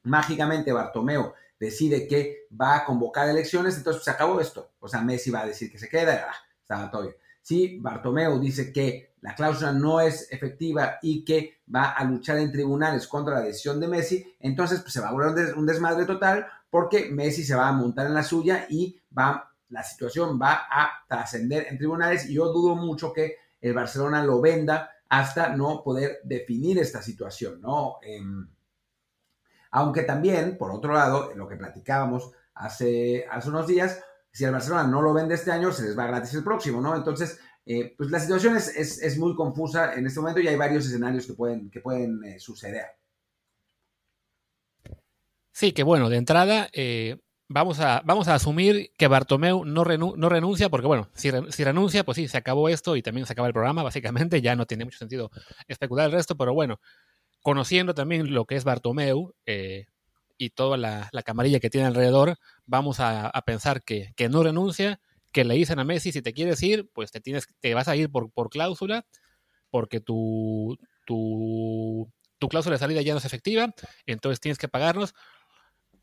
mágicamente 0.04 0.72
Bartomeo 0.72 1.34
decide 1.58 2.06
que 2.06 2.46
va 2.58 2.76
a 2.76 2.84
convocar 2.84 3.28
elecciones, 3.28 3.76
entonces 3.76 4.04
se 4.04 4.10
acabó 4.10 4.40
esto. 4.40 4.72
O 4.80 4.88
sea, 4.88 5.00
Messi 5.00 5.30
va 5.30 5.40
a 5.40 5.46
decir 5.46 5.70
que 5.70 5.78
se 5.78 5.88
queda, 5.88 6.28
ah, 6.30 6.34
está 6.60 6.90
todo. 6.90 7.10
Si 7.42 7.78
Bartomeu 7.78 8.38
dice 8.38 8.72
que 8.72 9.14
la 9.20 9.34
cláusula 9.34 9.72
no 9.72 10.00
es 10.00 10.30
efectiva 10.30 10.98
y 11.02 11.24
que 11.24 11.60
va 11.74 11.90
a 11.90 12.04
luchar 12.04 12.38
en 12.38 12.52
tribunales 12.52 13.08
contra 13.08 13.34
la 13.34 13.40
decisión 13.40 13.80
de 13.80 13.88
Messi, 13.88 14.36
entonces 14.40 14.80
pues, 14.80 14.92
se 14.92 15.00
va 15.00 15.08
a 15.08 15.12
volver 15.12 15.54
un 15.54 15.66
desmadre 15.66 16.04
total 16.04 16.46
porque 16.70 17.10
Messi 17.10 17.44
se 17.44 17.54
va 17.54 17.68
a 17.68 17.72
montar 17.72 18.06
en 18.06 18.14
la 18.14 18.22
suya 18.22 18.66
y 18.68 19.00
va, 19.16 19.52
la 19.70 19.82
situación 19.82 20.38
va 20.40 20.66
a 20.70 20.90
trascender 21.08 21.66
en 21.68 21.78
tribunales 21.78 22.28
y 22.28 22.34
yo 22.34 22.52
dudo 22.52 22.76
mucho 22.76 23.12
que 23.12 23.36
el 23.60 23.74
Barcelona 23.74 24.22
lo 24.22 24.40
venda 24.40 24.90
hasta 25.08 25.56
no 25.56 25.82
poder 25.82 26.20
definir 26.22 26.78
esta 26.78 27.02
situación, 27.02 27.60
¿no? 27.60 27.96
Em, 28.02 28.46
aunque 29.70 30.02
también, 30.02 30.56
por 30.56 30.70
otro 30.70 30.92
lado, 30.92 31.32
lo 31.34 31.48
que 31.48 31.56
platicábamos 31.56 32.32
hace, 32.54 33.26
unos 33.46 33.66
días, 33.66 34.02
si 34.32 34.44
el 34.44 34.52
Barcelona 34.52 34.86
no 34.86 35.02
lo 35.02 35.12
vende 35.12 35.34
este 35.34 35.50
año, 35.50 35.72
se 35.72 35.84
les 35.84 35.98
va 35.98 36.06
gratis 36.06 36.34
el 36.34 36.44
próximo, 36.44 36.80
¿no? 36.80 36.94
Entonces, 36.96 37.38
eh, 37.66 37.94
pues 37.96 38.10
la 38.10 38.20
situación 38.20 38.56
es, 38.56 38.76
es, 38.76 39.18
muy 39.18 39.34
confusa 39.34 39.94
en 39.94 40.06
este 40.06 40.20
momento 40.20 40.40
y 40.40 40.48
hay 40.48 40.56
varios 40.56 40.86
escenarios 40.86 41.26
que 41.26 41.34
pueden, 41.34 41.70
que 41.70 41.80
pueden 41.80 42.24
eh, 42.24 42.40
suceder. 42.40 42.86
Sí, 45.52 45.72
que 45.72 45.82
bueno, 45.82 46.08
de 46.08 46.16
entrada, 46.16 46.68
eh, 46.72 47.18
vamos, 47.48 47.80
a, 47.80 48.02
vamos 48.04 48.28
a 48.28 48.34
asumir 48.34 48.92
que 48.96 49.08
Bartomeu 49.08 49.64
no, 49.64 49.84
no 49.84 50.28
renuncia, 50.28 50.68
porque 50.68 50.86
bueno, 50.86 51.10
si, 51.14 51.30
si, 51.50 51.64
renuncia, 51.64 52.04
pues 52.04 52.16
sí, 52.16 52.28
se 52.28 52.38
acabó 52.38 52.68
esto 52.68 52.96
y 52.96 53.02
también 53.02 53.26
se 53.26 53.32
acaba 53.32 53.48
el 53.48 53.54
programa, 53.54 53.82
básicamente, 53.82 54.40
ya 54.40 54.54
no 54.54 54.66
tiene 54.66 54.84
mucho 54.84 54.98
sentido 54.98 55.30
especular 55.66 56.06
el 56.06 56.12
resto, 56.12 56.36
pero 56.36 56.54
bueno, 56.54 56.80
conociendo 57.42 57.94
también 57.94 58.32
lo 58.32 58.44
que 58.44 58.56
es 58.56 58.64
Bartomeu, 58.64 59.34
y 60.38 60.50
toda 60.50 60.76
la, 60.76 61.10
camarilla 61.24 61.60
que 61.60 61.68
tiene 61.68 61.88
alrededor, 61.88 62.38
vamos 62.64 63.00
a, 63.00 63.30
pensar 63.44 63.82
que, 63.82 64.14
no 64.30 64.42
renuncia, 64.42 65.00
que 65.32 65.44
le 65.44 65.54
dicen 65.54 65.78
a 65.80 65.84
Messi, 65.84 66.12
si 66.12 66.22
te 66.22 66.32
quieres 66.32 66.62
ir, 66.62 66.88
pues 66.94 67.10
te, 67.10 67.20
tienes, 67.20 67.46
te 67.60 67.74
vas 67.74 67.88
a 67.88 67.96
ir 67.96 68.10
por, 68.10 68.30
por 68.30 68.48
cláusula, 68.48 69.04
porque 69.70 70.00
tu, 70.00 70.78
tu, 71.04 72.10
tu 72.38 72.48
cláusula 72.48 72.74
de 72.74 72.78
salida 72.78 73.02
ya 73.02 73.12
no 73.12 73.18
es 73.18 73.24
efectiva, 73.24 73.74
entonces 74.06 74.40
tienes 74.40 74.58
que 74.58 74.68
pagarnos. 74.68 75.14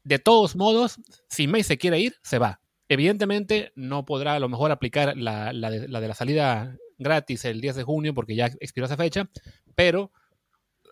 De 0.03 0.19
todos 0.19 0.55
modos, 0.55 0.99
si 1.29 1.47
Messi 1.47 1.69
se 1.69 1.77
quiere 1.77 1.99
ir, 1.99 2.15
se 2.21 2.37
va. 2.37 2.59
Evidentemente 2.89 3.71
no 3.75 4.05
podrá 4.05 4.35
a 4.35 4.39
lo 4.39 4.49
mejor 4.49 4.71
aplicar 4.71 5.17
la, 5.17 5.51
la, 5.53 5.71
de, 5.71 5.87
la 5.87 5.99
de 5.99 6.07
la 6.07 6.13
salida 6.13 6.77
gratis 6.99 7.45
el 7.45 7.59
10 7.59 7.77
de 7.77 7.83
junio 7.83 8.13
porque 8.13 8.35
ya 8.35 8.45
expiró 8.59 8.85
esa 8.85 8.97
fecha, 8.97 9.27
pero 9.73 10.11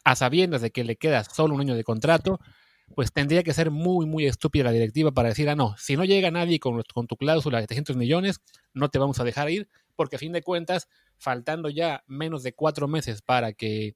a 0.03 0.15
sabiendas 0.15 0.61
de 0.61 0.71
que 0.71 0.83
le 0.83 0.95
queda 0.95 1.23
solo 1.23 1.55
un 1.55 1.61
año 1.61 1.75
de 1.75 1.83
contrato, 1.83 2.39
pues 2.95 3.11
tendría 3.11 3.43
que 3.43 3.53
ser 3.53 3.71
muy, 3.71 4.05
muy 4.05 4.25
estúpida 4.25 4.65
la 4.65 4.71
directiva 4.71 5.11
para 5.11 5.29
decir, 5.29 5.49
ah, 5.49 5.55
no, 5.55 5.75
si 5.77 5.95
no 5.95 6.05
llega 6.05 6.31
nadie 6.31 6.59
con, 6.59 6.83
tu 6.83 7.17
cláusula 7.17 7.59
de 7.59 7.67
300 7.67 7.95
millones, 7.95 8.41
no 8.73 8.89
te 8.89 8.99
vamos 8.99 9.19
a 9.19 9.23
dejar 9.23 9.49
ir, 9.49 9.67
porque 9.95 10.17
a 10.17 10.19
fin 10.19 10.31
de 10.31 10.41
cuentas, 10.41 10.87
faltando 11.17 11.69
ya 11.69 12.03
menos 12.07 12.43
de 12.43 12.53
cuatro 12.53 12.87
meses 12.87 13.21
para 13.21 13.53
que 13.53 13.95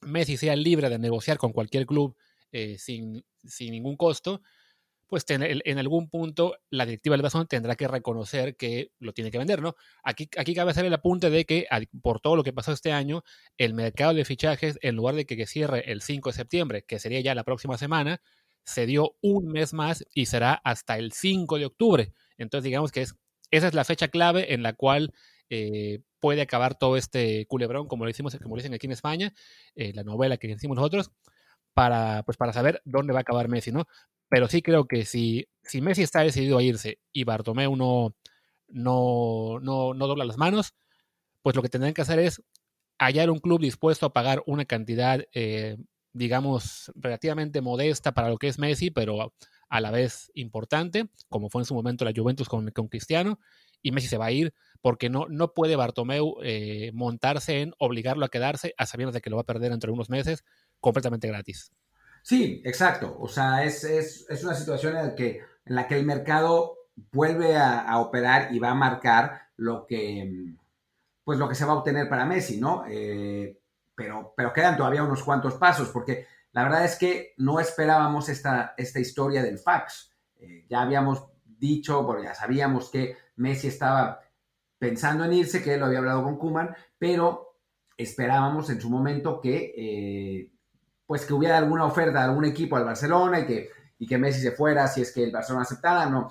Messi 0.00 0.36
sea 0.36 0.56
libre 0.56 0.88
de 0.88 0.98
negociar 0.98 1.38
con 1.38 1.52
cualquier 1.52 1.86
club 1.86 2.16
eh, 2.52 2.76
sin, 2.78 3.24
sin 3.44 3.72
ningún 3.72 3.96
costo, 3.96 4.42
pues 5.12 5.26
en 5.28 5.78
algún 5.78 6.08
punto 6.08 6.56
la 6.70 6.86
directiva 6.86 7.12
del 7.12 7.20
Barcelona 7.20 7.46
tendrá 7.46 7.76
que 7.76 7.86
reconocer 7.86 8.56
que 8.56 8.92
lo 8.98 9.12
tiene 9.12 9.30
que 9.30 9.36
vender, 9.36 9.60
¿no? 9.60 9.74
Aquí, 10.02 10.26
aquí 10.38 10.54
cabe 10.54 10.70
hacer 10.70 10.86
el 10.86 10.94
apunte 10.94 11.28
de 11.28 11.44
que 11.44 11.66
por 12.00 12.20
todo 12.20 12.34
lo 12.34 12.42
que 12.42 12.54
pasó 12.54 12.72
este 12.72 12.92
año, 12.92 13.22
el 13.58 13.74
mercado 13.74 14.14
de 14.14 14.24
fichajes, 14.24 14.78
en 14.80 14.96
lugar 14.96 15.14
de 15.14 15.26
que, 15.26 15.46
cierre 15.46 15.92
el 15.92 16.00
5 16.00 16.30
de 16.30 16.32
septiembre, 16.32 16.84
que 16.86 16.98
sería 16.98 17.20
ya 17.20 17.34
la 17.34 17.44
próxima 17.44 17.76
semana, 17.76 18.22
se 18.64 18.86
dio 18.86 19.14
un 19.20 19.48
mes 19.48 19.74
más 19.74 20.02
y 20.14 20.24
será 20.24 20.54
hasta 20.64 20.96
el 20.96 21.12
5 21.12 21.58
de 21.58 21.66
octubre. 21.66 22.14
Entonces, 22.38 22.64
digamos 22.64 22.90
que 22.90 23.02
es, 23.02 23.14
esa 23.50 23.68
es 23.68 23.74
la 23.74 23.84
fecha 23.84 24.08
clave 24.08 24.54
en 24.54 24.62
la 24.62 24.72
cual 24.72 25.12
eh, 25.50 26.00
puede 26.20 26.40
acabar 26.40 26.78
todo 26.78 26.96
este 26.96 27.44
culebrón, 27.48 27.86
como 27.86 28.06
lo, 28.06 28.10
hicimos, 28.10 28.34
como 28.38 28.56
lo 28.56 28.60
dicen 28.60 28.72
aquí 28.72 28.86
en 28.86 28.92
España, 28.92 29.34
eh, 29.74 29.92
la 29.92 30.04
novela 30.04 30.38
que 30.38 30.46
hicimos 30.50 30.76
nosotros, 30.76 31.10
para, 31.74 32.22
pues 32.24 32.38
para 32.38 32.54
saber 32.54 32.80
dónde 32.86 33.12
va 33.12 33.20
a 33.20 33.22
acabar 33.22 33.48
Messi, 33.48 33.72
¿no? 33.72 33.86
Pero 34.32 34.48
sí 34.48 34.62
creo 34.62 34.86
que 34.86 35.04
si, 35.04 35.46
si 35.62 35.82
Messi 35.82 36.02
está 36.02 36.20
decidido 36.20 36.56
a 36.56 36.62
irse 36.62 36.98
y 37.12 37.24
Bartomeu 37.24 37.76
no, 37.76 38.16
no, 38.66 39.58
no, 39.60 40.06
dobla 40.06 40.24
las 40.24 40.38
manos, 40.38 40.72
pues 41.42 41.54
lo 41.54 41.60
que 41.60 41.68
tendrán 41.68 41.92
que 41.92 42.00
hacer 42.00 42.18
es 42.18 42.42
hallar 42.98 43.28
un 43.28 43.40
club 43.40 43.60
dispuesto 43.60 44.06
a 44.06 44.14
pagar 44.14 44.42
una 44.46 44.64
cantidad, 44.64 45.22
eh, 45.34 45.76
digamos, 46.14 46.90
relativamente 46.94 47.60
modesta 47.60 48.12
para 48.12 48.30
lo 48.30 48.38
que 48.38 48.48
es 48.48 48.58
Messi, 48.58 48.90
pero 48.90 49.34
a 49.68 49.80
la 49.82 49.90
vez 49.90 50.30
importante, 50.32 51.10
como 51.28 51.50
fue 51.50 51.60
en 51.60 51.66
su 51.66 51.74
momento 51.74 52.06
la 52.06 52.14
Juventus 52.16 52.48
con, 52.48 52.70
con 52.70 52.88
Cristiano, 52.88 53.38
y 53.82 53.92
Messi 53.92 54.08
se 54.08 54.16
va 54.16 54.24
a 54.24 54.32
ir 54.32 54.54
porque 54.80 55.10
no, 55.10 55.26
no 55.28 55.52
puede 55.52 55.76
Bartomeu 55.76 56.36
eh, 56.42 56.90
montarse 56.94 57.60
en 57.60 57.74
obligarlo 57.78 58.24
a 58.24 58.30
quedarse 58.30 58.72
a 58.78 58.86
sabiendas 58.86 59.12
de 59.12 59.20
que 59.20 59.28
lo 59.28 59.36
va 59.36 59.42
a 59.42 59.46
perder 59.46 59.72
entre 59.72 59.90
unos 59.90 60.08
meses 60.08 60.42
completamente 60.80 61.28
gratis. 61.28 61.70
Sí, 62.22 62.62
exacto. 62.64 63.16
O 63.18 63.28
sea, 63.28 63.64
es, 63.64 64.26
una 64.42 64.54
situación 64.54 64.96
en 64.96 65.06
la, 65.08 65.14
que, 65.14 65.40
en 65.64 65.74
la 65.74 65.86
que 65.86 65.96
el 65.96 66.06
mercado 66.06 66.78
vuelve 67.10 67.56
a, 67.56 67.98
operar 67.98 68.54
y 68.54 68.58
va 68.58 68.70
a 68.70 68.74
marcar 68.74 69.48
lo 69.56 69.86
que, 69.86 70.54
pues 71.24 71.38
lo 71.38 71.48
que 71.48 71.54
se 71.54 71.64
va 71.64 71.72
a 71.72 71.76
obtener 71.76 72.08
para 72.08 72.24
Messi, 72.24 72.60
¿no? 72.60 72.84
Eh, 72.88 73.58
pero, 73.94 74.32
pero 74.36 74.52
quedan 74.52 74.76
todavía 74.76 75.02
unos 75.02 75.22
cuantos 75.22 75.54
pasos, 75.54 75.88
porque 75.88 76.26
la 76.52 76.64
verdad 76.64 76.84
es 76.84 76.96
que 76.96 77.34
no 77.38 77.60
esperábamos 77.60 78.28
esta, 78.28 78.74
esta 78.76 79.00
historia 79.00 79.42
del 79.42 79.58
fax. 79.58 80.12
Eh, 80.36 80.66
ya 80.68 80.82
habíamos 80.82 81.26
dicho, 81.44 82.02
bueno, 82.04 82.22
ya 82.22 82.34
sabíamos 82.34 82.90
que 82.90 83.16
Messi 83.36 83.68
estaba 83.68 84.20
pensando 84.78 85.24
en 85.24 85.32
irse, 85.32 85.62
que 85.62 85.74
él 85.74 85.80
lo 85.80 85.86
había 85.86 85.98
hablado 85.98 86.24
con 86.24 86.36
Kuman, 86.36 86.74
pero 86.98 87.58
esperábamos 87.96 88.68
en 88.70 88.80
su 88.80 88.90
momento 88.90 89.40
que 89.40 89.72
eh, 89.76 90.52
pues 91.12 91.26
que 91.26 91.34
hubiera 91.34 91.58
alguna 91.58 91.84
oferta 91.84 92.20
de 92.20 92.24
algún 92.24 92.46
equipo 92.46 92.74
al 92.74 92.86
Barcelona 92.86 93.40
y 93.40 93.44
que, 93.44 93.68
y 93.98 94.06
que 94.06 94.16
Messi 94.16 94.40
se 94.40 94.52
fuera 94.52 94.88
si 94.88 95.02
es 95.02 95.12
que 95.12 95.22
el 95.22 95.30
Barcelona 95.30 95.64
aceptara. 95.64 96.06
No, 96.06 96.30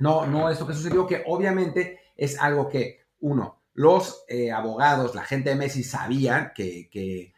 no, 0.00 0.26
no 0.26 0.50
esto 0.50 0.66
que 0.66 0.74
sucedió, 0.74 1.06
que 1.06 1.22
obviamente 1.26 1.98
es 2.14 2.38
algo 2.38 2.68
que, 2.68 3.06
uno, 3.20 3.62
los 3.72 4.26
eh, 4.28 4.52
abogados, 4.52 5.14
la 5.14 5.24
gente 5.24 5.48
de 5.48 5.56
Messi 5.56 5.82
sabían 5.82 6.52
que, 6.54 6.90
que, 6.92 7.32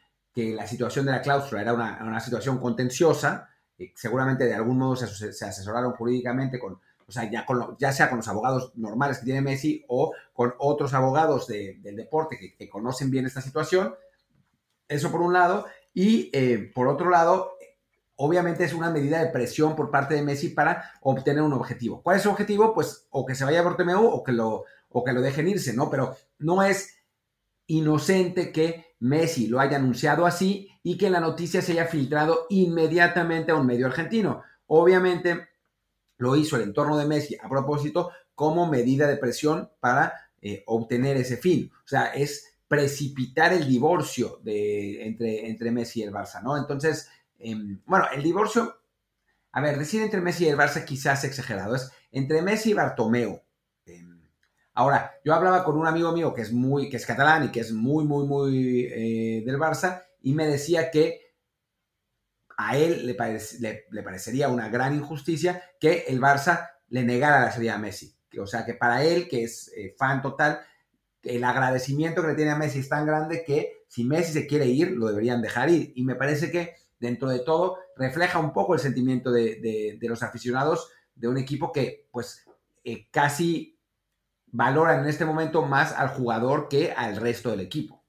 la 0.56 0.66
situación 0.66 1.06
de 1.06 1.12
la 1.12 1.22
cláusula 1.22 1.60
era 1.60 1.74
una, 1.74 2.18
situación 2.18 2.58
contenciosa, 2.58 3.50
seguramente 3.94 4.46
de 4.46 4.54
algún 4.54 4.76
modo 4.76 4.96
se, 4.96 5.04
asesoraron 5.46 5.92
jurídicamente 5.92 6.58
con, 6.58 6.80
o 7.06 7.12
sea, 7.12 7.30
ya, 7.30 7.46
con 7.46 7.76
ya 7.78 7.92
sea 7.92 8.08
con 8.08 8.16
los 8.16 8.26
abogados 8.26 8.72
normales 8.74 9.18
que 9.18 9.26
tiene 9.26 9.42
Messi 9.42 9.84
o 9.86 10.12
con 10.32 10.54
otros 10.58 10.92
abogados 10.92 11.46
del 11.46 11.94
deporte 11.94 12.36
que, 12.36 12.56
que, 12.56 12.68
conocen 12.68 13.12
bien 13.12 13.26
esta 13.26 13.40
situación. 13.40 13.94
Eso 14.88 15.12
por 15.12 15.20
un 15.20 15.32
lado. 15.32 15.66
Y 15.94 16.30
eh, 16.32 16.70
por 16.74 16.88
otro 16.88 17.08
lado, 17.08 17.52
obviamente 18.16 18.64
es 18.64 18.74
una 18.74 18.90
medida 18.90 19.20
de 19.20 19.30
presión 19.30 19.74
por 19.74 19.90
parte 19.90 20.14
de 20.14 20.22
Messi 20.22 20.50
para 20.50 20.92
obtener 21.00 21.42
un 21.42 21.52
objetivo. 21.52 22.02
¿Cuál 22.02 22.16
es 22.16 22.22
su 22.22 22.30
objetivo? 22.30 22.74
Pues 22.74 23.06
o 23.10 23.24
que 23.24 23.34
se 23.34 23.44
vaya 23.44 23.60
a 23.60 23.62
Bartomeu 23.62 24.04
o 24.04 24.22
que 24.22 24.32
lo, 24.32 24.64
o 24.90 25.04
que 25.04 25.12
lo 25.12 25.22
dejen 25.22 25.48
irse, 25.48 25.72
¿no? 25.72 25.88
Pero 25.88 26.16
no 26.38 26.62
es 26.62 26.98
inocente 27.66 28.52
que 28.52 28.96
Messi 29.00 29.46
lo 29.46 29.60
haya 29.60 29.76
anunciado 29.76 30.26
así 30.26 30.68
y 30.82 30.98
que 30.98 31.10
la 31.10 31.20
noticia 31.20 31.62
se 31.62 31.72
haya 31.72 31.86
filtrado 31.86 32.46
inmediatamente 32.50 33.52
a 33.52 33.56
un 33.56 33.66
medio 33.66 33.86
argentino. 33.86 34.42
Obviamente 34.66 35.48
lo 36.18 36.36
hizo 36.36 36.56
el 36.56 36.62
entorno 36.62 36.96
de 36.96 37.06
Messi 37.06 37.36
a 37.40 37.48
propósito 37.48 38.10
como 38.34 38.68
medida 38.68 39.06
de 39.06 39.16
presión 39.16 39.70
para 39.80 40.12
eh, 40.40 40.62
obtener 40.66 41.16
ese 41.16 41.36
fin. 41.36 41.70
O 41.72 41.88
sea, 41.88 42.06
es 42.06 42.53
precipitar 42.68 43.52
el 43.52 43.66
divorcio 43.68 44.40
de, 44.42 45.06
entre, 45.06 45.48
entre 45.48 45.70
Messi 45.70 46.00
y 46.00 46.02
el 46.04 46.12
Barça, 46.12 46.42
¿no? 46.42 46.56
Entonces, 46.56 47.08
em, 47.38 47.80
bueno, 47.86 48.06
el 48.12 48.22
divorcio 48.22 48.76
a 49.54 49.60
ver, 49.60 49.78
decir 49.78 50.02
entre 50.02 50.20
Messi 50.20 50.44
y 50.44 50.48
el 50.48 50.58
Barça 50.58 50.84
quizás 50.84 51.22
exagerado, 51.22 51.76
es 51.76 51.88
entre 52.10 52.42
Messi 52.42 52.70
y 52.70 52.74
Bartomeu. 52.74 53.40
Em, 53.86 54.20
ahora, 54.74 55.14
yo 55.24 55.32
hablaba 55.32 55.62
con 55.62 55.78
un 55.78 55.86
amigo 55.86 56.10
mío 56.10 56.34
que 56.34 56.42
es 56.42 56.52
muy, 56.52 56.90
que 56.90 56.96
es 56.96 57.06
catalán 57.06 57.44
y 57.44 57.52
que 57.52 57.60
es 57.60 57.72
muy, 57.72 58.04
muy, 58.04 58.26
muy 58.26 58.88
eh, 58.92 59.44
del 59.46 59.56
Barça, 59.56 60.02
y 60.22 60.32
me 60.32 60.48
decía 60.48 60.90
que 60.90 61.36
a 62.56 62.76
él 62.76 63.06
le, 63.06 63.86
le, 63.90 64.02
parecería 64.02 64.48
una 64.48 64.68
gran 64.68 64.92
injusticia 64.96 65.62
que 65.78 66.04
el 66.08 66.20
Barça 66.20 66.70
le 66.88 67.04
negara 67.04 67.40
la 67.40 67.52
salida 67.52 67.76
a 67.76 67.78
Messi. 67.78 68.12
O 68.40 68.48
sea, 68.48 68.64
que 68.64 68.74
para 68.74 69.04
él, 69.04 69.28
que 69.28 69.44
es 69.44 69.70
eh, 69.76 69.94
fan 69.96 70.20
total, 70.20 70.66
el 71.24 71.44
agradecimiento 71.44 72.22
que 72.22 72.28
le 72.28 72.34
tiene 72.34 72.50
a 72.50 72.56
Messi 72.56 72.80
es 72.80 72.88
tan 72.88 73.06
grande 73.06 73.44
que 73.44 73.84
si 73.88 74.04
Messi 74.04 74.32
se 74.32 74.46
quiere 74.46 74.66
ir, 74.66 74.92
lo 74.92 75.06
deberían 75.08 75.42
dejar 75.42 75.70
ir. 75.70 75.92
Y 75.94 76.04
me 76.04 76.14
parece 76.14 76.50
que 76.50 76.74
dentro 76.98 77.28
de 77.28 77.40
todo 77.40 77.78
refleja 77.96 78.38
un 78.38 78.52
poco 78.52 78.74
el 78.74 78.80
sentimiento 78.80 79.30
de, 79.30 79.98
los 80.02 80.22
aficionados 80.22 80.90
de 81.14 81.28
un 81.28 81.38
equipo 81.38 81.72
que 81.72 82.08
pues 82.10 82.44
eh, 82.82 83.08
casi 83.10 83.78
valoran 84.46 85.00
en 85.00 85.06
este 85.06 85.24
momento 85.24 85.62
más 85.62 85.92
al 85.92 86.08
jugador 86.08 86.68
que 86.68 86.92
al 86.92 87.16
resto 87.16 87.50
del 87.50 87.60
equipo. 87.60 88.03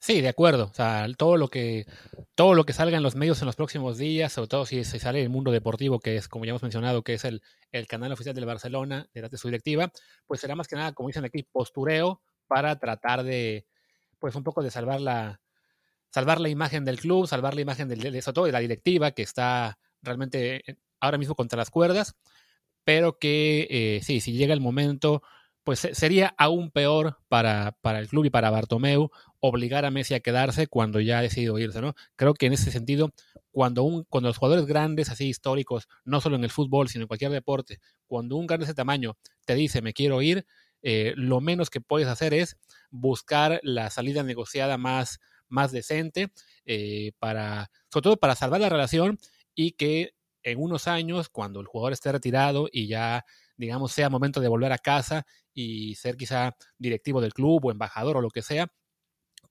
Sí, 0.00 0.20
de 0.20 0.28
acuerdo. 0.28 0.66
O 0.66 0.74
sea, 0.74 1.06
todo 1.16 1.36
lo 1.36 1.48
que 1.48 1.86
todo 2.34 2.54
lo 2.54 2.64
que 2.64 2.72
salga 2.72 2.96
en 2.96 3.02
los 3.02 3.16
medios 3.16 3.40
en 3.42 3.46
los 3.46 3.56
próximos 3.56 3.98
días, 3.98 4.32
sobre 4.32 4.48
todo 4.48 4.66
si 4.66 4.82
se 4.84 4.98
sale 4.98 5.20
el 5.22 5.28
mundo 5.28 5.50
deportivo, 5.50 6.00
que 6.00 6.16
es, 6.16 6.28
como 6.28 6.44
ya 6.44 6.50
hemos 6.50 6.62
mencionado, 6.62 7.02
que 7.02 7.14
es 7.14 7.24
el, 7.24 7.42
el 7.70 7.86
canal 7.86 8.12
oficial 8.12 8.34
del 8.34 8.46
Barcelona, 8.46 9.08
de 9.12 9.38
su 9.38 9.48
directiva, 9.48 9.90
pues 10.26 10.40
será 10.40 10.54
más 10.56 10.68
que 10.68 10.76
nada, 10.76 10.92
como 10.92 11.08
dicen 11.08 11.24
aquí, 11.24 11.42
postureo 11.42 12.22
para 12.46 12.78
tratar 12.78 13.22
de, 13.24 13.66
pues 14.18 14.34
un 14.36 14.44
poco 14.44 14.62
de 14.62 14.70
salvar 14.70 15.00
la, 15.00 15.40
salvar 16.10 16.40
la 16.40 16.48
imagen 16.48 16.84
del 16.84 17.00
club, 17.00 17.26
salvar 17.26 17.54
la 17.54 17.62
imagen 17.62 17.88
de, 17.88 18.22
todo 18.34 18.46
de 18.46 18.52
la 18.52 18.60
directiva, 18.60 19.12
que 19.12 19.22
está 19.22 19.78
realmente 20.02 20.70
eh, 20.70 20.76
ahora 21.00 21.18
mismo 21.18 21.34
contra 21.34 21.58
las 21.58 21.70
cuerdas, 21.70 22.16
pero 22.84 23.18
que 23.18 23.66
eh, 23.70 24.00
sí, 24.02 24.20
si 24.20 24.32
llega 24.32 24.54
el 24.54 24.60
momento, 24.60 25.22
pues 25.64 25.88
sería 25.92 26.34
aún 26.38 26.70
peor 26.70 27.18
para, 27.28 27.76
para 27.80 27.98
el 27.98 28.08
club 28.08 28.26
y 28.26 28.30
para 28.30 28.50
Bartomeu 28.50 29.10
obligar 29.40 29.84
a 29.84 29.90
Messi 29.90 30.14
a 30.14 30.20
quedarse 30.20 30.66
cuando 30.66 31.00
ya 31.00 31.18
ha 31.18 31.22
decidido 31.22 31.58
irse, 31.58 31.80
¿no? 31.80 31.94
Creo 32.16 32.34
que 32.34 32.46
en 32.46 32.52
ese 32.52 32.70
sentido, 32.70 33.12
cuando, 33.50 33.82
un, 33.82 34.04
cuando 34.04 34.28
los 34.28 34.36
jugadores 34.36 34.66
grandes, 34.66 35.08
así 35.08 35.26
históricos, 35.26 35.88
no 36.04 36.20
solo 36.20 36.36
en 36.36 36.44
el 36.44 36.50
fútbol, 36.50 36.88
sino 36.88 37.02
en 37.02 37.08
cualquier 37.08 37.30
deporte, 37.30 37.80
cuando 38.06 38.36
un 38.36 38.46
grande 38.46 38.66
de 38.66 38.70
ese 38.70 38.76
tamaño 38.76 39.16
te 39.46 39.54
dice 39.54 39.82
me 39.82 39.94
quiero 39.94 40.20
ir, 40.22 40.46
eh, 40.82 41.14
lo 41.16 41.40
menos 41.40 41.70
que 41.70 41.80
puedes 41.80 42.08
hacer 42.08 42.34
es 42.34 42.58
buscar 42.90 43.58
la 43.62 43.88
salida 43.88 44.22
negociada 44.22 44.76
más, 44.76 45.18
más 45.48 45.72
decente, 45.72 46.30
eh, 46.66 47.12
para, 47.18 47.70
sobre 47.90 48.02
todo 48.02 48.16
para 48.18 48.34
salvar 48.34 48.60
la 48.60 48.68
relación 48.68 49.18
y 49.54 49.72
que 49.72 50.14
en 50.42 50.60
unos 50.60 50.88
años, 50.88 51.30
cuando 51.30 51.60
el 51.60 51.66
jugador 51.66 51.94
esté 51.94 52.12
retirado 52.12 52.68
y 52.70 52.86
ya, 52.86 53.24
digamos, 53.56 53.92
sea 53.92 54.10
momento 54.10 54.40
de 54.40 54.48
volver 54.48 54.72
a 54.72 54.78
casa 54.78 55.26
y 55.52 55.94
ser 55.96 56.16
quizá 56.16 56.56
directivo 56.78 57.20
del 57.20 57.34
club 57.34 57.64
o 57.64 57.70
embajador 57.70 58.16
o 58.16 58.20
lo 58.20 58.30
que 58.30 58.42
sea, 58.42 58.72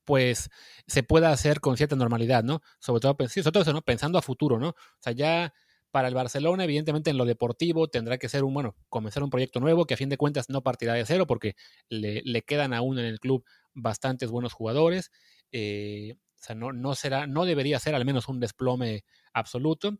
pues 0.04 0.50
se 0.86 1.02
pueda 1.02 1.32
hacer 1.32 1.60
con 1.60 1.76
cierta 1.76 1.96
normalidad, 1.96 2.44
¿no? 2.44 2.60
Sobre 2.78 3.00
todo, 3.00 3.16
sobre 3.28 3.42
todo 3.52 3.62
eso, 3.62 3.72
¿no? 3.72 3.82
Pensando 3.82 4.18
a 4.18 4.22
futuro, 4.22 4.58
¿no? 4.58 4.70
O 4.70 5.00
sea, 5.00 5.12
ya 5.12 5.52
para 5.90 6.08
el 6.08 6.14
Barcelona, 6.14 6.64
evidentemente 6.64 7.10
en 7.10 7.16
lo 7.16 7.24
deportivo 7.24 7.86
tendrá 7.88 8.18
que 8.18 8.28
ser 8.28 8.42
un, 8.42 8.52
bueno, 8.52 8.74
comenzar 8.88 9.22
un 9.22 9.30
proyecto 9.30 9.60
nuevo 9.60 9.86
que 9.86 9.94
a 9.94 9.96
fin 9.96 10.08
de 10.08 10.16
cuentas 10.16 10.50
no 10.50 10.62
partirá 10.62 10.94
de 10.94 11.06
cero 11.06 11.24
porque 11.26 11.54
le, 11.88 12.42
quedan 12.42 12.74
aún 12.74 12.98
en 12.98 13.04
el 13.04 13.20
club 13.20 13.44
bastantes 13.74 14.28
buenos 14.28 14.52
jugadores. 14.52 15.12
Eh, 15.52 16.16
o 16.16 16.42
sea, 16.44 16.56
no, 16.56 16.72
no, 16.72 16.96
será, 16.96 17.28
no 17.28 17.44
debería 17.44 17.78
ser 17.78 17.94
al 17.94 18.04
menos 18.04 18.28
un 18.28 18.40
desplome 18.40 19.04
absoluto, 19.32 19.96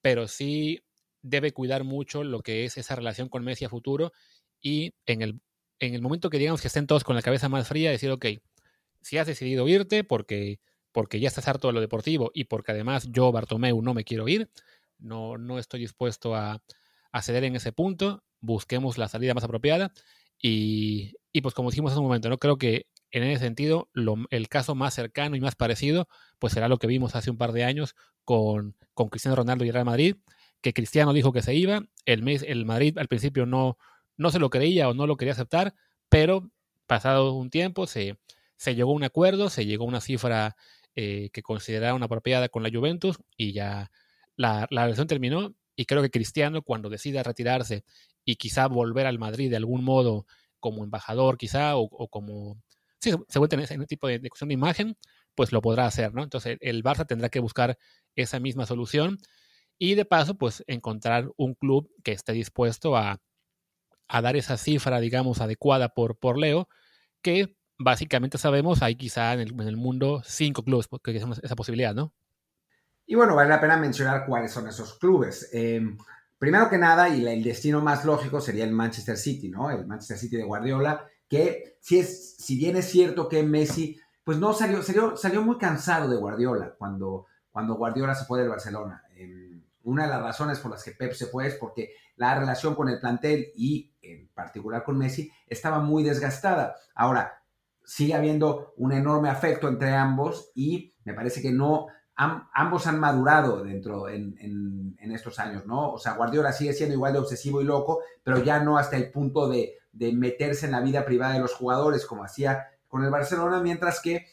pero 0.00 0.28
sí 0.28 0.84
debe 1.24 1.52
cuidar 1.52 1.84
mucho 1.84 2.22
lo 2.22 2.40
que 2.40 2.64
es 2.64 2.76
esa 2.76 2.94
relación 2.94 3.28
con 3.28 3.42
Messi 3.42 3.64
a 3.64 3.70
futuro 3.70 4.12
y 4.60 4.92
en 5.06 5.22
el, 5.22 5.40
en 5.80 5.94
el 5.94 6.02
momento 6.02 6.28
que 6.28 6.38
digamos 6.38 6.60
que 6.60 6.68
estén 6.68 6.86
todos 6.86 7.02
con 7.02 7.16
la 7.16 7.22
cabeza 7.22 7.48
más 7.48 7.66
fría, 7.66 7.90
decir, 7.90 8.10
ok, 8.10 8.26
si 9.00 9.16
has 9.16 9.26
decidido 9.26 9.66
irte 9.66 10.04
porque, 10.04 10.60
porque 10.92 11.20
ya 11.20 11.28
estás 11.28 11.48
harto 11.48 11.68
de 11.68 11.72
lo 11.72 11.80
deportivo 11.80 12.30
y 12.34 12.44
porque 12.44 12.72
además 12.72 13.08
yo, 13.10 13.32
Bartomeu, 13.32 13.80
no 13.80 13.94
me 13.94 14.04
quiero 14.04 14.28
ir, 14.28 14.50
no, 14.98 15.38
no 15.38 15.58
estoy 15.58 15.80
dispuesto 15.80 16.34
a, 16.34 16.62
ceder 17.22 17.44
en 17.44 17.56
ese 17.56 17.72
punto, 17.72 18.22
busquemos 18.40 18.98
la 18.98 19.08
salida 19.08 19.32
más 19.32 19.44
apropiada 19.44 19.92
y, 20.38 21.14
pues 21.42 21.54
como 21.54 21.70
dijimos 21.70 21.92
hace 21.92 22.00
un 22.00 22.06
momento, 22.06 22.28
no 22.28 22.38
creo 22.38 22.58
que 22.58 22.86
en 23.10 23.22
ese 23.22 23.44
sentido 23.44 23.88
el 24.30 24.48
caso 24.48 24.74
más 24.74 24.92
cercano 24.92 25.36
y 25.36 25.40
más 25.40 25.54
parecido 25.54 26.08
pues 26.38 26.52
será 26.52 26.68
lo 26.68 26.78
que 26.78 26.88
vimos 26.88 27.14
hace 27.14 27.30
un 27.30 27.38
par 27.38 27.52
de 27.52 27.64
años 27.64 27.94
con, 28.24 28.76
con 28.92 29.08
Cristiano 29.08 29.36
Ronaldo 29.36 29.64
y 29.64 29.70
Real 29.70 29.84
Madrid, 29.84 30.16
que 30.64 30.72
Cristiano 30.72 31.12
dijo 31.12 31.30
que 31.30 31.42
se 31.42 31.54
iba, 31.54 31.82
el, 32.06 32.26
el 32.26 32.64
Madrid 32.64 32.96
al 32.96 33.06
principio 33.06 33.44
no, 33.44 33.76
no 34.16 34.30
se 34.30 34.38
lo 34.38 34.48
creía 34.48 34.88
o 34.88 34.94
no 34.94 35.06
lo 35.06 35.18
quería 35.18 35.34
aceptar, 35.34 35.74
pero 36.08 36.50
pasado 36.86 37.34
un 37.34 37.50
tiempo 37.50 37.86
se, 37.86 38.18
se 38.56 38.74
llegó 38.74 38.92
a 38.92 38.94
un 38.94 39.04
acuerdo, 39.04 39.50
se 39.50 39.66
llegó 39.66 39.84
a 39.84 39.88
una 39.88 40.00
cifra 40.00 40.56
eh, 40.96 41.28
que 41.34 41.42
consideraba 41.42 41.92
una 41.92 42.06
apropiada 42.06 42.48
con 42.48 42.62
la 42.62 42.70
Juventus 42.70 43.18
y 43.36 43.52
ya 43.52 43.90
la, 44.36 44.66
la 44.70 44.84
relación 44.84 45.06
terminó 45.06 45.54
y 45.76 45.84
creo 45.84 46.00
que 46.00 46.10
Cristiano 46.10 46.62
cuando 46.62 46.88
decida 46.88 47.22
retirarse 47.22 47.84
y 48.24 48.36
quizá 48.36 48.66
volver 48.66 49.06
al 49.06 49.18
Madrid 49.18 49.50
de 49.50 49.56
algún 49.56 49.84
modo 49.84 50.24
como 50.60 50.82
embajador 50.82 51.36
quizá 51.36 51.76
o, 51.76 52.08
como... 52.08 52.56
Sí, 53.00 53.12
se 53.28 53.38
vuelve 53.38 53.56
en 53.56 53.60
ese 53.60 53.86
tipo 53.86 54.08
de, 54.08 54.18
cuestión 54.30 54.48
de 54.48 54.54
imagen, 54.54 54.96
pues 55.34 55.52
lo 55.52 55.60
podrá 55.60 55.84
hacer, 55.84 56.14
¿no? 56.14 56.22
Entonces 56.22 56.56
el 56.62 56.82
Barça 56.82 57.06
tendrá 57.06 57.28
que 57.28 57.38
buscar 57.38 57.76
esa 58.16 58.40
misma 58.40 58.64
solución 58.64 59.18
y 59.78 59.94
de 59.94 60.04
paso 60.04 60.36
pues 60.36 60.64
encontrar 60.66 61.30
un 61.36 61.54
club 61.54 61.90
que 62.02 62.12
esté 62.12 62.32
dispuesto 62.32 62.96
a, 62.96 63.20
a 64.08 64.22
dar 64.22 64.36
esa 64.36 64.56
cifra, 64.56 65.00
digamos, 65.00 65.40
adecuada 65.40 65.88
por, 65.88 66.16
por 66.16 66.38
Leo, 66.38 66.68
que 67.22 67.56
básicamente 67.78 68.38
sabemos 68.38 68.82
hay 68.82 68.96
quizá 68.96 69.32
en 69.34 69.40
el, 69.40 69.76
mundo 69.76 70.22
cinco 70.24 70.62
clubes 70.62 70.88
que 71.02 71.12
tienen 71.12 71.34
esa 71.42 71.56
posibilidad, 71.56 71.94
¿no? 71.94 72.12
Y 73.06 73.16
bueno, 73.16 73.34
vale 73.34 73.50
la 73.50 73.60
pena 73.60 73.76
mencionar 73.76 74.24
cuáles 74.26 74.52
son 74.52 74.66
esos 74.68 74.98
clubes. 74.98 75.50
Em, 75.52 75.98
primero 76.38 76.70
que 76.70 76.78
nada, 76.78 77.08
y 77.08 77.26
el 77.26 77.42
destino 77.42 77.80
más 77.80 78.04
lógico 78.04 78.40
sería 78.40 78.64
el 78.64 78.72
Manchester 78.72 79.16
City, 79.16 79.48
¿no? 79.50 79.70
El 79.70 79.86
Manchester 79.86 80.16
City 80.16 80.36
de 80.36 80.44
Guardiola, 80.44 81.06
que 81.28 81.76
si, 81.80 81.98
es, 81.98 82.36
si 82.38 82.56
bien 82.56 82.76
es 82.76 82.86
cierto 82.86 83.28
que 83.28 83.42
Messi, 83.42 84.00
pues 84.22 84.38
no 84.38 84.54
salió, 84.54 84.82
salió, 84.82 85.16
salió 85.16 85.42
muy 85.42 85.58
cansado 85.58 86.08
de 86.08 86.16
Guardiola 86.16 86.74
cuando, 86.78 87.26
cuando 87.50 87.74
Guardiola 87.74 88.14
se 88.14 88.24
fue 88.24 88.40
del 88.40 88.48
Barcelona. 88.48 89.02
Em, 89.16 89.53
una 89.84 90.04
de 90.04 90.10
las 90.10 90.22
razones 90.22 90.58
por 90.58 90.70
las 90.70 90.82
que 90.82 90.92
Pep 90.92 91.12
se 91.12 91.26
fue 91.26 91.46
es 91.46 91.54
porque 91.54 91.94
la 92.16 92.38
relación 92.38 92.74
con 92.74 92.88
el 92.88 92.98
plantel 92.98 93.52
y 93.54 93.92
en 94.02 94.28
particular 94.34 94.84
con 94.84 94.98
Messi 94.98 95.30
estaba 95.46 95.80
muy 95.80 96.02
desgastada. 96.02 96.76
Ahora, 96.94 97.42
sigue 97.84 98.14
habiendo 98.14 98.72
un 98.76 98.92
enorme 98.92 99.28
afecto 99.28 99.68
entre 99.68 99.94
ambos 99.94 100.50
y 100.54 100.94
me 101.04 101.14
parece 101.14 101.42
que 101.42 101.52
no, 101.52 101.86
ambos 102.16 102.86
han 102.86 102.98
madurado 102.98 103.62
dentro 103.62 104.08
en, 104.08 104.34
estos 104.98 105.38
años, 105.38 105.64
¿no? 105.64 105.92
O 105.92 105.98
sea, 105.98 106.14
Guardiola 106.14 106.50
sigue 106.52 106.72
siendo 106.72 106.94
igual 106.94 107.12
de 107.12 107.20
obsesivo 107.20 107.60
y 107.60 107.64
loco, 107.64 108.00
pero 108.24 108.42
ya 108.42 108.58
no 108.58 108.78
hasta 108.78 108.96
el 108.96 109.12
punto 109.12 109.48
de, 109.48 109.78
meterse 109.92 110.66
en 110.66 110.72
la 110.72 110.80
vida 110.80 111.04
privada 111.04 111.34
de 111.34 111.40
los 111.40 111.54
jugadores 111.54 112.04
como 112.04 112.24
hacía 112.24 112.66
con 112.88 113.04
el 113.04 113.10
Barcelona, 113.10 113.60
mientras 113.60 114.00
que 114.00 114.26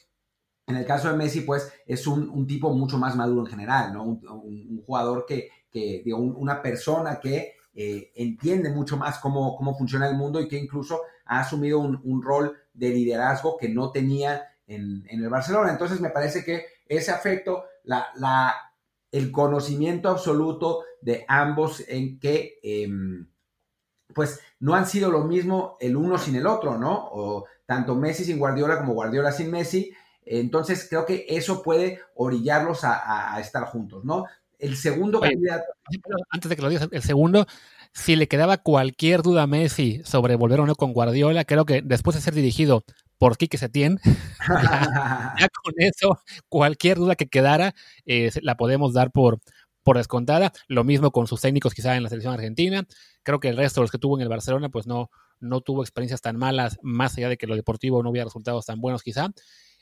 en 0.68 0.76
el 0.76 0.86
caso 0.86 1.10
de 1.10 1.18
Messi, 1.18 1.42
pues 1.42 1.72
es 1.86 2.08
un, 2.08 2.48
tipo 2.48 2.74
mucho 2.74 2.98
más 2.98 3.16
maduro 3.16 3.42
en 3.42 3.48
general, 3.48 3.94
¿no? 3.94 4.04
Un, 4.04 4.84
jugador 4.86 5.26
que, 5.26 5.50
que 5.70 6.02
digo, 6.04 6.18
una 6.18 6.62
persona 6.62 7.20
que 7.20 7.54
eh, 7.74 8.12
entiende 8.16 8.70
mucho 8.70 8.98
más 8.98 9.20
cómo, 9.20 9.56
cómo 9.56 9.78
funciona 9.78 10.08
el 10.08 10.16
mundo 10.16 10.42
y 10.42 10.48
que 10.48 10.58
incluso 10.58 11.02
ha 11.26 11.40
asumido 11.40 11.80
un, 11.80 12.22
rol 12.22 12.58
de 12.74 12.90
liderazgo 12.90 13.58
que 13.58 13.70
no 13.70 13.92
tenía 13.92 14.44
en, 14.68 15.06
el 15.10 15.30
Barcelona. 15.30 15.72
Entonces 15.72 16.02
me 16.02 16.10
parece 16.10 16.44
que 16.44 16.66
ese 16.88 17.12
afecto, 17.12 17.64
la, 17.84 18.08
la, 18.16 18.54
el 19.12 19.32
conocimiento 19.32 20.10
absoluto 20.10 20.84
de 21.02 21.24
ambos 21.28 21.84
en 21.88 22.20
que 22.20 22.60
em, 22.62 23.28
pues 24.14 24.42
no 24.60 24.76
han 24.76 24.86
sido 24.86 25.10
lo 25.10 25.24
mismo 25.24 25.78
el 25.80 25.96
uno 25.96 26.18
sin 26.18 26.36
el 26.36 26.48
otro, 26.48 26.78
¿no? 26.78 27.10
O 27.14 27.46
tanto 27.66 27.96
Messi 27.96 28.26
sin 28.26 28.40
Guardiola 28.40 28.80
como 28.80 28.94
Guardiola 28.94 29.32
sin 29.32 29.50
Messi. 29.50 29.94
Entonces 30.26 30.88
creo 30.90 31.06
que 31.06 31.26
eso 31.30 31.62
puede 31.64 32.00
orillarlos 32.16 32.82
a, 32.84 33.40
estar 33.40 33.64
juntos, 33.66 34.04
¿no? 34.06 34.26
El 34.60 34.78
segundo 34.78 35.20
candidato. 35.20 35.66
Antes 36.30 36.50
de 36.50 36.56
que 36.56 36.62
lo 36.62 36.70
digas, 36.70 36.88
el 36.92 37.02
segundo, 37.02 37.48
si 37.94 38.16
le 38.16 38.28
quedaba 38.28 38.58
cualquier 38.58 39.24
duda 39.24 39.44
a 39.44 39.48
Messi 39.48 40.02
sobre 40.06 40.36
volver 40.36 40.60
o 40.60 40.66
no 40.66 40.76
con 40.76 40.94
Guardiola, 40.94 41.46
creo 41.46 41.66
que 41.66 41.82
después 41.82 42.16
de 42.16 42.22
ser 42.22 42.36
dirigido 42.36 42.84
por 43.18 43.38
Quique 43.38 43.58
Setién, 43.58 44.00
ya, 44.48 45.36
ya, 45.40 45.48
con 45.50 45.74
eso, 45.78 46.20
cualquier 46.50 46.98
duda 46.98 47.16
que 47.16 47.28
quedara, 47.28 47.74
eh, 48.06 48.32
la 48.42 48.56
podemos 48.56 48.94
dar 48.94 49.12
por, 49.12 49.40
por 49.84 49.98
descontada. 49.98 50.52
Lo 50.68 50.84
mismo 50.84 51.12
con 51.12 51.28
sus 51.28 51.42
técnicos 51.42 51.74
quizá 51.74 51.96
en 51.96 52.04
la 52.04 52.10
selección 52.10 52.34
argentina. 52.34 52.86
Creo 53.24 53.40
que 53.40 53.50
el 53.50 53.58
resto 53.58 53.82
de 53.82 53.84
los 53.84 53.92
que 53.92 53.98
tuvo 53.98 54.18
en 54.18 54.22
el 54.22 54.30
Barcelona, 54.30 54.70
pues 54.70 54.88
no, 54.88 55.10
no 55.40 55.62
tuvo 55.62 55.82
experiencias 55.82 56.22
tan 56.22 56.38
malas, 56.38 56.78
más 56.82 57.18
allá 57.18 57.30
de 57.30 57.38
que 57.38 57.48
lo 57.48 57.56
deportivo 57.56 58.02
no 58.04 58.12
hubiera 58.12 58.26
resultados 58.26 58.66
tan 58.66 58.80
buenos 58.80 59.04
quizá. 59.04 59.30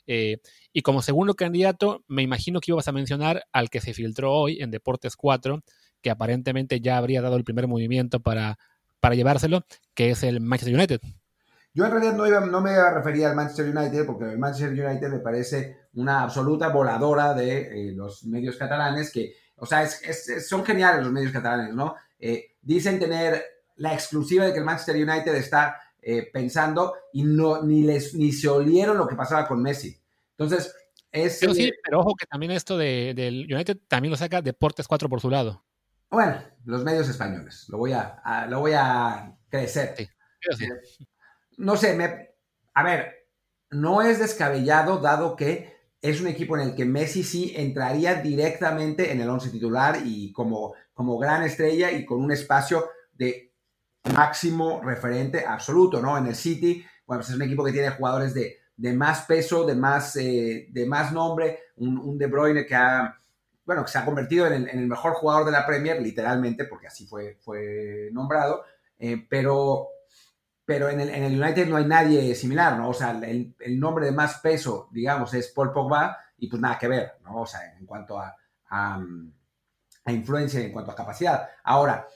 Eh, 0.06 0.38
y 0.72 0.82
como 0.82 1.02
segundo 1.02 1.34
candidato, 1.34 2.04
me 2.08 2.22
imagino 2.22 2.60
que 2.60 2.72
ibas 2.72 2.88
a 2.88 2.92
mencionar 2.92 3.44
al 3.52 3.70
que 3.70 3.80
se 3.80 3.94
filtró 3.94 4.32
hoy 4.32 4.60
en 4.60 4.70
Deportes 4.70 5.16
4, 5.16 5.62
que 6.02 6.10
aparentemente 6.10 6.80
ya 6.80 6.96
habría 6.96 7.22
dado 7.22 7.36
el 7.36 7.44
primer 7.44 7.66
movimiento 7.66 8.20
para, 8.20 8.58
para 9.00 9.14
llevárselo, 9.14 9.64
que 9.94 10.10
es 10.10 10.22
el 10.22 10.40
Manchester 10.40 10.74
United. 10.74 11.00
Yo 11.72 11.84
en 11.84 11.92
realidad 11.92 12.14
no, 12.14 12.26
iba, 12.26 12.40
no 12.40 12.60
me 12.60 12.72
iba 12.72 12.88
a 12.88 12.94
referir 12.94 13.26
al 13.26 13.36
Manchester 13.36 13.68
United 13.68 14.04
porque 14.04 14.24
el 14.24 14.38
Manchester 14.38 14.72
United 14.72 15.08
me 15.08 15.20
parece 15.20 15.76
una 15.94 16.22
absoluta 16.22 16.68
voladora 16.68 17.32
de 17.32 17.90
eh, 17.90 17.92
los 17.92 18.24
medios 18.24 18.56
catalanes 18.56 19.12
que, 19.12 19.34
o 19.56 19.66
sea, 19.66 19.86
son 19.86 20.64
geniales 20.64 21.04
los 21.04 21.12
medios 21.12 21.32
catalanes, 21.32 21.74
¿no? 21.74 21.94
Eh, 22.18 22.56
dicen 22.60 22.98
tener 22.98 23.42
la 23.76 23.94
exclusiva 23.94 24.44
de 24.44 24.52
que 24.52 24.58
el 24.58 24.64
Manchester 24.64 24.96
United 24.96 25.34
está 25.36 25.80
eh, 26.02 26.28
pensando 26.32 26.94
y 27.12 27.24
no, 27.24 27.62
ni, 27.62 27.82
les, 27.82 28.14
ni 28.14 28.32
se 28.32 28.48
olieron 28.48 28.96
lo 28.96 29.06
que 29.06 29.16
pasaba 29.16 29.46
con 29.46 29.62
Messi. 29.62 30.00
Entonces, 30.36 30.74
es... 31.12 31.38
Pero 31.40 31.54
sí, 31.54 31.72
pero 31.82 32.00
ojo 32.00 32.14
que 32.14 32.26
también 32.26 32.52
esto 32.52 32.78
de, 32.78 33.14
del 33.14 33.46
United 33.52 33.78
también 33.88 34.10
lo 34.10 34.16
saca 34.16 34.42
Deportes 34.42 34.88
4 34.88 35.08
por 35.08 35.20
su 35.20 35.30
lado. 35.30 35.64
Bueno, 36.10 36.42
los 36.64 36.82
medios 36.82 37.08
españoles, 37.08 37.66
lo 37.68 37.78
voy 37.78 37.92
a, 37.92 38.46
lo 38.48 38.60
voy 38.60 38.72
a 38.74 39.36
crecer. 39.48 39.94
Sí, 39.96 40.08
no 41.58 41.76
sé, 41.76 41.94
me, 41.94 42.30
a 42.74 42.82
ver, 42.82 43.28
no 43.70 44.02
es 44.02 44.18
descabellado 44.18 44.98
dado 44.98 45.36
que 45.36 45.78
es 46.02 46.20
un 46.20 46.28
equipo 46.28 46.56
en 46.56 46.68
el 46.68 46.74
que 46.74 46.84
Messi 46.84 47.22
sí 47.22 47.52
entraría 47.54 48.14
directamente 48.14 49.12
en 49.12 49.20
el 49.20 49.28
once 49.28 49.50
titular 49.50 49.98
y 50.04 50.32
como, 50.32 50.74
como 50.94 51.18
gran 51.18 51.42
estrella 51.42 51.92
y 51.92 52.04
con 52.04 52.22
un 52.22 52.32
espacio 52.32 52.88
de 53.12 53.49
máximo 54.14 54.80
referente 54.82 55.44
absoluto, 55.46 56.00
¿no? 56.00 56.16
En 56.16 56.26
el 56.26 56.34
City, 56.34 56.84
bueno, 57.06 57.20
pues 57.20 57.30
es 57.30 57.36
un 57.36 57.42
equipo 57.42 57.64
que 57.64 57.72
tiene 57.72 57.90
jugadores 57.90 58.34
de, 58.34 58.58
más 58.94 59.22
peso, 59.22 59.66
de 59.66 59.74
más, 59.74 60.16
eh, 60.16 60.68
de 60.70 60.86
más 60.86 61.12
nombre, 61.12 61.60
un, 61.76 62.16
De 62.16 62.26
Bruyne 62.26 62.66
que 62.66 62.74
ha, 62.74 63.20
bueno, 63.64 63.84
que 63.84 63.90
se 63.90 63.98
ha 63.98 64.04
convertido 64.04 64.46
en 64.46 64.68
el, 64.68 64.86
mejor 64.86 65.12
jugador 65.12 65.44
de 65.44 65.52
la 65.52 65.66
Premier, 65.66 66.00
literalmente, 66.00 66.64
porque 66.64 66.86
así 66.86 67.06
fue, 67.06 67.38
fue 67.40 68.08
nombrado, 68.12 68.64
eh, 68.98 69.26
pero 69.28 69.88
pero 70.70 70.88
en 70.88 71.00
el, 71.00 71.42
United 71.42 71.66
no 71.66 71.78
hay 71.78 71.84
nadie 71.84 72.32
similar, 72.36 72.78
¿no? 72.78 72.90
O 72.90 72.94
sea, 72.94 73.10
el, 73.10 73.56
nombre 73.80 74.06
de 74.06 74.12
más 74.12 74.38
peso, 74.38 74.88
digamos, 74.92 75.34
es 75.34 75.48
Paul 75.48 75.72
Pogba 75.72 76.16
y 76.38 76.46
pues 76.48 76.62
nada 76.62 76.78
que 76.78 76.86
ver, 76.86 77.14
¿no? 77.24 77.40
O 77.40 77.46
sea, 77.46 77.76
en 77.76 77.84
cuanto 77.84 78.20
a, 78.20 78.36
a, 78.68 79.00
influencia, 80.06 80.60
en 80.60 80.70
cuanto 80.70 80.92
a 80.92 80.94
capacidad. 80.94 81.48
Ahora, 81.64 82.06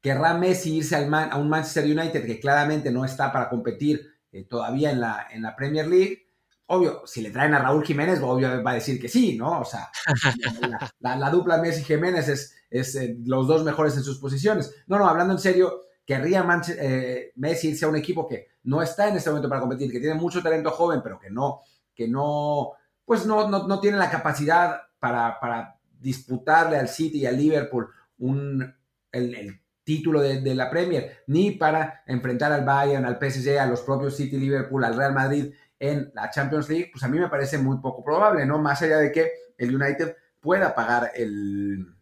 ¿querrá 0.00 0.34
Messi 0.34 0.76
irse 0.76 0.96
al 0.96 1.12
a 1.12 1.36
un 1.36 1.48
Manchester 1.48 1.84
United 1.84 2.24
que 2.24 2.40
claramente 2.40 2.90
no 2.90 3.04
está 3.04 3.32
para 3.32 3.48
competir 3.48 4.06
eh, 4.32 4.44
todavía 4.44 4.90
en 4.90 5.00
la, 5.00 5.26
en 5.30 5.42
la 5.42 5.54
Premier 5.54 5.86
League? 5.86 6.26
Obvio, 6.66 7.02
si 7.04 7.20
le 7.20 7.30
traen 7.30 7.54
a 7.54 7.58
Raúl 7.58 7.84
Jiménez, 7.84 8.20
obvio 8.22 8.62
va 8.62 8.70
a 8.70 8.74
decir 8.74 9.00
que 9.00 9.08
sí, 9.08 9.36
¿no? 9.36 9.60
O 9.60 9.64
sea, 9.64 9.90
la, 11.00 11.30
dupla 11.30 11.58
Messi-Jiménez 11.58 12.28
es, 12.28 12.54
es 12.70 12.94
eh, 12.94 13.16
los 13.24 13.48
dos 13.48 13.64
mejores 13.64 13.96
en 13.96 14.04
sus 14.04 14.18
posiciones. 14.18 14.72
No, 14.86 14.98
no, 14.98 15.08
hablando 15.08 15.32
en 15.32 15.40
serio, 15.40 15.80
querría 16.06 16.44
eh, 16.78 17.32
Messi 17.36 17.68
irse 17.68 17.84
a 17.84 17.88
un 17.88 17.96
equipo 17.96 18.26
que 18.26 18.48
no 18.64 18.82
está 18.82 19.08
en 19.08 19.16
este 19.16 19.30
momento 19.30 19.48
para 19.48 19.60
competir, 19.60 19.90
que 19.90 20.00
tiene 20.00 20.14
mucho 20.14 20.42
talento 20.42 20.70
joven, 20.70 21.00
pero 21.02 21.18
que 21.18 21.30
no, 21.30 21.62
que 21.94 22.08
no, 22.08 22.72
pues 23.04 23.26
no, 23.26 23.48
no, 23.48 23.80
tiene 23.80 23.96
la 23.96 24.10
capacidad 24.10 24.80
para, 24.98 25.76
disputarle 25.98 26.78
al 26.78 26.88
City 26.88 27.18
y 27.18 27.26
al 27.26 27.36
Liverpool 27.36 27.88
un, 28.18 28.74
el, 29.12 29.60
título 29.90 30.20
de, 30.20 30.54
la 30.54 30.70
Premier, 30.70 31.24
ni 31.26 31.50
para 31.50 32.04
enfrentar 32.06 32.52
al 32.52 32.64
Bayern, 32.64 33.04
al 33.04 33.18
PSG, 33.18 33.58
a 33.58 33.66
los 33.66 33.80
propios 33.80 34.16
City, 34.16 34.38
Liverpool, 34.38 34.84
al 34.84 34.94
Real 34.94 35.12
Madrid 35.12 35.52
en 35.80 36.12
la 36.14 36.30
Champions 36.30 36.68
League, 36.68 36.90
pues 36.92 37.02
a 37.02 37.08
mí 37.08 37.18
me 37.18 37.28
parece 37.28 37.58
muy 37.58 37.78
poco 37.78 38.04
probable, 38.04 38.46
¿no? 38.46 38.60
Más 38.60 38.80
allá 38.82 38.98
de 38.98 39.10
que 39.10 39.32
el 39.58 39.74
United 39.74 40.14
pueda 40.38 40.76
pagar 40.76 41.10
el, 41.16 41.92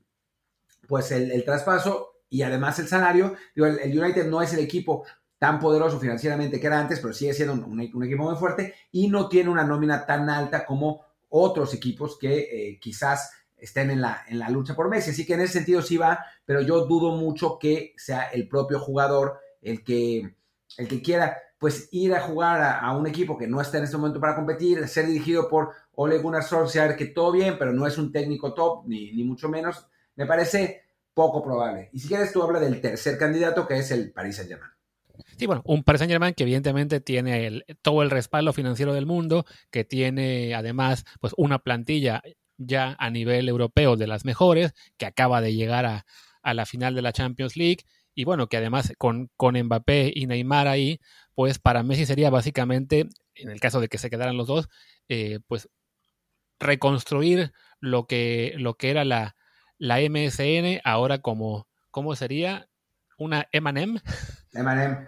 pues 0.87 1.13
el, 1.13 1.43
traspaso 1.47 2.21
y 2.29 2.43
además 2.43 2.79
el 2.79 2.89
salario. 2.89 3.37
el, 3.55 3.99
United 3.99 4.27
no 4.27 4.43
es 4.43 4.53
el 4.53 4.61
equipo 4.61 5.07
tan 5.39 5.59
poderoso 5.59 5.99
financieramente 5.99 6.61
que 6.61 6.67
era 6.67 6.79
antes, 6.79 7.01
pero 7.01 7.15
sigue 7.15 7.33
siendo 7.33 7.55
un, 7.55 7.81
equipo 7.81 8.23
muy 8.23 8.37
fuerte 8.37 8.75
y 8.93 9.09
no 9.09 9.31
tiene 9.31 9.49
una 9.49 9.65
nómina 9.65 10.05
tan 10.05 10.29
alta 10.29 10.67
como 10.67 11.07
otros 11.31 11.73
equipos 11.73 12.19
que 12.19 12.39
eh, 12.39 12.79
quizás 12.79 13.31
estén 13.59 13.91
en 13.91 14.01
la, 14.01 14.25
en 14.29 14.39
la 14.39 14.51
lucha 14.51 14.75
por 14.75 14.89
Messi. 14.89 15.11
Así 15.11 15.27
que 15.27 15.35
en 15.35 15.41
ese 15.41 15.55
sentido 15.55 15.83
sí 15.83 15.97
va, 15.97 16.25
pero 16.45 16.61
yo 16.61 16.87
dudo 16.87 17.17
mucho 17.17 17.59
que 17.59 17.95
sea 17.97 18.25
el 18.25 18.49
propio 18.49 18.79
jugador 18.79 19.39
el 19.63 19.83
que, 19.83 20.35
el 20.77 20.89
que 20.89 21.03
quiera 21.03 21.39
pues 21.59 21.89
ir 21.91 22.15
a 22.15 22.21
jugar 22.21 22.79
a, 22.81 22.97
un 22.97 23.07
equipo 23.07 23.37
que 23.37 23.49
no 23.49 23.61
está 23.61 23.79
en 23.79 23.85
este 23.85 23.97
momento 23.97 24.21
para 24.21 24.37
competir, 24.37 24.87
ser 24.87 25.07
dirigido 25.07 25.49
por 25.49 25.73
Ole 25.97 26.19
Gunnar 26.19 26.45
Solskjaer, 26.45 26.95
que 26.95 27.07
todo 27.07 27.33
bien, 27.33 27.57
pero 27.59 27.73
no 27.73 27.85
es 27.85 27.99
un 27.99 28.13
técnico 28.13 28.55
top, 28.55 28.87
ni, 28.87 29.13
ni 29.13 29.25
mucho 29.25 29.49
menos. 29.49 29.85
Me 30.15 30.25
parece 30.25 30.83
poco 31.15 31.43
probable. 31.43 31.91
Y 31.93 31.99
si 31.99 32.07
quieres, 32.07 32.33
tú 32.33 32.45
habla 32.45 32.61
del 32.61 32.81
tercer 32.81 33.19
candidato, 33.19 33.67
que 33.67 33.79
es 33.79 33.91
el 33.91 34.13
Paris 34.13 34.37
Saint-Germain. 34.37 34.71
Sí, 35.37 35.47
bueno, 35.47 35.63
un 35.65 35.83
Paris 35.83 35.99
Saint-Germain 35.99 36.35
que 36.35 36.45
evidentemente 36.45 37.01
tiene 37.01 37.65
todo 37.83 38.03
el 38.03 38.11
respaldo 38.11 38.53
financiero 38.53 38.95
del 38.95 39.07
mundo, 39.07 39.45
que 39.71 39.85
tiene 39.85 40.55
además 40.55 41.05
pues 41.21 41.35
una 41.37 41.59
plantilla 41.59 42.23
ya 42.59 42.97
a 42.99 43.11
nivel 43.11 43.49
europeo 43.49 43.97
de 43.97 44.07
las 44.07 44.25
mejores, 44.25 44.75
que 44.99 45.07
acaba 45.07 45.41
de 45.41 45.55
llegar 45.55 45.87
a, 45.87 46.05
la 46.43 46.67
final 46.67 46.95
de 46.95 47.03
la 47.03 47.13
Champions 47.13 47.57
League, 47.57 47.85
y 48.15 48.25
bueno, 48.25 48.49
que 48.49 48.57
además 48.57 48.93
con, 48.99 49.31
con 49.37 49.57
Mbappé 49.61 50.13
y 50.15 50.27
Neymar 50.27 50.67
ahí, 50.67 51.01
pues 51.35 51.59
para 51.59 51.83
Messi 51.83 52.07
sería 52.07 52.31
básicamente, 52.31 53.09
en 53.35 53.51
el 53.51 53.61
caso 53.61 53.81
de 53.81 53.89
que 53.89 53.99
se 53.99 54.11
quedaran 54.11 54.37
los 54.37 54.47
dos, 54.47 54.69
eh, 55.09 55.41
pues 55.47 55.69
reconstruir 56.59 57.53
lo 57.81 58.07
que, 58.07 58.55
lo 58.57 58.75
que 58.75 58.91
era 58.91 59.05
la, 59.05 59.37
la 59.77 60.01
MSN 60.01 60.81
ahora 60.85 61.19
como, 61.19 61.69
¿cómo 61.91 62.17
sería? 62.17 62.69
Una 63.19 63.49
M&M. 63.53 64.01
M&M, 64.55 65.07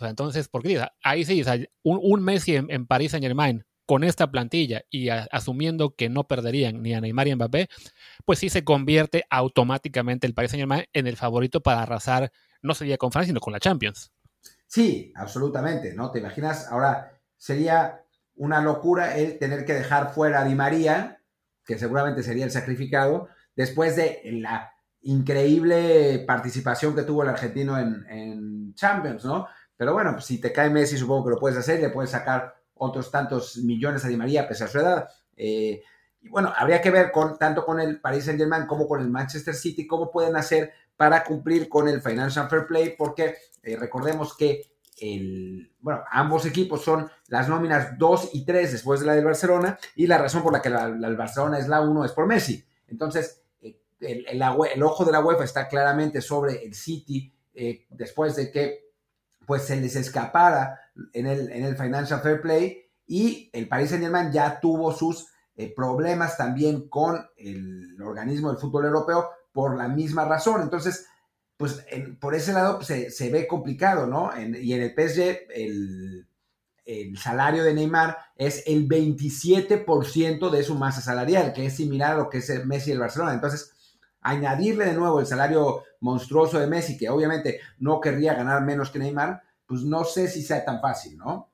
entonces, 0.00 0.48
¿por 0.48 0.62
qué? 0.62 0.84
Ahí 1.02 1.24
sí, 1.24 1.42
un, 1.82 1.98
un, 2.02 2.22
Messi 2.22 2.56
en, 2.56 2.70
en 2.70 2.86
París 2.86 3.10
Saint 3.10 3.24
Germain 3.24 3.64
con 3.88 4.04
esta 4.04 4.30
plantilla 4.30 4.82
y 4.90 5.08
asumiendo 5.08 5.94
que 5.96 6.10
no 6.10 6.28
perderían 6.28 6.82
ni 6.82 6.92
a 6.92 7.00
Neymar 7.00 7.26
y 7.28 7.30
a 7.30 7.36
Mbappé, 7.36 7.68
pues 8.26 8.38
sí 8.38 8.50
se 8.50 8.62
convierte 8.62 9.24
automáticamente 9.30 10.26
el 10.26 10.34
Paris 10.34 10.50
Saint 10.50 10.60
Germain 10.60 10.84
en 10.92 11.06
el 11.06 11.16
favorito 11.16 11.62
para 11.62 11.82
arrasar, 11.82 12.30
no 12.60 12.74
sería 12.74 12.98
con 12.98 13.12
Francia, 13.12 13.30
sino 13.30 13.40
con 13.40 13.54
la 13.54 13.60
Champions. 13.60 14.12
Sí, 14.66 15.12
absolutamente, 15.16 15.94
¿no? 15.94 16.10
¿Te 16.10 16.18
imaginas? 16.18 16.68
Ahora 16.70 17.18
sería 17.38 18.04
una 18.36 18.60
locura 18.60 19.16
el 19.16 19.38
tener 19.38 19.64
que 19.64 19.72
dejar 19.72 20.12
fuera 20.12 20.42
a 20.42 20.44
Di 20.44 20.54
María 20.54 21.18
que 21.68 21.78
seguramente 21.78 22.22
sería 22.22 22.46
el 22.46 22.50
sacrificado, 22.50 23.28
después 23.54 23.94
de 23.94 24.22
la 24.24 24.72
increíble 25.02 26.24
participación 26.26 26.94
que 26.94 27.02
tuvo 27.02 27.22
el 27.22 27.28
argentino 27.28 27.78
en, 27.78 28.74
Champions, 28.74 29.24
¿no? 29.24 29.48
Pero 29.76 29.92
bueno, 29.92 30.12
pues 30.12 30.24
si 30.24 30.40
te 30.40 30.52
cae 30.52 30.70
Messi, 30.70 30.96
supongo 30.96 31.24
que 31.24 31.30
lo 31.32 31.38
puedes 31.38 31.58
hacer, 31.58 31.80
le 31.80 31.88
puedes 31.88 32.10
sacar 32.10 32.57
otros 32.78 33.10
tantos 33.10 33.56
millones 33.58 34.04
a 34.04 34.08
Di 34.08 34.16
María, 34.16 34.48
pese 34.48 34.64
a 34.64 34.68
su 34.68 34.78
edad. 34.78 35.08
Eh, 35.36 35.82
y 36.20 36.28
bueno, 36.28 36.52
habría 36.56 36.80
que 36.80 36.90
ver 36.90 37.12
tanto 37.38 37.64
con 37.64 37.80
el 37.80 38.00
Paris 38.00 38.24
Saint 38.24 38.40
Germain 38.40 38.66
como 38.66 38.88
con 38.88 39.00
el 39.00 39.08
Manchester 39.08 39.54
City, 39.54 39.86
cómo 39.86 40.10
pueden 40.10 40.36
hacer 40.36 40.72
para 40.96 41.22
cumplir 41.22 41.68
con 41.68 41.88
el 41.88 42.02
Financial 42.02 42.48
Fair 42.48 42.66
Play, 42.66 42.94
porque 42.96 43.36
eh, 43.62 43.76
recordemos 43.76 44.36
que 44.36 44.72
el, 45.00 45.72
bueno, 45.80 46.02
ambos 46.10 46.44
equipos 46.44 46.82
son 46.82 47.08
las 47.28 47.48
nóminas 47.48 47.96
2 47.96 48.30
y 48.32 48.44
3 48.44 48.72
después 48.72 48.98
de 48.98 49.06
la 49.06 49.14
del 49.14 49.24
Barcelona 49.24 49.78
y 49.94 50.08
la 50.08 50.18
razón 50.18 50.42
por 50.42 50.52
la 50.52 50.60
que 50.60 50.70
la, 50.70 50.86
el 50.86 51.16
Barcelona 51.16 51.58
es 51.58 51.68
la 51.68 51.80
1 51.80 52.04
es 52.04 52.12
por 52.12 52.26
Messi. 52.26 52.64
Entonces, 52.88 53.42
eh, 53.60 53.78
el, 54.00 54.26
el, 54.28 54.82
ojo 54.82 55.04
de 55.04 55.12
la 55.12 55.20
UEFA 55.20 55.44
está 55.44 55.68
claramente 55.68 56.20
sobre 56.20 56.64
el 56.64 56.74
City 56.74 57.32
después 57.90 58.36
de 58.36 58.52
que 58.52 58.88
pues 59.48 59.62
se 59.62 59.80
les 59.80 59.96
escapara 59.96 60.87
en 61.12 61.26
el, 61.26 61.50
en 61.52 61.64
el 61.64 61.76
Financial 61.76 62.20
Fair 62.20 62.40
Play 62.40 62.84
y 63.06 63.50
el 63.52 63.68
Paris 63.68 63.90
Saint 63.90 64.04
Germain 64.04 64.30
ya 64.30 64.60
tuvo 64.60 64.92
sus 64.92 65.26
eh, 65.56 65.72
problemas 65.74 66.36
también 66.36 66.88
con 66.88 67.26
el 67.36 68.00
organismo 68.00 68.48
del 68.48 68.58
fútbol 68.58 68.84
europeo 68.84 69.28
por 69.52 69.76
la 69.76 69.88
misma 69.88 70.24
razón. 70.24 70.62
Entonces, 70.62 71.06
pues 71.56 71.84
por 72.20 72.36
ese 72.36 72.52
lado 72.52 72.80
se, 72.82 73.30
ve 73.32 73.48
complicado, 73.48 74.06
¿no? 74.06 74.30
y 74.38 74.72
en 74.72 74.82
el 74.82 74.90
PSG 74.90 75.48
el, 75.52 76.28
salario 77.16 77.64
de 77.64 77.74
Neymar 77.74 78.16
es 78.36 78.62
el 78.66 78.88
27% 78.88 80.50
de 80.50 80.62
su 80.62 80.76
masa 80.76 81.00
salarial, 81.00 81.52
que 81.52 81.66
es 81.66 81.74
similar 81.74 82.12
a 82.12 82.16
lo 82.16 82.30
que 82.30 82.38
es 82.38 82.48
el 82.50 82.64
Messi 82.64 82.90
del 82.90 83.00
Barcelona. 83.00 83.34
Entonces, 83.34 83.72
añadirle 84.20 84.84
de 84.84 84.94
nuevo 84.94 85.18
el 85.18 85.26
salario 85.26 85.82
monstruoso 86.00 86.60
de 86.60 86.68
Messi, 86.68 86.96
que 86.96 87.10
obviamente 87.10 87.60
no 87.78 88.00
querría 88.00 88.34
ganar 88.34 88.62
menos 88.62 88.90
que 88.90 89.00
Neymar, 89.00 89.42
pues 89.68 89.82
no 89.82 90.02
sé 90.04 90.28
si 90.28 90.42
sea 90.42 90.64
tan 90.64 90.80
fácil, 90.80 91.18
¿no? 91.18 91.52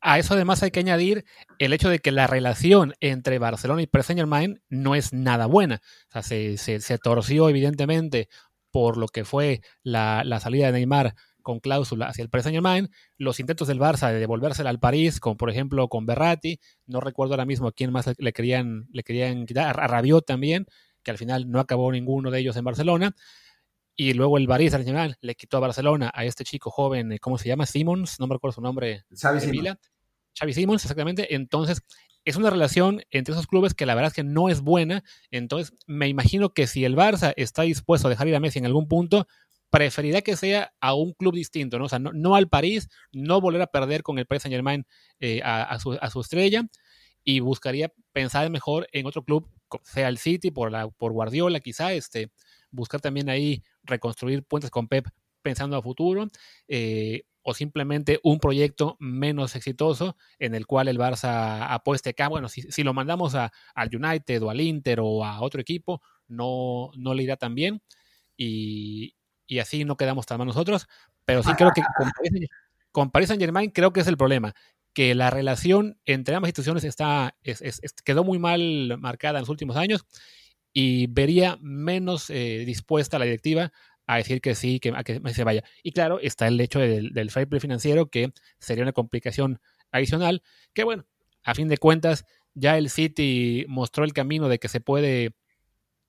A 0.00 0.18
eso 0.20 0.34
además 0.34 0.62
hay 0.62 0.70
que 0.70 0.78
añadir 0.78 1.24
el 1.58 1.72
hecho 1.72 1.88
de 1.88 1.98
que 1.98 2.12
la 2.12 2.28
relación 2.28 2.94
entre 3.00 3.40
Barcelona 3.40 3.82
y 3.82 3.88
Paris 3.88 4.06
Saint 4.06 4.20
Germain 4.20 4.62
no 4.68 4.94
es 4.94 5.12
nada 5.12 5.46
buena. 5.46 5.80
O 6.08 6.12
sea, 6.12 6.22
se, 6.22 6.56
se 6.56 6.98
torció 6.98 7.48
evidentemente 7.48 8.28
por 8.70 8.96
lo 8.96 9.08
que 9.08 9.24
fue 9.24 9.62
la, 9.82 10.22
salida 10.40 10.66
de 10.66 10.72
Neymar 10.72 11.14
con 11.42 11.58
cláusula 11.58 12.08
hacia 12.08 12.22
el 12.22 12.28
Paris 12.28 12.44
Saint 12.44 12.54
Germain, 12.54 12.90
los 13.16 13.40
intentos 13.40 13.66
del 13.66 13.80
Barça 13.80 14.12
de 14.12 14.20
devolvérsela 14.20 14.70
al 14.70 14.78
París, 14.78 15.18
con 15.18 15.36
por 15.36 15.50
ejemplo 15.50 15.88
con 15.88 16.04
Berratti, 16.04 16.60
no 16.86 17.00
recuerdo 17.00 17.34
ahora 17.34 17.46
mismo 17.46 17.68
a 17.68 17.72
quién 17.72 17.90
más 17.90 18.06
le 18.18 18.32
querían, 18.32 18.86
le 18.92 19.02
querían 19.02 19.46
quitar, 19.46 19.80
a 19.80 19.86
Rabiot 19.86 20.26
también, 20.26 20.66
que 21.02 21.10
al 21.10 21.18
final 21.18 21.50
no 21.50 21.58
acabó 21.58 21.90
ninguno 21.90 22.30
de 22.30 22.40
ellos 22.40 22.56
en 22.56 22.64
Barcelona. 22.64 23.16
Y 24.00 24.12
luego 24.12 24.38
el 24.38 24.46
Saint 24.46 24.86
Germain 24.86 25.16
le 25.20 25.34
quitó 25.34 25.56
a 25.56 25.60
Barcelona 25.60 26.12
a 26.14 26.24
este 26.24 26.44
chico 26.44 26.70
joven, 26.70 27.10
eh, 27.10 27.18
¿cómo 27.18 27.36
se 27.36 27.48
llama? 27.48 27.66
Simmons, 27.66 28.20
no 28.20 28.28
me 28.28 28.36
recuerdo 28.36 28.54
su 28.54 28.60
nombre. 28.60 29.04
Xavi 29.10 29.40
Simmons. 29.40 29.76
Xavi 30.38 30.54
Simmons, 30.54 30.84
exactamente. 30.84 31.34
Entonces, 31.34 31.82
es 32.24 32.36
una 32.36 32.48
relación 32.48 33.02
entre 33.10 33.32
esos 33.32 33.48
clubes 33.48 33.74
que 33.74 33.86
la 33.86 33.96
verdad 33.96 34.10
es 34.10 34.14
que 34.14 34.22
no 34.22 34.48
es 34.48 34.60
buena. 34.60 35.02
Entonces, 35.32 35.76
me 35.88 36.06
imagino 36.06 36.50
que 36.50 36.68
si 36.68 36.84
el 36.84 36.94
Barça 36.94 37.34
está 37.36 37.62
dispuesto 37.62 38.06
a 38.06 38.10
dejar 38.10 38.28
ir 38.28 38.36
a 38.36 38.40
Messi 38.40 38.60
en 38.60 38.66
algún 38.66 38.86
punto, 38.86 39.26
preferiría 39.68 40.22
que 40.22 40.36
sea 40.36 40.72
a 40.80 40.94
un 40.94 41.12
club 41.12 41.34
distinto, 41.34 41.80
¿no? 41.80 41.86
O 41.86 41.88
sea, 41.88 41.98
no, 41.98 42.36
al 42.36 42.48
París, 42.48 42.88
no 43.10 43.40
volver 43.40 43.62
a 43.62 43.66
perder 43.66 44.04
con 44.04 44.20
el 44.20 44.26
Paris 44.26 44.44
Saint 44.44 44.54
Germain 44.54 44.86
eh, 45.18 45.40
a, 45.42 45.76
su, 45.80 46.20
estrella 46.20 46.62
y 47.24 47.40
buscaría 47.40 47.92
pensar 48.12 48.48
mejor 48.48 48.86
en 48.92 49.06
otro 49.06 49.24
club, 49.24 49.50
sea 49.82 50.06
el 50.06 50.18
City, 50.18 50.52
por, 50.52 50.70
la, 50.70 50.88
por 50.88 51.12
Guardiola 51.12 51.58
quizá, 51.58 51.92
este, 51.92 52.30
buscar 52.70 53.00
también 53.00 53.28
ahí 53.28 53.62
reconstruir 53.88 54.44
puentes 54.44 54.70
con 54.70 54.86
Pep 54.86 55.08
pensando 55.42 55.76
a 55.76 55.82
futuro. 55.82 56.28
Eh, 56.68 57.24
o 57.42 57.54
simplemente 57.54 58.20
un 58.22 58.40
proyecto 58.40 58.96
menos 59.00 59.56
exitoso 59.56 60.18
en 60.38 60.54
el 60.54 60.66
cual 60.66 60.86
el 60.88 60.98
Barça 60.98 61.66
apueste 61.70 62.10
acá. 62.10 62.28
Bueno, 62.28 62.50
si, 62.50 62.60
si 62.70 62.82
lo 62.82 62.92
mandamos 62.92 63.34
a, 63.34 63.50
al 63.74 63.88
United 63.90 64.42
o 64.42 64.50
al 64.50 64.60
Inter 64.60 65.00
o 65.00 65.24
a 65.24 65.40
otro 65.40 65.58
equipo, 65.58 66.02
no, 66.26 66.90
no 66.96 67.14
le 67.14 67.22
irá 67.22 67.36
tan 67.38 67.54
bien. 67.54 67.80
Y, 68.36 69.14
y 69.46 69.60
así 69.60 69.86
no 69.86 69.96
quedamos 69.96 70.26
tan 70.26 70.36
mal 70.36 70.46
nosotros. 70.46 70.86
Pero 71.24 71.42
sí 71.42 71.50
creo 71.56 71.72
que 71.74 71.80
con 72.92 73.10
Paris, 73.10 73.28
Saint 73.28 73.40
Germain 73.40 73.70
creo 73.70 73.94
que 73.94 74.00
es 74.00 74.06
el 74.08 74.18
problema. 74.18 74.54
Que 74.92 75.14
la 75.14 75.30
relación 75.30 75.98
entre 76.04 76.34
ambas 76.34 76.50
instituciones 76.50 76.84
está, 76.84 77.34
quedó 78.04 78.24
muy 78.24 78.38
mal 78.38 78.98
marcada 78.98 79.38
en 79.38 79.42
los 79.42 79.48
últimos 79.48 79.76
años 79.76 80.04
y 80.72 81.06
vería 81.08 81.58
menos 81.60 82.30
eh, 82.30 82.64
dispuesta 82.66 83.18
la 83.18 83.24
directiva 83.24 83.72
a 84.06 84.16
decir 84.16 84.40
que 84.40 84.54
sí, 84.54 84.80
que, 84.80 84.92
a 84.96 85.04
que 85.04 85.20
se 85.34 85.44
vaya. 85.44 85.62
Y 85.82 85.92
claro, 85.92 86.18
está 86.20 86.48
el 86.48 86.60
hecho 86.60 86.78
del, 86.78 87.10
del 87.10 87.28
play 87.28 87.60
financiero, 87.60 88.08
que 88.08 88.32
sería 88.58 88.84
una 88.84 88.92
complicación 88.92 89.60
adicional, 89.92 90.42
que 90.72 90.84
bueno, 90.84 91.04
a 91.44 91.54
fin 91.54 91.68
de 91.68 91.78
cuentas, 91.78 92.24
ya 92.54 92.78
el 92.78 92.90
City 92.90 93.64
mostró 93.68 94.04
el 94.04 94.12
camino 94.12 94.48
de 94.48 94.58
que 94.58 94.68
se 94.68 94.80
puede 94.80 95.34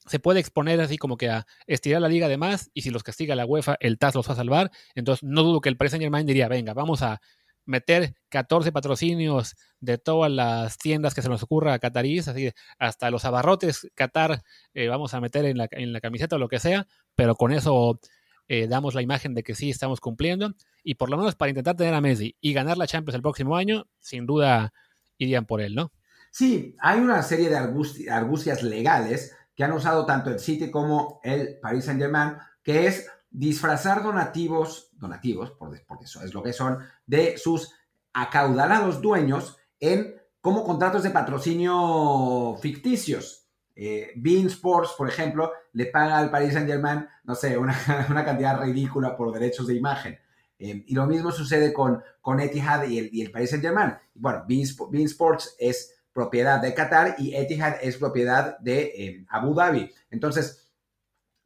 se 0.05 0.19
puede 0.19 0.39
exponer 0.39 0.81
así 0.81 0.97
como 0.97 1.17
que 1.17 1.29
a 1.29 1.45
estirar 1.67 2.01
la 2.01 2.07
liga 2.07 2.27
de 2.27 2.37
más 2.37 2.71
y 2.73 2.81
si 2.81 2.89
los 2.89 3.03
castiga 3.03 3.35
la 3.35 3.45
UEFA, 3.45 3.77
el 3.79 3.99
TAS 3.99 4.15
los 4.15 4.27
va 4.27 4.33
a 4.33 4.37
salvar. 4.37 4.71
Entonces, 4.95 5.23
no 5.23 5.43
dudo 5.43 5.61
que 5.61 5.69
el 5.69 5.77
Paris 5.77 5.91
Saint 5.91 6.25
diría, 6.25 6.47
venga, 6.47 6.73
vamos 6.73 7.03
a 7.03 7.21
meter 7.69 8.15
14 8.29 8.71
patrocinios 8.71 9.55
de 9.79 9.99
todas 9.99 10.31
las 10.31 10.79
tiendas 10.79 11.13
que 11.13 11.21
se 11.21 11.29
nos 11.29 11.43
ocurra 11.43 11.73
a 11.73 11.79
Qatarís, 11.79 12.27
así 12.27 12.51
hasta 12.79 13.11
los 13.11 13.25
abarrotes 13.25 13.87
Qatar 13.93 14.41
eh, 14.73 14.87
vamos 14.87 15.13
a 15.13 15.21
meter 15.21 15.45
en 15.45 15.57
la, 15.59 15.67
en 15.71 15.93
la, 15.93 16.01
camiseta 16.01 16.35
o 16.35 16.39
lo 16.39 16.49
que 16.49 16.59
sea, 16.59 16.87
pero 17.15 17.35
con 17.35 17.51
eso 17.51 17.99
eh, 18.47 18.67
damos 18.67 18.95
la 18.95 19.03
imagen 19.03 19.35
de 19.35 19.43
que 19.43 19.53
sí 19.53 19.69
estamos 19.69 19.99
cumpliendo 19.99 20.55
y 20.83 20.95
por 20.95 21.11
lo 21.11 21.17
menos 21.17 21.35
para 21.35 21.49
intentar 21.49 21.75
tener 21.75 21.93
a 21.93 22.01
Messi 22.01 22.35
y 22.41 22.53
ganar 22.53 22.77
la 22.77 22.87
Champions 22.87 23.15
el 23.15 23.21
próximo 23.21 23.55
año, 23.55 23.85
sin 23.99 24.25
duda 24.25 24.73
irían 25.19 25.45
por 25.45 25.61
él, 25.61 25.75
¿no? 25.75 25.91
Sí, 26.31 26.75
hay 26.79 26.99
una 26.99 27.21
serie 27.21 27.49
de 27.49 27.57
argucias 28.09 28.63
legales 28.63 29.35
que 29.55 29.63
han 29.63 29.73
usado 29.73 30.07
tanto 30.07 30.31
el 30.31 30.39
City 30.39 30.71
como 30.71 31.19
el 31.23 31.59
Paris 31.59 31.85
Saint 31.85 32.01
Germain, 32.01 32.33
que 32.63 32.87
es 32.87 33.07
disfrazar 33.29 34.03
donativos, 34.03 34.89
donativos, 34.93 35.51
porque 35.51 36.05
eso 36.05 36.23
es 36.23 36.33
lo 36.33 36.41
que 36.43 36.53
son, 36.53 36.79
de 37.05 37.37
sus 37.37 37.73
acaudalados 38.13 39.01
dueños 39.01 39.57
en 39.79 40.15
como 40.41 40.63
contratos 40.63 41.03
de 41.03 41.11
patrocinio 41.11 42.57
ficticios. 42.61 43.47
Eh, 43.75 44.11
Bean 44.15 44.47
Sports, 44.47 44.93
por 44.97 45.07
ejemplo, 45.07 45.51
le 45.73 45.85
paga 45.85 46.17
al 46.17 46.31
Paris 46.31 46.53
Saint 46.53 46.67
Germain, 46.67 47.07
no 47.23 47.35
sé, 47.35 47.57
una, 48.09 48.25
cantidad 48.25 48.59
ridícula 48.59 49.15
por 49.15 49.31
derechos 49.31 49.67
de 49.67 49.75
imagen. 49.75 50.19
Eh, 50.57 50.83
y 50.87 50.93
lo 50.93 51.05
mismo 51.05 51.31
sucede 51.31 51.71
con, 51.71 52.03
con 52.19 52.39
Etihad 52.39 52.87
y 52.87 52.99
el, 52.99 53.09
y 53.13 53.21
el 53.21 53.31
Paris 53.31 53.51
Saint 53.51 53.63
Germain. 53.63 53.93
Bueno, 54.13 54.43
Bean 54.47 55.05
Sports 55.05 55.55
es 55.57 55.95
propiedad 56.11 56.61
de 56.61 56.73
Qatar 56.73 57.15
y 57.17 57.35
Etihad 57.35 57.75
es 57.81 57.97
propiedad 57.97 58.57
de 58.59 58.81
eh, 58.81 59.25
Abu 59.29 59.53
Dhabi. 59.53 59.89
Entonces, 60.09 60.69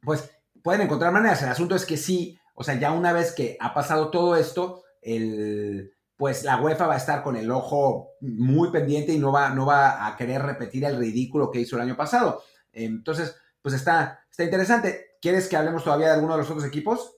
pues 0.00 0.28
pueden 0.64 0.80
encontrar 0.80 1.12
maneras. 1.12 1.42
El 1.42 1.50
asunto 1.50 1.76
es 1.76 1.84
que 1.84 1.98
sí, 1.98 2.38
o 2.54 2.64
sea, 2.64 2.80
ya 2.80 2.90
una 2.90 3.12
vez 3.12 3.32
que 3.32 3.58
ha 3.60 3.74
pasado 3.74 4.10
todo 4.10 4.34
esto, 4.34 4.82
el, 5.02 5.92
pues 6.16 6.42
la 6.42 6.60
UEFA 6.60 6.86
va 6.86 6.94
a 6.94 6.96
estar 6.96 7.22
con 7.22 7.36
el 7.36 7.50
ojo 7.50 8.12
muy 8.22 8.72
pendiente 8.72 9.12
y 9.12 9.18
no 9.18 9.30
va, 9.30 9.50
no 9.50 9.66
va 9.66 10.06
a 10.06 10.16
querer 10.16 10.40
repetir 10.40 10.84
el 10.84 10.96
ridículo 10.96 11.50
que 11.50 11.60
hizo 11.60 11.76
el 11.76 11.82
año 11.82 11.96
pasado. 11.96 12.42
Entonces, 12.72 13.36
pues 13.60 13.74
está, 13.74 14.24
está 14.30 14.42
interesante. 14.42 15.18
¿Quieres 15.20 15.48
que 15.48 15.56
hablemos 15.56 15.84
todavía 15.84 16.06
de 16.06 16.14
alguno 16.14 16.32
de 16.32 16.38
los 16.40 16.50
otros 16.50 16.64
equipos? 16.64 17.12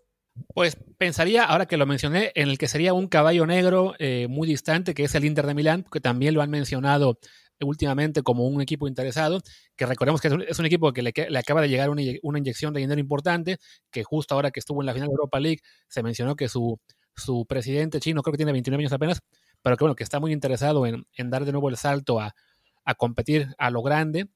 Pues 0.52 0.76
pensaría, 0.98 1.44
ahora 1.44 1.66
que 1.66 1.76
lo 1.76 1.86
mencioné, 1.86 2.32
en 2.34 2.48
el 2.48 2.58
que 2.58 2.66
sería 2.66 2.94
un 2.94 3.06
caballo 3.06 3.46
negro 3.46 3.94
eh, 4.00 4.26
muy 4.28 4.48
distante, 4.48 4.92
que 4.92 5.04
es 5.04 5.14
el 5.14 5.24
Inter 5.24 5.46
de 5.46 5.54
Milán, 5.54 5.84
que 5.90 6.00
también 6.00 6.34
lo 6.34 6.42
han 6.42 6.50
mencionado 6.50 7.20
últimamente 7.60 8.22
como 8.22 8.46
un 8.46 8.60
equipo 8.60 8.88
interesado, 8.88 9.40
que 9.76 9.86
recordemos 9.86 10.20
que 10.20 10.28
es 10.48 10.58
un, 10.58 10.66
equipo 10.66 10.92
que 10.92 11.02
le, 11.02 11.12
acaba 11.38 11.60
de 11.62 11.68
llegar 11.68 11.90
una, 11.90 12.02
inyección 12.38 12.74
de 12.74 12.80
dinero 12.80 13.00
importante, 13.00 13.58
que 13.90 14.04
justo 14.04 14.34
ahora 14.34 14.50
que 14.50 14.60
estuvo 14.60 14.82
en 14.82 14.86
la 14.86 14.92
final 14.92 15.08
de 15.08 15.12
Europa 15.12 15.40
League 15.40 15.60
se 15.88 16.02
mencionó 16.02 16.36
que 16.36 16.48
su, 16.48 16.78
su 17.16 17.46
presidente 17.46 18.00
chino, 18.00 18.22
creo 18.22 18.32
que 18.32 18.38
tiene 18.38 18.52
29 18.52 18.82
años 18.82 18.92
apenas, 18.92 19.22
pero 19.62 19.76
que 19.76 19.84
bueno, 19.84 19.96
que 19.96 20.04
está 20.04 20.20
muy 20.20 20.32
interesado 20.32 20.86
en, 20.86 21.06
dar 21.30 21.44
de 21.44 21.52
nuevo 21.52 21.68
el 21.68 21.76
salto 21.76 22.20
a, 22.20 22.34
competir 22.96 23.48
a 23.58 23.70
lo 23.70 23.82
grande 23.82 24.28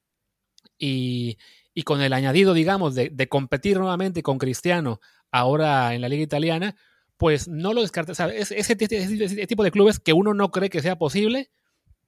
y, 0.77 1.37
con 1.85 2.01
el 2.01 2.11
añadido, 2.13 2.53
digamos, 2.53 2.95
de, 2.95 3.27
competir 3.29 3.77
nuevamente 3.77 4.23
con 4.23 4.37
Cristiano 4.37 4.99
ahora 5.31 5.93
en 5.93 6.01
la 6.01 6.09
liga 6.09 6.23
italiana, 6.23 6.75
pues 7.17 7.47
no 7.47 7.73
lo 7.73 7.81
descarta. 7.81 8.11
ese, 8.33 8.59
ese, 8.59 8.75
tipo 8.75 9.63
de 9.63 9.71
clubes 9.71 9.99
que 9.99 10.11
uno 10.11 10.33
no 10.33 10.51
cree 10.51 10.69
que 10.69 10.81
sea 10.81 10.97
posible, 10.97 11.51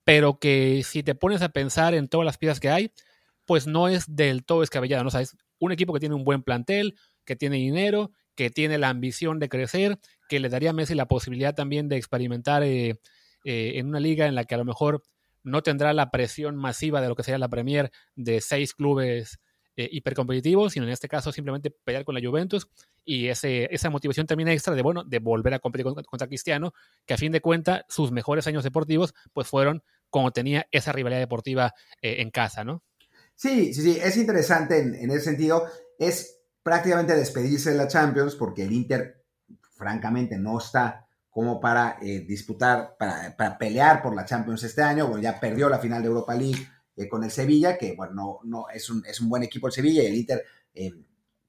pero 0.03 0.39
que 0.39 0.83
si 0.83 1.03
te 1.03 1.15
pones 1.15 1.41
a 1.41 1.49
pensar 1.49 1.93
en 1.93 2.07
todas 2.07 2.25
las 2.25 2.37
piezas 2.37 2.59
que 2.59 2.69
hay, 2.69 2.91
pues 3.45 3.67
no 3.67 3.87
es 3.87 4.05
del 4.07 4.45
todo 4.45 4.61
descabellado, 4.61 5.03
¿no? 5.03 5.09
O 5.09 5.19
es 5.19 5.35
un 5.59 5.71
equipo 5.71 5.93
que 5.93 5.99
tiene 5.99 6.15
un 6.15 6.23
buen 6.23 6.43
plantel, 6.43 6.95
que 7.25 7.35
tiene 7.35 7.57
dinero, 7.57 8.11
que 8.35 8.49
tiene 8.49 8.77
la 8.77 8.89
ambición 8.89 9.39
de 9.39 9.49
crecer, 9.49 9.99
que 10.27 10.39
le 10.39 10.49
daría 10.49 10.71
a 10.71 10.73
Messi 10.73 10.95
la 10.95 11.07
posibilidad 11.07 11.53
también 11.53 11.87
de 11.87 11.97
experimentar 11.97 12.63
eh, 12.63 12.99
eh, 13.45 13.73
en 13.75 13.87
una 13.87 13.99
liga 13.99 14.27
en 14.27 14.35
la 14.35 14.45
que 14.45 14.55
a 14.55 14.57
lo 14.57 14.65
mejor 14.65 15.03
no 15.43 15.61
tendrá 15.61 15.93
la 15.93 16.09
presión 16.09 16.55
masiva 16.55 17.01
de 17.01 17.09
lo 17.09 17.15
que 17.15 17.23
sería 17.23 17.37
la 17.37 17.49
Premier 17.49 17.91
de 18.15 18.41
seis 18.41 18.73
clubes 18.73 19.39
eh, 19.75 19.89
hipercompetitivos, 19.91 20.73
sino 20.73 20.85
en 20.85 20.91
este 20.91 21.07
caso 21.07 21.31
simplemente 21.31 21.71
pelear 21.71 22.05
con 22.05 22.13
la 22.13 22.21
Juventus 22.21 22.67
y 23.03 23.27
ese, 23.27 23.73
esa 23.73 23.89
motivación 23.89 24.27
también 24.27 24.49
extra 24.49 24.75
de, 24.75 24.83
bueno, 24.83 25.03
de 25.03 25.17
volver 25.17 25.55
a 25.55 25.59
competir 25.59 25.85
contra, 25.85 26.27
Cristiano, 26.27 26.73
que 27.07 27.15
a 27.15 27.17
fin 27.17 27.31
de 27.31 27.41
cuentas 27.41 27.81
sus 27.89 28.11
mejores 28.11 28.45
años 28.45 28.63
deportivos 28.63 29.15
pues 29.33 29.47
fueron 29.47 29.83
como 30.11 30.31
tenía 30.31 30.67
esa 30.71 30.91
rivalidad 30.91 31.21
deportiva 31.21 31.73
eh, 32.03 32.17
en 32.19 32.29
casa, 32.29 32.63
¿no? 32.63 32.83
Sí, 33.33 33.73
sí, 33.73 33.81
sí, 33.81 33.99
es 33.99 34.15
interesante 34.15 34.77
en, 34.77 35.09
ese 35.09 35.21
sentido. 35.21 35.65
Es 35.97 36.39
prácticamente 36.61 37.15
despedirse 37.15 37.71
de 37.71 37.77
la 37.77 37.87
Champions 37.87 38.35
porque 38.35 38.65
el 38.65 38.71
Inter, 38.71 39.25
francamente, 39.75 40.37
no 40.37 40.59
está 40.59 41.07
como 41.31 41.59
para 41.59 41.97
eh, 41.99 42.19
disputar, 42.19 42.95
para, 42.99 43.35
para, 43.35 43.57
pelear 43.57 44.03
por 44.03 44.15
la 44.15 44.23
Champions 44.23 44.61
este 44.63 44.83
año. 44.83 45.07
Bueno, 45.07 45.23
ya 45.23 45.39
perdió 45.39 45.67
la 45.67 45.79
final 45.79 46.03
de 46.03 46.09
Europa 46.09 46.35
League 46.35 46.67
eh, 46.95 47.07
con 47.07 47.23
el 47.23 47.31
Sevilla, 47.31 47.77
que 47.77 47.95
bueno, 47.95 48.13
no, 48.13 48.39
no 48.43 48.69
es, 48.69 48.89
un, 48.89 49.05
es 49.05 49.19
un 49.21 49.29
buen 49.29 49.43
equipo 49.43 49.67
el 49.67 49.73
Sevilla 49.73 50.03
y 50.03 50.07
el 50.07 50.15
Inter 50.15 50.43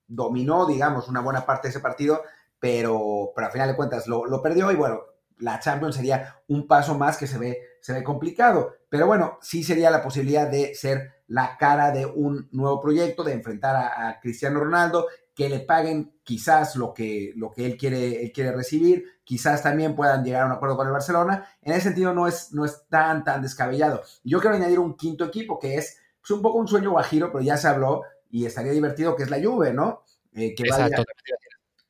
dominó, 0.07 0.67
digamos, 0.67 1.09
una 1.09 1.21
buena 1.21 1.47
parte 1.47 1.69
de 1.69 1.71
ese 1.71 1.81
partido, 1.81 2.23
pero, 2.59 3.33
pero 3.35 3.47
al 3.47 3.53
final 3.53 3.69
de 3.69 3.77
cuentas 3.77 4.07
lo, 4.07 4.27
lo 4.27 4.43
perdió 4.43 4.71
y 4.71 4.77
bueno, 4.77 5.01
la 5.39 5.61
Champions 5.61 5.97
sería 5.97 6.43
un 6.49 6.67
paso 6.67 6.97
más 6.97 7.17
que 7.17 7.27
se 7.27 7.39
ve, 7.39 7.59
se 7.81 7.93
ve 7.93 8.03
complicado. 8.03 8.77
Pero 8.89 9.07
bueno, 9.07 9.39
sí 9.43 9.63
sería 9.63 9.91
la 9.91 10.03
posibilidad 10.03 10.49
de 10.49 10.75
ser 10.75 11.23
la 11.27 11.57
cara 11.57 11.91
de 11.91 12.07
un 12.07 12.49
nuevo 12.53 12.81
proyecto, 12.81 13.25
de 13.25 13.33
enfrentar 13.33 13.77
a, 13.77 14.21
Cristiano 14.21 14.61
Ronaldo, 14.61 15.09
que 15.35 15.49
le 15.49 15.61
paguen 15.61 16.15
quizás 16.23 16.77
lo 16.77 16.95
que, 16.95 17.33
lo 17.37 17.51
que 17.51 17.67
él, 17.67 17.77
quiere, 17.77 18.23
él 18.23 18.33
quiere 18.33 18.53
recibir, 18.53 19.05
quizás 19.25 19.63
también 19.63 19.97
puedan 19.97 20.25
llegar 20.25 20.43
a 20.43 20.47
un 20.47 20.53
acuerdo 20.53 20.77
con 20.77 20.87
el 20.87 20.93
Barcelona. 20.93 21.49
En 21.63 21.73
ese 21.73 21.83
sentido 21.83 22.15
no 22.15 22.29
es, 22.29 22.53
no 22.53 22.65
es 22.65 22.85
tan, 22.89 23.25
tan 23.25 23.43
descabellado. 23.43 24.03
Yo 24.23 24.41
quiero 24.41 24.57
añadir 24.57 24.79
un 24.79 24.97
quinto 24.97 25.25
equipo 25.25 25.59
que 25.59 25.77
es 25.77 25.99
pues, 26.21 26.31
un 26.31 26.43
poco 26.43 26.59
un 26.59 26.69
sueño 26.69 26.91
guajiro, 26.91 27.33
pero 27.33 27.43
ya 27.43 27.57
se 27.57 27.69
habló 27.69 28.03
y 28.31 28.47
estaría 28.47 28.73
divertido, 28.73 29.17
que 29.17 29.25
es 29.25 29.31
la 29.31 29.43
Juve, 29.43 29.73
¿no? 29.73 30.03
Eh, 30.33 30.55
que 30.55 30.65
Exacto 30.65 31.05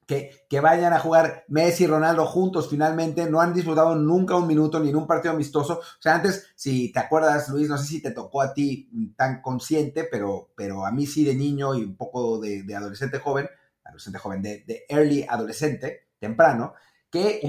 que, 0.06 0.60
vayan 0.60 0.92
a 0.92 0.98
jugar 0.98 1.44
Messi 1.48 1.84
y 1.84 1.86
Ronaldo 1.86 2.26
juntos 2.26 2.68
finalmente. 2.68 3.28
No 3.28 3.40
han 3.40 3.54
disputado 3.54 3.94
nunca 3.94 4.36
un 4.36 4.46
minuto 4.46 4.80
ni 4.80 4.90
en 4.90 4.96
un 4.96 5.06
partido 5.06 5.34
amistoso. 5.34 5.78
O 5.78 6.02
sea, 6.02 6.14
antes, 6.16 6.52
si 6.54 6.92
te 6.92 7.00
acuerdas, 7.00 7.48
Luis, 7.48 7.68
no 7.68 7.78
sé 7.78 7.86
si 7.86 8.02
te 8.02 8.10
tocó 8.10 8.42
a 8.42 8.52
ti 8.52 9.14
tan 9.16 9.40
consciente, 9.40 10.06
pero, 10.10 10.50
pero 10.54 10.86
a 10.86 10.92
mí 10.92 11.06
sí 11.06 11.24
de 11.24 11.34
niño 11.34 11.74
y 11.74 11.82
un 11.82 11.96
poco 11.96 12.38
de, 12.38 12.64
adolescente 12.74 13.18
joven, 13.18 13.48
adolescente 13.84 14.18
joven, 14.18 14.42
de, 14.42 14.84
early 14.88 15.24
adolescente, 15.28 16.08
temprano, 16.18 16.74
que 17.14 17.40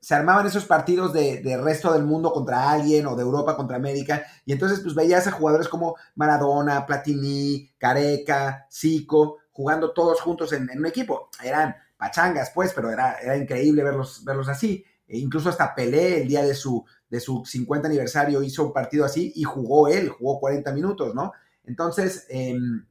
se 0.00 0.14
armaban 0.14 0.46
esos 0.46 0.66
partidos 0.66 1.12
de, 1.12 1.58
resto 1.62 1.92
del 1.92 2.04
mundo 2.04 2.30
contra 2.32 2.70
alguien 2.70 3.06
o 3.06 3.16
de 3.16 3.22
Europa 3.22 3.56
contra 3.56 3.76
América, 3.76 4.22
y 4.44 4.52
entonces 4.52 4.80
pues 4.80 4.94
veías 4.94 5.26
a 5.26 5.32
jugadores 5.32 5.68
como 5.68 5.96
Maradona, 6.14 6.84
Platini, 6.84 7.72
Careca, 7.78 8.66
Zico, 8.70 9.38
jugando 9.50 9.92
todos 9.92 10.20
juntos 10.20 10.52
en, 10.52 10.68
un 10.76 10.86
equipo. 10.86 11.30
Eran 11.42 11.74
pachangas, 11.96 12.52
pues, 12.54 12.72
pero 12.74 12.90
era, 12.90 13.14
era 13.14 13.36
increíble 13.36 13.82
verlos, 13.82 14.24
verlos 14.24 14.48
así. 14.48 14.84
E 15.06 15.18
incluso 15.18 15.48
hasta 15.48 15.74
Pelé, 15.74 16.20
el 16.22 16.28
día 16.28 16.42
de 16.42 16.54
su, 16.54 16.84
de 17.08 17.18
su 17.18 17.44
50 17.44 17.88
aniversario, 17.88 18.42
hizo 18.42 18.66
un 18.66 18.72
partido 18.72 19.04
así 19.04 19.32
y 19.34 19.42
jugó 19.42 19.88
él, 19.88 20.10
jugó 20.10 20.38
40 20.38 20.70
minutos, 20.72 21.14
¿no? 21.14 21.32
Entonces, 21.64 22.26
em, 22.28 22.86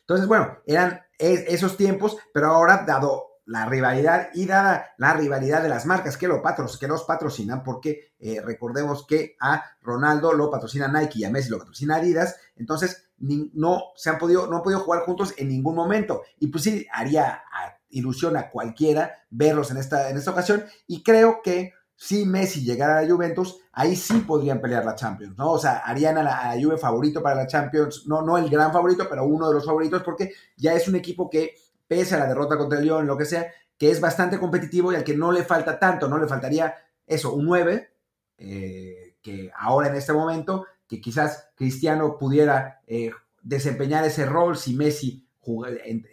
entonces 0.00 0.26
bueno, 0.26 0.58
eran 0.66 1.02
esos 1.18 1.76
tiempos, 1.76 2.16
pero 2.34 2.48
ahora, 2.48 2.84
dado 2.86 3.35
la 3.46 3.64
rivalidad 3.64 4.28
y 4.34 4.44
dada 4.44 4.94
la 4.98 5.14
rivalidad 5.14 5.62
de 5.62 5.68
las 5.68 5.86
marcas 5.86 6.16
que, 6.16 6.28
lo 6.28 6.42
los 6.88 7.04
patrocinan, 7.04 7.62
porque 7.62 8.12
eh, 8.18 8.42
recordemos 8.44 9.06
que 9.06 9.36
a 9.40 9.64
Ronaldo 9.80 10.32
lo 10.32 10.50
patrocina 10.50 10.88
Nike 10.88 11.20
y 11.20 11.24
a 11.24 11.30
Messi 11.30 11.50
lo 11.50 11.58
patrocina 11.58 11.96
Adidas, 11.96 12.36
entonces 12.56 13.08
no 13.18 13.84
se 13.94 14.10
han 14.10 14.18
podido, 14.18 14.46
no 14.46 14.56
han 14.56 14.62
podido 14.62 14.80
jugar 14.80 15.04
juntos 15.04 15.32
en 15.38 15.48
ningún 15.48 15.74
momento. 15.74 16.22
Y 16.38 16.48
pues 16.48 16.64
sí, 16.64 16.86
haría 16.92 17.42
ilusión 17.90 18.36
a 18.36 18.50
cualquiera 18.50 19.12
verlos 19.30 19.70
en 19.70 19.78
esta, 19.78 20.10
en 20.10 20.16
esta 20.16 20.32
ocasión. 20.32 20.64
Y 20.86 21.02
creo 21.02 21.40
que 21.42 21.72
si 21.94 22.26
Messi 22.26 22.62
llegara 22.62 22.98
a 22.98 23.02
la 23.02 23.08
Juventus, 23.08 23.58
ahí 23.72 23.96
sí 23.96 24.18
podrían 24.18 24.60
pelear 24.60 24.84
la 24.84 24.94
Champions, 24.94 25.36
¿no? 25.38 25.52
O 25.52 25.58
sea, 25.58 25.78
harían 25.78 26.18
a 26.18 26.22
la, 26.22 26.54
Juve 26.60 26.76
favorito 26.76 27.22
para 27.22 27.36
la 27.36 27.46
Champions, 27.46 28.04
no, 28.06 28.20
no 28.20 28.36
el 28.36 28.50
gran 28.50 28.70
favorito, 28.70 29.06
pero 29.08 29.24
uno 29.24 29.48
de 29.48 29.54
los 29.54 29.64
favoritos, 29.64 30.02
porque 30.02 30.32
ya 30.56 30.74
es 30.74 30.86
un 30.88 30.96
equipo 30.96 31.30
que 31.30 31.54
pese 31.86 32.14
a 32.14 32.18
la 32.18 32.26
derrota 32.26 32.56
contra 32.56 32.78
el 32.78 32.84
Lyon, 32.84 33.06
lo 33.06 33.16
que 33.16 33.24
sea, 33.24 33.46
que 33.78 33.90
es 33.90 34.00
bastante 34.00 34.38
competitivo 34.38 34.92
y 34.92 34.96
al 34.96 35.04
que 35.04 35.16
no 35.16 35.32
le 35.32 35.44
falta 35.44 35.78
tanto, 35.78 36.08
no 36.08 36.18
le 36.18 36.26
faltaría 36.26 36.74
eso, 37.06 37.34
un 37.34 37.46
9, 37.46 37.90
eh, 38.38 39.16
que 39.22 39.50
ahora 39.56 39.88
en 39.88 39.96
este 39.96 40.12
momento, 40.12 40.66
que 40.88 41.00
quizás 41.00 41.50
Cristiano 41.54 42.16
pudiera 42.18 42.80
eh, 42.86 43.10
desempeñar 43.42 44.04
ese 44.04 44.26
rol 44.26 44.56
si 44.56 44.74
Messi 44.74 45.26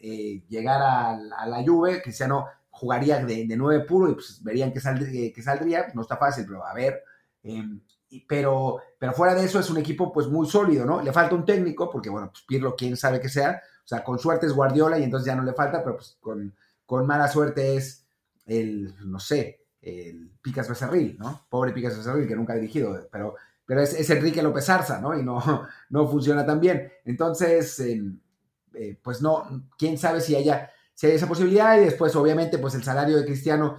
eh, 0.01 0.43
llegara 0.47 1.11
a, 1.11 1.47
la 1.47 1.63
Juve, 1.65 2.01
Cristiano 2.01 2.47
jugaría 2.69 3.23
de, 3.23 3.47
de 3.47 3.57
9 3.57 3.85
puro 3.85 4.09
y 4.09 4.13
pues 4.13 4.43
verían 4.43 4.71
que, 4.71 4.79
saldría, 4.79 5.87
no 5.93 6.01
está 6.01 6.17
fácil, 6.17 6.45
pero 6.45 6.65
a 6.65 6.73
ver. 6.73 7.03
Em, 7.43 7.81
pero, 8.27 8.79
pero 8.99 9.13
fuera 9.13 9.33
de 9.33 9.43
eso 9.43 9.59
es 9.59 9.69
un 9.69 9.77
equipo 9.77 10.11
pues 10.11 10.27
muy 10.27 10.47
sólido, 10.47 10.85
¿no? 10.85 11.01
Le 11.01 11.11
falta 11.11 11.33
un 11.33 11.45
técnico, 11.45 11.89
porque 11.89 12.09
bueno, 12.09 12.29
pues 12.29 12.43
Pirlo 12.47 12.75
quién 12.75 12.95
sabe 12.95 13.19
que 13.19 13.29
sea, 13.29 13.61
o 13.83 13.87
sea, 13.87 14.03
con 14.03 14.19
suerte 14.19 14.45
es 14.45 14.53
Guardiola 14.53 14.97
y 14.97 15.03
entonces 15.03 15.27
ya 15.27 15.35
no 15.35 15.43
le 15.43 15.53
falta, 15.53 15.83
pero 15.83 15.97
pues 15.97 16.17
con, 16.21 16.53
con 16.85 17.05
mala 17.05 17.27
suerte 17.27 17.75
es 17.75 18.05
el, 18.45 18.93
no 19.05 19.19
sé, 19.19 19.65
el 19.81 20.31
Picas 20.41 20.69
Becerril, 20.69 21.17
¿no? 21.19 21.45
Pobre 21.49 21.73
Picas 21.73 21.97
Becerril 21.97 22.27
que 22.27 22.35
nunca 22.35 22.53
ha 22.53 22.57
dirigido, 22.57 23.07
pero, 23.11 23.35
pero 23.65 23.81
es, 23.81 24.09
Enrique 24.09 24.41
López 24.41 24.69
Arza, 24.69 25.01
¿no? 25.01 25.17
Y 25.17 25.23
no, 25.23 25.67
no 25.89 26.07
funciona 26.07 26.45
tan 26.45 26.59
bien. 26.59 26.91
Entonces, 27.05 27.79
em, 27.79 28.19
eh, 28.73 28.97
pues 29.01 29.21
no, 29.21 29.67
quién 29.77 29.97
sabe 29.97 30.21
si 30.21 30.35
haya, 30.35 30.71
esa 31.01 31.27
posibilidad 31.27 31.77
y 31.77 31.85
después 31.85 32.15
obviamente 32.15 32.59
pues 32.59 32.75
el 32.75 32.83
salario 32.83 33.17
de 33.17 33.25
Cristiano 33.25 33.77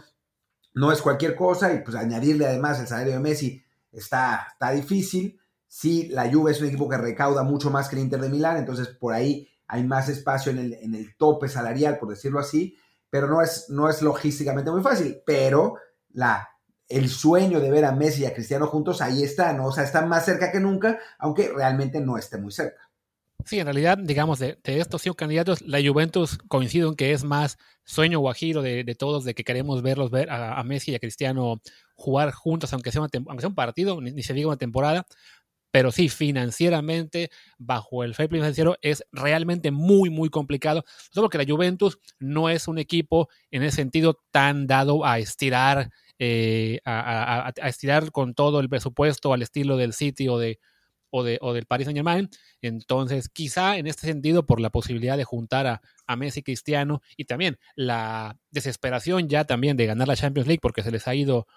no 0.75 0.93
es 0.93 1.01
cualquier 1.01 1.35
cosa 1.35 1.73
y 1.73 1.79
pues 1.79 1.97
añadirle 1.97 2.47
además 2.47 2.81
el 2.81 2.87
salario 2.87 3.15
de 3.15 3.21
Messi 3.21 3.65
está, 3.93 4.49
está 4.53 4.73
difícil. 4.73 5.41
Sí, 5.67 6.09
la 6.09 6.31
Juve 6.31 6.53
es 6.53 6.61
un 6.61 6.69
equipo 6.69 6.89
que 6.89 6.99
recauda 6.99 7.43
mucho 7.43 7.71
más 7.71 7.89
que 7.89 7.97
el 7.97 8.03
Inter 8.03 8.21
de 8.21 8.29
Milán, 8.29 8.59
entonces 8.59 8.89
por 8.89 9.13
ahí 9.13 9.49
hay 9.67 9.85
más 9.85 10.09
espacio 10.09 10.53
en 10.53 10.59
el, 10.59 10.75
en 10.75 10.95
el 10.95 11.17
tope 11.17 11.49
salarial, 11.49 11.99
por 11.99 12.11
decirlo 12.11 12.39
así, 12.39 12.77
pero 13.11 13.29
no 13.29 13.43
es, 13.43 13.67
no 13.71 13.89
es 13.89 14.03
logísticamente 14.03 14.71
muy 14.71 14.83
fácil. 14.83 15.21
Pero 15.25 15.77
la, 16.11 16.49
el 16.89 17.09
sueño 17.09 17.61
de 17.61 17.71
ver 17.71 17.85
a 17.85 17.93
Messi 17.93 18.23
y 18.23 18.27
a 18.27 18.35
Cristiano 18.35 18.67
juntos, 18.67 19.01
ahí 19.01 19.23
está, 19.23 19.53
¿no? 19.53 19.67
O 19.67 19.73
sea, 19.73 19.85
están 19.85 20.09
más 20.09 20.25
cerca 20.25 20.53
que 20.53 20.61
nunca, 20.61 20.99
aunque 21.19 21.51
realmente 21.55 22.01
no 22.01 22.19
esté 22.19 22.39
muy 22.39 22.53
cerca. 22.53 22.91
Sí, 23.45 23.59
en 23.59 23.67
realidad, 23.67 23.99
digamos, 23.99 24.39
de, 24.39 24.59
estos 24.65 25.03
cinco 25.03 25.17
candidatos, 25.17 25.61
la 25.63 25.79
Juventus 25.79 26.39
coincido 26.49 26.89
en 26.89 26.97
que 26.97 27.13
es 27.13 27.25
más 27.25 27.59
sueño 27.85 28.19
guajiro 28.21 28.63
de, 28.63 28.85
de 28.85 28.95
todos, 28.95 29.25
de 29.25 29.35
que 29.35 29.45
queremos 29.45 29.83
verlos 29.83 30.11
ver 30.11 30.31
a, 30.31 30.63
Messi 30.63 30.93
y 30.93 30.95
a 30.95 30.99
Cristiano 30.99 31.61
jugar 31.95 32.33
juntos, 32.33 32.73
aunque 32.73 32.91
sea, 32.91 33.03
aunque 33.03 33.41
sea 33.41 33.49
un 33.49 33.55
partido, 33.55 34.01
ni, 34.01 34.13
ni, 34.13 34.23
se 34.23 34.33
diga 34.33 34.49
una 34.49 34.57
temporada, 34.57 35.07
pero 35.75 35.91
sí, 35.91 36.09
financieramente, 36.09 37.33
bajo 37.59 38.05
el 38.05 38.15
fair 38.15 38.29
play 38.29 38.41
financiero, 38.41 38.77
es 38.81 39.05
realmente 39.11 39.73
muy, 39.73 40.09
muy 40.09 40.29
complicado. 40.29 40.85
Solo 41.11 41.29
que 41.29 41.37
la 41.37 41.45
Juventus 41.45 41.99
no 42.21 42.49
es 42.49 42.69
un 42.69 42.79
equipo 42.79 43.29
en 43.51 43.65
ese 43.65 43.79
sentido 43.79 44.23
tan 44.31 44.69
dado 44.69 45.05
a 45.05 45.19
estirar, 45.19 45.91
eh, 46.21 46.79
a, 46.85 47.53
estirar 47.65 48.13
con 48.13 48.35
todo 48.35 48.61
el 48.61 48.69
presupuesto 48.69 49.33
al 49.33 49.43
estilo 49.43 49.77
del 49.77 49.95
City 49.95 50.29
o, 50.29 50.39
de, 50.39 50.61
o, 51.11 51.25
de, 51.25 51.39
o 51.41 51.53
del 51.53 51.67
Paris 51.67 51.87
Saint 51.87 51.97
Germain. 51.97 52.31
Entonces, 52.63 53.29
quizá 53.29 53.77
en 53.77 53.89
este 53.89 54.07
sentido, 54.07 54.47
por 54.47 54.61
la 54.61 54.71
posibilidad 54.71 55.17
de 55.17 55.25
juntar 55.25 55.67
a, 55.67 55.83
a 56.07 56.15
Messi 56.15 56.45
Cristiano 56.45 57.03
y 57.17 57.25
también 57.25 57.59
la 57.75 58.39
desesperación 58.53 59.29
ya 59.29 59.45
también 59.45 59.77
de 59.77 59.87
ganar 59.87 60.07
la 60.07 60.15
Champions 60.15 60.47
League 60.47 60.61
porque 60.63 60.85
se 60.85 60.93
les 60.93 61.09
ha 61.09 61.17
ido 61.17 61.49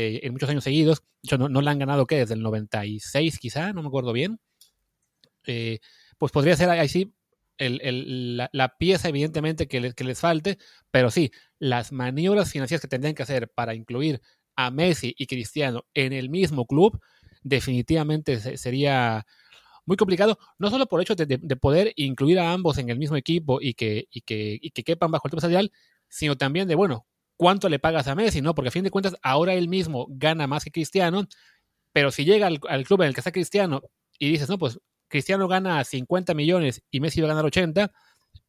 eh, 0.00 0.20
en 0.22 0.32
muchos 0.32 0.48
años 0.48 0.64
seguidos. 0.64 1.02
De 1.22 1.36
no, 1.36 1.48
no 1.48 1.60
la 1.60 1.72
han 1.72 1.78
ganado, 1.78 2.06
¿qué? 2.06 2.16
Desde 2.16 2.34
el 2.34 2.42
96 2.42 3.38
quizá, 3.38 3.72
no 3.72 3.82
me 3.82 3.88
acuerdo 3.88 4.12
bien. 4.12 4.40
Eh, 5.46 5.80
pues 6.18 6.32
podría 6.32 6.56
ser 6.56 6.70
ahí 6.70 6.88
sí 6.88 7.14
el, 7.58 8.48
la, 8.52 8.78
pieza 8.78 9.08
evidentemente 9.08 9.68
que, 9.68 9.92
que, 9.92 10.04
les 10.04 10.18
falte, 10.18 10.58
pero 10.90 11.10
sí, 11.10 11.30
las 11.58 11.92
maniobras 11.92 12.50
financieras 12.50 12.80
que 12.80 12.88
tendrían 12.88 13.14
que 13.14 13.22
hacer 13.22 13.50
para 13.50 13.74
incluir 13.74 14.20
a 14.56 14.70
Messi 14.70 15.14
y 15.18 15.26
Cristiano 15.26 15.84
en 15.92 16.14
el 16.14 16.30
mismo 16.30 16.66
club, 16.66 16.98
definitivamente 17.42 18.56
sería 18.56 19.26
muy 19.84 19.96
complicado, 19.96 20.38
no 20.58 20.70
solo 20.70 20.86
por 20.86 21.00
el 21.00 21.02
hecho 21.02 21.14
de, 21.14 21.38
poder 21.56 21.92
incluir 21.96 22.38
a 22.38 22.52
ambos 22.52 22.78
en 22.78 22.88
el 22.88 22.98
mismo 22.98 23.16
equipo 23.16 23.60
y 23.60 23.74
que, 23.74 24.08
y 24.10 24.22
que, 24.22 24.58
y 24.60 24.70
que 24.70 24.84
quepan 24.84 25.10
bajo 25.10 25.28
el 25.28 25.32
tope 25.32 25.42
salarial, 25.42 25.70
sino 26.08 26.36
también 26.36 26.68
de, 26.68 26.74
bueno, 26.74 27.06
cuánto 27.40 27.70
le 27.70 27.78
pagas 27.78 28.06
a 28.06 28.14
Messi, 28.14 28.42
¿no? 28.42 28.54
Porque 28.54 28.68
a 28.68 28.70
fin 28.70 28.84
de 28.84 28.90
cuentas 28.90 29.16
ahora 29.22 29.54
él 29.54 29.66
mismo 29.66 30.06
gana 30.10 30.46
más 30.46 30.62
que 30.62 30.70
Cristiano, 30.70 31.26
pero 31.90 32.10
si 32.10 32.26
llega 32.26 32.46
al, 32.46 32.84
club 32.84 33.00
en 33.00 33.08
el 33.08 33.14
que 33.14 33.20
está 33.20 33.32
Cristiano 33.32 33.80
y 34.18 34.28
dices, 34.28 34.50
no, 34.50 34.58
pues 34.58 34.78
Cristiano 35.08 35.48
gana 35.48 35.82
50 35.82 36.34
millones 36.34 36.82
y 36.90 37.00
Messi 37.00 37.22
va 37.22 37.28
a 37.28 37.30
ganar 37.30 37.46
80, 37.46 37.90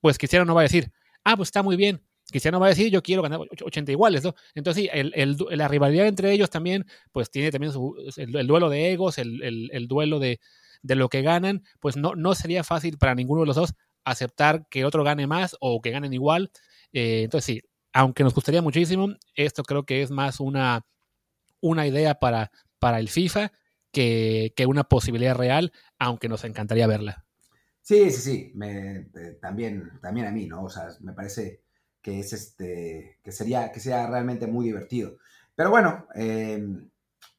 pues 0.01 0.17
Cristiano 0.17 0.43
no 0.43 0.55
va 0.55 0.59
a 0.59 0.63
decir, 0.63 0.91
ah, 1.23 1.37
pues 1.37 1.47
está 1.47 1.63
muy 1.63 1.77
bien. 1.77 2.05
Cristiano 2.29 2.59
va 2.59 2.65
a 2.65 2.69
decir, 2.69 2.91
yo 2.91 3.01
quiero 3.01 3.21
ganar 3.21 3.39
80 3.63 3.93
iguales. 3.93 4.23
Entonces, 4.55 4.83
sí, 4.83 4.89
el, 4.91 5.37
la 5.51 5.69
rivalidad 5.69 6.07
entre 6.07 6.33
ellos 6.33 6.49
también, 6.49 6.85
pues 7.13 7.31
tiene 7.31 7.49
también 7.49 7.71
el, 8.17 8.47
duelo 8.47 8.69
de 8.69 8.91
egos, 8.91 9.17
el, 9.19 9.87
duelo 9.87 10.19
de, 10.19 10.41
de, 10.81 10.95
lo 10.95 11.07
que 11.07 11.21
ganan, 11.21 11.63
pues 11.79 11.95
no, 11.95 12.13
no 12.15 12.35
sería 12.35 12.65
fácil 12.65 12.97
para 12.97 13.15
ninguno 13.15 13.43
de 13.43 13.47
los 13.47 13.55
dos 13.55 13.73
aceptar 14.03 14.67
que 14.69 14.81
el 14.81 14.85
otro 14.85 15.05
gane 15.05 15.27
más 15.27 15.55
o 15.61 15.79
que 15.79 15.91
ganen 15.91 16.11
igual. 16.11 16.51
Eh, 16.91 17.21
entonces, 17.23 17.45
sí, 17.45 17.61
aunque 17.93 18.23
nos 18.23 18.33
gustaría 18.33 18.61
muchísimo, 18.61 19.09
esto 19.35 19.63
creo 19.63 19.85
que 19.85 20.01
es 20.01 20.11
más 20.11 20.39
una, 20.39 20.85
una 21.59 21.87
idea 21.87 22.15
para, 22.15 22.51
para 22.79 22.99
el 22.99 23.09
FIFA 23.09 23.51
que, 23.91 24.53
una 24.67 24.83
posibilidad 24.83 25.35
real, 25.35 25.71
aunque 25.99 26.29
nos 26.29 26.43
encantaría 26.43 26.87
verla. 26.87 27.25
Sí, 27.81 28.11
sí, 28.11 28.21
sí, 28.21 28.53
eh, 28.63 29.37
también, 29.41 29.99
también 30.01 30.27
a 30.27 30.31
mí, 30.31 30.47
¿no? 30.47 30.63
O 30.63 30.69
sea, 30.69 30.89
me 31.01 31.13
parece 31.13 31.61
que 32.01 32.19
es 32.19 32.33
este, 32.33 33.19
que 33.23 33.31
sería, 33.31 33.71
que 33.71 33.79
sea 33.79 34.07
realmente 34.07 34.47
muy 34.47 34.65
divertido. 34.65 35.17
Pero 35.55 35.71
bueno, 35.71 36.07
em, 36.13 36.89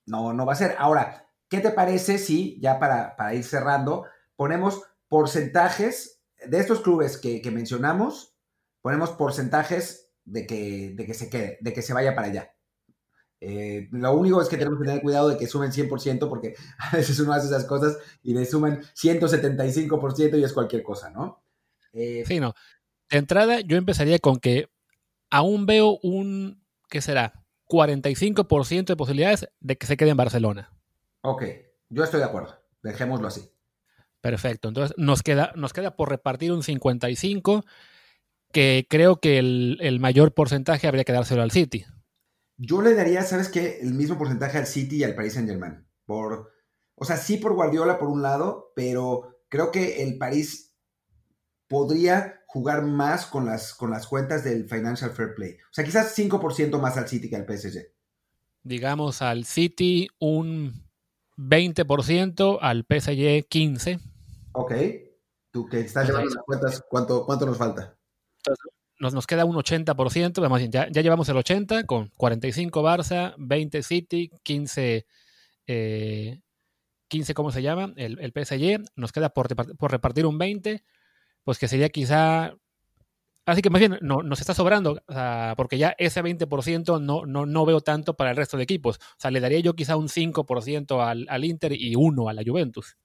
no, 0.06 0.32
no 0.32 0.46
va 0.46 0.52
a 0.52 0.56
ser. 0.56 0.74
Ahora, 0.78 1.26
¿qué 1.48 1.60
te 1.60 1.70
parece 1.70 2.18
si, 2.18 2.60
ya 2.60 2.78
para, 2.78 3.16
para 3.16 3.34
ir 3.34 3.44
cerrando, 3.44 4.06
ponemos 4.36 4.82
porcentajes 5.08 6.20
de 6.44 6.58
estos 6.58 6.80
clubes 6.80 7.18
que, 7.18 7.40
que 7.40 7.50
mencionamos, 7.50 8.34
ponemos 8.82 9.10
porcentajes 9.10 10.01
de 10.24 10.46
que, 10.46 10.92
de 10.94 11.06
que 11.06 11.14
se 11.14 11.28
quede, 11.28 11.58
de 11.60 11.72
que 11.72 11.82
se 11.82 11.92
vaya 11.92 12.14
para 12.14 12.28
allá. 12.28 12.54
Eh, 13.40 13.88
lo 13.90 14.14
único 14.14 14.40
es 14.40 14.48
que 14.48 14.56
tenemos 14.56 14.78
que 14.78 14.86
tener 14.86 15.02
cuidado 15.02 15.28
de 15.28 15.36
que 15.36 15.48
sumen 15.48 15.72
100% 15.72 16.28
porque 16.28 16.54
a 16.78 16.96
veces 16.96 17.18
uno 17.18 17.32
hace 17.32 17.48
esas 17.48 17.64
cosas 17.64 17.98
y 18.22 18.34
le 18.34 18.44
suman 18.44 18.80
175% 18.94 20.38
y 20.38 20.44
es 20.44 20.52
cualquier 20.52 20.82
cosa, 20.82 21.10
¿no? 21.10 21.42
Eh, 21.92 22.22
sí, 22.26 22.38
no. 22.38 22.54
De 23.10 23.18
entrada 23.18 23.60
yo 23.60 23.76
empezaría 23.76 24.18
con 24.20 24.36
que 24.36 24.68
aún 25.28 25.66
veo 25.66 25.98
un, 26.02 26.64
¿qué 26.88 27.02
será? 27.02 27.44
45% 27.68 28.84
de 28.84 28.96
posibilidades 28.96 29.48
de 29.60 29.76
que 29.76 29.86
se 29.86 29.96
quede 29.96 30.10
en 30.10 30.16
Barcelona. 30.16 30.72
Ok, 31.22 31.42
yo 31.88 32.04
estoy 32.04 32.20
de 32.20 32.26
acuerdo. 32.26 32.56
Dejémoslo 32.82 33.28
así. 33.28 33.50
Perfecto. 34.20 34.68
Entonces 34.68 34.96
nos 34.96 35.22
queda, 35.22 35.52
nos 35.56 35.72
queda 35.72 35.96
por 35.96 36.08
repartir 36.08 36.52
un 36.52 36.62
55 36.62 37.64
que 38.52 38.86
creo 38.88 39.20
que 39.20 39.38
el, 39.38 39.98
mayor 40.00 40.32
porcentaje 40.34 40.86
habría 40.86 41.04
que 41.04 41.12
dárselo 41.12 41.42
al 41.42 41.50
City. 41.50 41.84
Yo 42.56 42.82
le 42.82 42.94
daría, 42.94 43.22
¿sabes 43.22 43.48
qué? 43.48 43.80
El 43.80 43.94
mismo 43.94 44.18
porcentaje 44.18 44.58
al 44.58 44.66
City 44.66 44.96
y 44.96 45.04
al 45.04 45.14
Paris 45.14 45.34
Saint 45.34 45.48
Germain. 45.48 45.84
Por, 46.04 46.52
o 46.94 47.04
sea, 47.04 47.16
sí 47.16 47.38
por 47.38 47.54
Guardiola 47.54 47.98
por 47.98 48.08
un 48.08 48.22
lado, 48.22 48.72
pero 48.76 49.40
creo 49.48 49.72
que 49.72 50.02
el 50.02 50.18
París 50.18 50.76
podría 51.66 52.42
jugar 52.46 52.82
más 52.82 53.26
con 53.26 53.46
las, 53.46 53.74
con 53.74 53.90
las 53.90 54.06
cuentas 54.06 54.44
del 54.44 54.68
Financial 54.68 55.10
Fair 55.10 55.34
Play. 55.34 55.54
O 55.54 55.72
sea, 55.72 55.84
quizás 55.84 56.16
5% 56.16 56.78
más 56.78 56.96
al 56.98 57.08
City 57.08 57.30
que 57.30 57.36
al 57.36 57.46
PSG. 57.46 57.88
Digamos 58.62 59.22
al 59.22 59.44
City 59.44 60.08
un 60.18 60.84
20%, 61.38 62.58
al 62.60 62.82
PSG 62.82 63.48
15%. 63.48 64.00
Ok. 64.52 64.72
Tú 65.50 65.66
que 65.66 65.80
estás 65.80 66.06
llevando 66.06 66.34
las 66.34 66.44
cuentas, 66.44 66.84
¿cuánto, 66.88 67.26
¿cuánto 67.26 67.46
nos 67.46 67.58
falta? 67.58 67.96
Nos, 68.98 69.14
nos 69.14 69.26
queda 69.26 69.44
un 69.44 69.56
80%, 69.56 70.40
vamos, 70.40 70.60
ya, 70.70 70.88
ya 70.90 71.02
llevamos 71.02 71.28
el 71.28 71.36
80% 71.36 71.86
con 71.86 72.08
45 72.16 72.82
Barça, 72.82 73.34
20 73.36 73.82
City, 73.82 74.30
15, 74.42 75.06
eh, 75.66 76.40
15 77.08 77.34
¿cómo 77.34 77.50
se 77.50 77.62
llama? 77.62 77.92
El, 77.96 78.18
el 78.20 78.32
PSG. 78.32 78.84
Nos 78.96 79.12
queda 79.12 79.30
por, 79.30 79.48
por 79.76 79.90
repartir 79.90 80.26
un 80.26 80.38
20% 80.38 80.82
pues 81.44 81.58
que 81.58 81.68
sería 81.68 81.88
quizá... 81.88 82.54
Así 83.44 83.60
que 83.60 83.70
más 83.70 83.80
bien 83.80 83.98
no, 84.02 84.22
nos 84.22 84.40
está 84.40 84.54
sobrando, 84.54 85.02
porque 85.56 85.76
ya 85.76 85.96
ese 85.98 86.22
20% 86.22 87.02
no, 87.02 87.26
no, 87.26 87.44
no 87.44 87.66
veo 87.66 87.80
tanto 87.80 88.14
para 88.14 88.30
el 88.30 88.36
resto 88.36 88.56
de 88.56 88.62
equipos. 88.62 88.98
O 88.98 89.16
sea, 89.18 89.32
le 89.32 89.40
daría 89.40 89.58
yo 89.58 89.74
quizá 89.74 89.96
un 89.96 90.06
5% 90.06 91.04
al, 91.04 91.26
al 91.28 91.44
Inter 91.44 91.72
y 91.72 91.96
uno 91.96 92.28
a 92.28 92.34
la 92.34 92.44
Juventus. 92.46 92.96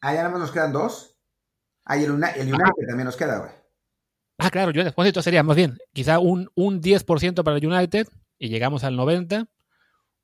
Ah, 0.00 0.14
ya 0.14 0.24
nada 0.24 0.30
más 0.30 0.40
nos 0.40 0.50
quedan 0.50 0.72
dos. 0.72 1.16
Ah, 1.84 1.96
y 1.96 2.02
el, 2.02 2.10
el 2.10 2.52
United 2.52 2.86
también 2.88 3.04
nos 3.04 3.16
queda, 3.16 3.38
güey. 3.38 3.61
Ah, 4.44 4.50
claro, 4.50 4.72
yo 4.72 4.82
después 4.84 5.06
esto 5.06 5.22
sería 5.22 5.42
más 5.42 5.56
bien 5.56 5.78
quizá 5.92 6.18
un, 6.18 6.50
un 6.54 6.82
10% 6.82 7.42
para 7.44 7.56
el 7.56 7.66
United 7.66 8.08
y 8.38 8.48
llegamos 8.48 8.82
al 8.84 8.96
90%, 8.96 9.48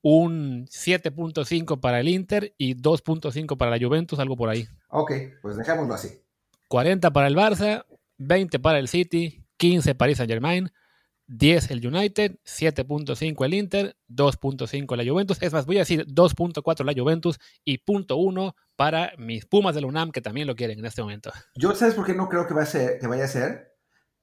un 0.02 0.66
7.5 0.66 1.80
para 1.80 2.00
el 2.00 2.08
Inter 2.08 2.54
y 2.56 2.74
2.5 2.74 3.56
para 3.56 3.70
la 3.70 3.84
Juventus, 3.84 4.18
algo 4.18 4.36
por 4.36 4.48
ahí. 4.48 4.66
Ok, 4.88 5.12
pues 5.42 5.56
dejémoslo 5.56 5.94
así. 5.94 6.20
40 6.68 7.12
para 7.12 7.26
el 7.28 7.36
Barça, 7.36 7.84
20 8.18 8.58
para 8.58 8.78
el 8.78 8.88
City, 8.88 9.44
15 9.56 9.94
Paris 9.94 10.18
Saint 10.18 10.30
Germain, 10.30 10.70
10 11.28 11.70
el 11.70 11.86
United, 11.86 12.36
7.5 12.44 13.44
el 13.44 13.54
Inter, 13.54 13.96
2.5 14.08 14.96
la 14.96 15.10
Juventus. 15.10 15.38
Es 15.40 15.52
más, 15.52 15.66
voy 15.66 15.76
a 15.76 15.80
decir 15.80 16.06
2.4 16.06 16.84
la 16.84 16.94
Juventus 17.00 17.38
y 17.64 17.84
.1 17.84 18.54
para 18.76 19.12
mis 19.18 19.44
Pumas 19.44 19.74
de 19.74 19.82
la 19.82 19.86
UNAM 19.86 20.10
que 20.10 20.22
también 20.22 20.46
lo 20.46 20.56
quieren 20.56 20.78
en 20.78 20.86
este 20.86 21.02
momento. 21.02 21.30
Yo, 21.54 21.74
¿sabes 21.74 21.94
por 21.94 22.06
qué 22.06 22.14
no 22.14 22.28
creo 22.28 22.46
que, 22.46 22.54
va 22.54 22.62
a 22.62 22.66
ser, 22.66 22.98
que 22.98 23.06
vaya 23.06 23.24
a 23.24 23.28
ser? 23.28 23.77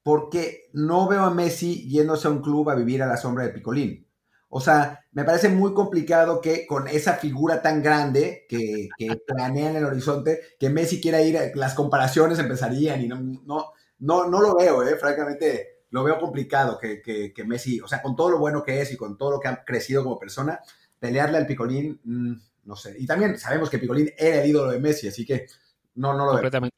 Porque 0.06 0.70
no 0.74 1.08
veo 1.08 1.24
a 1.24 1.34
Messi 1.34 1.90
yéndose 1.90 2.28
a 2.28 2.30
un 2.30 2.44
club 2.44 2.70
a 2.70 2.76
vivir 2.76 3.02
a 3.02 3.08
la 3.08 3.18
sombra 3.18 3.44
de 3.44 3.50
Picolín. 3.50 4.06
O 4.50 4.62
sea, 4.62 5.04
me 5.14 5.24
parece 5.24 5.50
muy 5.50 5.74
complicado 5.74 6.40
que 6.42 6.68
con 6.68 6.88
esa 6.88 7.14
figura 7.14 7.60
tan 7.64 7.82
grande 7.82 8.46
que, 8.48 8.90
planea 9.26 9.72
en 9.72 9.78
el 9.78 9.86
horizonte, 9.86 10.42
que 10.60 10.70
Messi 10.70 11.02
quiera 11.02 11.24
ir, 11.24 11.52
las 11.56 11.74
comparaciones 11.74 12.38
empezarían 12.38 13.02
y 13.02 13.08
no, 13.08 13.18
no, 13.18 13.72
no, 13.98 14.30
no 14.30 14.42
lo 14.42 14.56
veo, 14.56 14.88
¿eh? 14.88 14.96
francamente, 14.96 15.80
lo 15.90 16.04
veo 16.04 16.20
complicado 16.20 16.78
que, 16.78 17.02
que, 17.02 17.44
Messi, 17.44 17.82
o 17.82 17.88
sea, 17.88 18.04
con 18.04 18.16
todo 18.16 18.30
lo 18.30 18.38
bueno 18.38 18.62
que 18.62 18.80
es 18.80 18.92
y 18.92 18.98
con 18.98 19.18
todo 19.18 19.32
lo 19.32 19.40
que 19.40 19.48
ha 19.48 19.64
crecido 19.64 20.04
como 20.04 20.20
persona, 20.20 20.60
pelearle 21.00 21.40
al 21.40 21.48
Picolín, 21.48 22.00
mm, 22.04 22.34
no 22.66 22.76
sé. 22.76 22.96
Y 23.00 23.08
también 23.08 23.40
sabemos 23.40 23.72
que 23.72 23.80
Picolín 23.80 24.14
era 24.16 24.44
el 24.44 24.50
ídolo 24.52 24.72
de 24.72 24.80
Messi, 24.80 25.08
así 25.08 25.26
que 25.26 25.48
no, 25.96 26.14
no 26.14 26.28
lo 26.28 26.32
Completamente. 26.34 26.78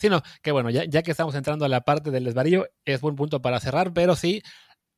Sí, 0.00 0.08
no, 0.08 0.22
que 0.42 0.50
bueno, 0.50 0.70
ya, 0.70 0.84
ya 0.84 1.02
que 1.02 1.10
estamos 1.10 1.34
entrando 1.34 1.66
a 1.66 1.68
la 1.68 1.82
parte 1.82 2.10
del 2.10 2.24
desvarío, 2.24 2.66
es 2.86 3.02
buen 3.02 3.16
punto 3.16 3.42
para 3.42 3.60
cerrar, 3.60 3.92
pero 3.92 4.16
sí, 4.16 4.42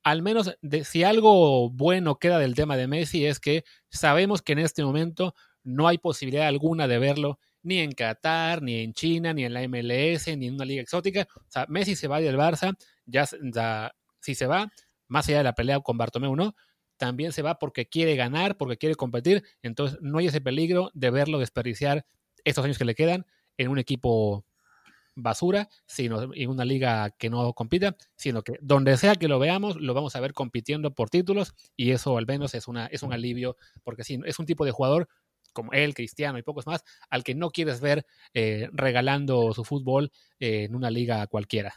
al 0.04 0.22
menos 0.22 0.56
de, 0.62 0.84
si 0.84 1.02
algo 1.02 1.70
bueno 1.70 2.20
queda 2.20 2.38
del 2.38 2.54
tema 2.54 2.76
de 2.76 2.86
Messi 2.86 3.26
es 3.26 3.40
que 3.40 3.64
sabemos 3.90 4.42
que 4.42 4.52
en 4.52 4.60
este 4.60 4.84
momento 4.84 5.34
no 5.64 5.88
hay 5.88 5.98
posibilidad 5.98 6.46
alguna 6.46 6.86
de 6.86 6.98
verlo 6.98 7.40
ni 7.64 7.78
en 7.78 7.92
Qatar, 7.92 8.62
ni 8.62 8.80
en 8.80 8.92
China, 8.92 9.32
ni 9.32 9.44
en 9.44 9.54
la 9.54 9.66
MLS, 9.66 10.36
ni 10.36 10.46
en 10.48 10.54
una 10.54 10.64
liga 10.64 10.82
exótica. 10.82 11.26
O 11.36 11.50
sea, 11.50 11.66
Messi 11.68 11.96
se 11.96 12.08
va 12.08 12.20
del 12.20 12.36
Barça, 12.36 12.76
ya, 13.04 13.26
si 14.20 14.34
se 14.34 14.46
va, 14.46 14.70
más 15.08 15.28
allá 15.28 15.38
de 15.38 15.44
la 15.44 15.54
pelea 15.54 15.80
con 15.80 15.98
Bartomeu, 15.98 16.34
¿no? 16.36 16.54
También 16.96 17.32
se 17.32 17.42
va 17.42 17.58
porque 17.58 17.88
quiere 17.88 18.14
ganar, 18.14 18.56
porque 18.56 18.78
quiere 18.78 18.94
competir. 18.94 19.42
Entonces 19.62 19.98
no 20.00 20.18
hay 20.18 20.26
ese 20.26 20.40
peligro 20.40 20.90
de 20.94 21.10
verlo 21.10 21.38
desperdiciar 21.38 22.06
estos 22.44 22.64
años 22.64 22.78
que 22.78 22.84
le 22.84 22.94
quedan 22.94 23.26
en 23.56 23.68
un 23.68 23.78
equipo 23.78 24.44
basura, 25.14 25.68
sino 25.86 26.32
en 26.34 26.50
una 26.50 26.64
liga 26.64 27.10
que 27.10 27.30
no 27.30 27.52
compita, 27.52 27.96
sino 28.16 28.42
que 28.42 28.58
donde 28.60 28.96
sea 28.96 29.14
que 29.14 29.28
lo 29.28 29.38
veamos, 29.38 29.76
lo 29.76 29.94
vamos 29.94 30.16
a 30.16 30.20
ver 30.20 30.32
compitiendo 30.32 30.94
por 30.94 31.10
títulos 31.10 31.54
y 31.76 31.90
eso 31.90 32.16
al 32.16 32.26
menos 32.26 32.54
es, 32.54 32.68
una, 32.68 32.86
es 32.86 33.02
un 33.02 33.12
alivio, 33.12 33.56
porque 33.82 34.04
sí, 34.04 34.20
es 34.24 34.38
un 34.38 34.46
tipo 34.46 34.64
de 34.64 34.72
jugador 34.72 35.08
como 35.52 35.72
él, 35.72 35.94
Cristiano 35.94 36.38
y 36.38 36.42
pocos 36.42 36.66
más, 36.66 36.84
al 37.10 37.24
que 37.24 37.34
no 37.34 37.50
quieres 37.50 37.80
ver 37.80 38.06
eh, 38.34 38.68
regalando 38.72 39.52
su 39.52 39.64
fútbol 39.64 40.10
eh, 40.40 40.64
en 40.64 40.74
una 40.74 40.90
liga 40.90 41.26
cualquiera. 41.26 41.74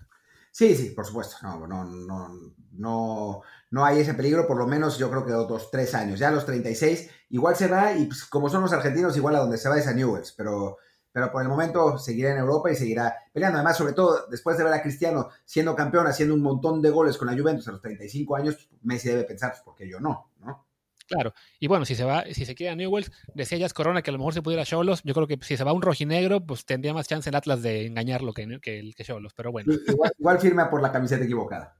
Sí, 0.56 0.74
sí, 0.74 0.92
por 0.92 1.06
supuesto. 1.06 1.36
No, 1.42 1.68
no, 1.68 1.84
no, 1.84 2.30
no, 2.72 3.42
no 3.72 3.86
hay 3.86 4.00
ese 4.00 4.14
peligro, 4.14 4.48
por 4.48 4.58
lo 4.58 4.66
menos 4.66 4.98
yo 4.98 5.10
creo 5.10 5.26
que 5.26 5.34
otros 5.34 5.70
tres 5.70 5.94
años. 5.94 6.18
Ya 6.18 6.30
a 6.30 6.32
los 6.32 6.46
36, 6.46 7.10
igual 7.32 7.58
se 7.58 7.68
va, 7.68 7.92
y 7.92 8.06
pues, 8.06 8.24
como 8.24 8.50
son 8.50 8.62
los 8.62 8.72
argentinos, 8.72 9.18
igual 9.18 9.36
a 9.36 9.40
donde 9.40 9.58
se 9.58 9.68
va 9.68 9.78
es 9.78 9.88
a 9.88 9.94
Newells, 9.94 10.32
pero 10.32 10.78
pero 11.16 11.32
por 11.32 11.42
el 11.42 11.48
momento 11.48 11.98
seguirá 11.98 12.32
en 12.32 12.40
Europa 12.40 12.70
y 12.70 12.76
seguirá 12.76 13.16
peleando. 13.32 13.58
Además, 13.58 13.78
sobre 13.78 13.94
todo, 13.94 14.28
después 14.30 14.58
de 14.58 14.66
ver 14.66 14.74
a 14.74 14.82
Cristiano 14.82 15.30
siendo 15.46 15.74
campeón, 15.74 16.08
haciendo 16.08 16.36
un 16.36 16.42
montón 16.42 16.82
de 16.82 16.90
goles 16.90 17.18
con 17.18 17.30
la 17.30 17.42
Juventus 17.42 17.66
a 17.70 17.72
los 17.72 17.82
35 17.82 18.36
años, 18.36 18.56
pues, 18.56 18.84
Messi 18.84 19.08
debe 19.08 19.24
pensar, 19.24 19.52
pues, 19.52 19.62
¿por 19.62 19.76
qué 19.76 19.88
yo 19.88 20.02
no? 20.02 20.34
¿no? 20.42 20.68
Claro, 21.08 21.34
y 21.58 21.68
bueno, 21.68 21.86
si 21.86 21.96
se 21.96 22.04
va, 22.04 22.26
si 22.34 22.44
se 22.44 22.54
queda 22.54 22.74
a 22.74 22.76
Newells, 22.76 23.14
decía 23.34 23.58
ya 23.58 23.70
Corona 23.70 24.02
que 24.02 24.10
a 24.10 24.12
lo 24.12 24.18
mejor 24.18 24.34
se 24.34 24.42
pudiera 24.42 24.64
a 24.64 24.66
Cholos, 24.66 25.04
yo 25.06 25.14
creo 25.14 25.26
que 25.26 25.40
si 25.42 25.56
se 25.56 25.64
va 25.64 25.72
un 25.72 25.82
rojinegro, 25.82 26.46
pues 26.46 26.66
tendría 26.66 26.94
más 26.94 27.08
chance 27.08 27.30
el 27.30 27.36
Atlas 27.38 27.62
de 27.62 27.86
engañarlo 27.86 28.34
que, 28.34 28.60
que 28.62 28.80
el 28.80 28.94
que 28.94 29.06
Cholos, 29.06 29.34
pero 29.34 29.54
bueno. 29.54 29.72
Igual, 29.88 30.12
igual 30.20 30.40
firma 30.40 30.70
por 30.70 30.82
la 30.82 30.92
camiseta 30.92 31.24
equivocada. 31.24 31.78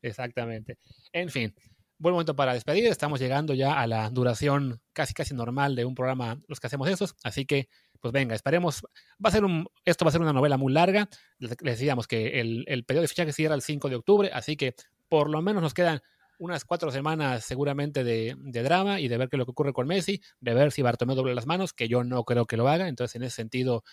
Exactamente. 0.00 0.78
En 1.12 1.28
fin, 1.28 1.54
buen 1.98 2.14
momento 2.14 2.34
para 2.34 2.54
despedir. 2.54 2.86
Estamos 2.86 3.20
llegando 3.20 3.52
ya 3.52 3.78
a 3.78 3.86
la 3.86 4.08
duración 4.08 4.80
casi 4.94 5.12
casi 5.12 5.34
normal 5.34 5.76
de 5.76 5.84
un 5.84 5.94
programa, 5.94 6.40
los 6.48 6.58
que 6.58 6.68
hacemos 6.68 6.88
esos. 6.88 7.14
Así 7.22 7.44
que 7.44 7.68
pues 8.02 8.12
venga, 8.12 8.34
esperemos. 8.34 8.82
Va 9.24 9.28
a 9.28 9.30
ser 9.30 9.44
un, 9.44 9.66
esto 9.84 10.04
va 10.04 10.08
a 10.08 10.12
ser 10.12 10.20
una 10.20 10.32
novela 10.32 10.56
muy 10.56 10.72
larga. 10.72 11.08
Les 11.38 11.56
decíamos 11.56 12.08
que 12.08 12.40
el, 12.40 12.84
periodo 12.84 13.02
de 13.02 13.08
fichaje 13.08 13.32
cierra 13.32 13.54
el 13.54 13.62
5 13.62 13.88
de 13.88 13.94
octubre, 13.94 14.30
así 14.34 14.56
que 14.56 14.74
por 15.08 15.30
lo 15.30 15.40
menos 15.40 15.62
nos 15.62 15.72
quedan 15.72 16.00
unas 16.38 16.64
cuatro 16.64 16.90
semanas 16.90 17.44
seguramente 17.44 18.02
de, 18.02 18.34
drama 18.64 18.98
y 18.98 19.06
de 19.06 19.16
ver 19.16 19.28
qué 19.28 19.36
es 19.36 19.38
lo 19.38 19.44
que 19.44 19.52
ocurre 19.52 19.72
con 19.72 19.86
Messi, 19.86 20.20
de 20.40 20.52
ver 20.52 20.72
si 20.72 20.82
Bartomeu 20.82 21.14
doble 21.14 21.32
las 21.32 21.46
manos, 21.46 21.72
que 21.72 21.86
yo 21.86 22.02
no 22.02 22.24
creo 22.24 22.44
que 22.46 22.56
lo 22.56 22.66
haga. 22.66 22.88
Entonces, 22.88 23.14
en 23.14 23.22
ese 23.22 23.36
sentido, 23.36 23.84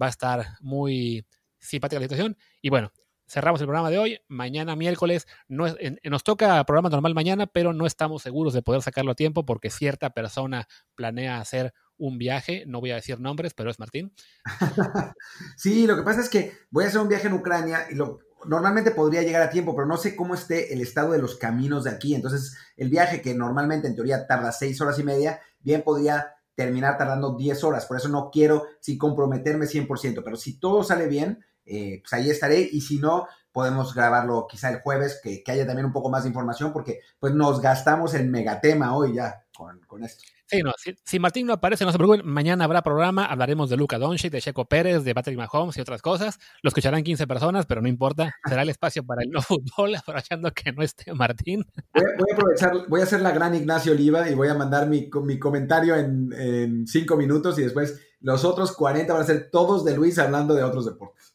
va 0.00 0.06
a 0.06 0.10
estar 0.10 0.46
muy 0.60 1.24
simpática 1.60 2.00
la 2.00 2.06
situación. 2.06 2.36
Y 2.60 2.70
bueno, 2.70 2.90
cerramos 3.24 3.60
el 3.60 3.68
programa 3.68 3.90
de 3.90 3.98
hoy. 3.98 4.18
Mañana 4.26 4.74
miércoles 4.74 5.28
no 5.46 5.66
nos 6.02 6.24
toca 6.24 6.64
programa 6.64 6.88
normal 6.88 7.14
mañana, 7.14 7.46
pero 7.46 7.72
no 7.72 7.86
estamos 7.86 8.22
seguros 8.22 8.52
de 8.52 8.62
poder 8.62 8.82
sacarlo 8.82 9.12
a 9.12 9.14
tiempo 9.14 9.46
porque 9.46 9.70
cierta 9.70 10.10
persona 10.10 10.66
planea 10.96 11.38
hacer 11.38 11.72
un 11.98 12.18
viaje, 12.18 12.64
no 12.66 12.80
voy 12.80 12.90
a 12.90 12.96
decir 12.96 13.20
nombres, 13.20 13.54
pero 13.54 13.70
es 13.70 13.78
Martín. 13.78 14.12
sí, 15.56 15.86
lo 15.86 15.96
que 15.96 16.02
pasa 16.02 16.20
es 16.20 16.28
que 16.28 16.52
voy 16.70 16.84
a 16.84 16.88
hacer 16.88 17.00
un 17.00 17.08
viaje 17.08 17.28
en 17.28 17.34
Ucrania 17.34 17.86
y 17.90 17.94
lo, 17.94 18.18
normalmente 18.46 18.90
podría 18.90 19.22
llegar 19.22 19.42
a 19.42 19.50
tiempo, 19.50 19.74
pero 19.74 19.86
no 19.86 19.96
sé 19.96 20.16
cómo 20.16 20.34
esté 20.34 20.72
el 20.72 20.80
estado 20.80 21.12
de 21.12 21.18
los 21.18 21.36
caminos 21.36 21.84
de 21.84 21.90
aquí. 21.90 22.14
Entonces, 22.14 22.56
el 22.76 22.88
viaje 22.88 23.22
que 23.22 23.34
normalmente 23.34 23.88
en 23.88 23.94
teoría 23.94 24.26
tarda 24.26 24.52
seis 24.52 24.80
horas 24.80 24.98
y 24.98 25.04
media, 25.04 25.40
bien 25.60 25.82
podría 25.82 26.34
terminar 26.54 26.98
tardando 26.98 27.36
diez 27.36 27.64
horas. 27.64 27.86
Por 27.86 27.96
eso 27.96 28.08
no 28.08 28.30
quiero 28.30 28.64
sí 28.80 28.96
comprometerme 28.96 29.66
100%, 29.66 30.22
pero 30.24 30.36
si 30.36 30.58
todo 30.58 30.84
sale 30.84 31.06
bien, 31.06 31.44
eh, 31.64 32.00
pues 32.02 32.12
ahí 32.12 32.30
estaré 32.30 32.60
y 32.60 32.80
si 32.82 32.98
no, 32.98 33.26
podemos 33.54 33.94
grabarlo 33.94 34.48
quizá 34.50 34.68
el 34.68 34.80
jueves, 34.80 35.20
que, 35.22 35.44
haya 35.46 35.64
también 35.64 35.86
un 35.86 35.92
poco 35.92 36.10
más 36.10 36.24
de 36.24 36.28
información, 36.28 36.72
porque 36.72 36.98
pues 37.20 37.32
nos 37.34 37.60
gastamos 37.60 38.12
el 38.14 38.28
megatema 38.28 38.96
hoy 38.96 39.14
ya 39.14 39.44
con, 39.56 39.78
con 39.86 40.02
esto. 40.02 40.24
Sí, 40.46 40.60
no, 40.60 40.72
si, 41.04 41.18
Martín 41.20 41.46
no 41.46 41.52
aparece, 41.52 41.84
no 41.84 41.92
se 41.92 41.98
preocupen, 41.98 42.26
mañana 42.26 42.64
habrá 42.64 42.82
programa, 42.82 43.26
hablaremos 43.26 43.70
de 43.70 43.76
Luca 43.76 43.96
Doncic, 43.96 44.32
de 44.32 44.42
Checo 44.42 44.64
Pérez, 44.64 45.04
de 45.04 45.14
Patrick 45.14 45.38
Mahomes 45.38 45.76
y 45.76 45.80
otras 45.80 46.02
cosas. 46.02 46.40
Lo 46.62 46.68
escucharán 46.68 47.04
15 47.04 47.28
personas, 47.28 47.64
pero 47.64 47.80
no 47.80 47.86
importa, 47.86 48.34
será 48.44 48.62
el 48.62 48.70
espacio 48.70 49.06
para 49.06 49.22
el 49.22 49.30
no 49.30 49.40
fútbol, 49.40 49.94
aprovechando 49.94 50.50
que 50.50 50.72
no 50.72 50.82
esté 50.82 51.14
Martín. 51.14 51.64
Voy, 51.94 52.02
a 52.02 52.34
aprovechar, 52.34 52.88
voy 52.88 53.00
a 53.02 53.04
hacer 53.04 53.20
la 53.20 53.30
gran 53.30 53.54
Ignacio 53.54 53.92
Oliva 53.92 54.28
y 54.28 54.34
voy 54.34 54.48
a 54.48 54.54
mandar 54.54 54.88
mi, 54.88 55.08
mi 55.22 55.38
comentario 55.38 55.94
en, 55.94 56.32
en 56.32 56.86
cinco 56.88 57.16
minutos 57.16 57.56
y 57.60 57.62
después 57.62 58.00
los 58.18 58.44
otros 58.44 58.72
40 58.72 59.12
van 59.12 59.22
a 59.22 59.26
ser 59.26 59.48
todos 59.52 59.84
de 59.84 59.94
Luis 59.94 60.18
hablando 60.18 60.54
de 60.54 60.64
otros 60.64 60.86
deportes. 60.86 61.34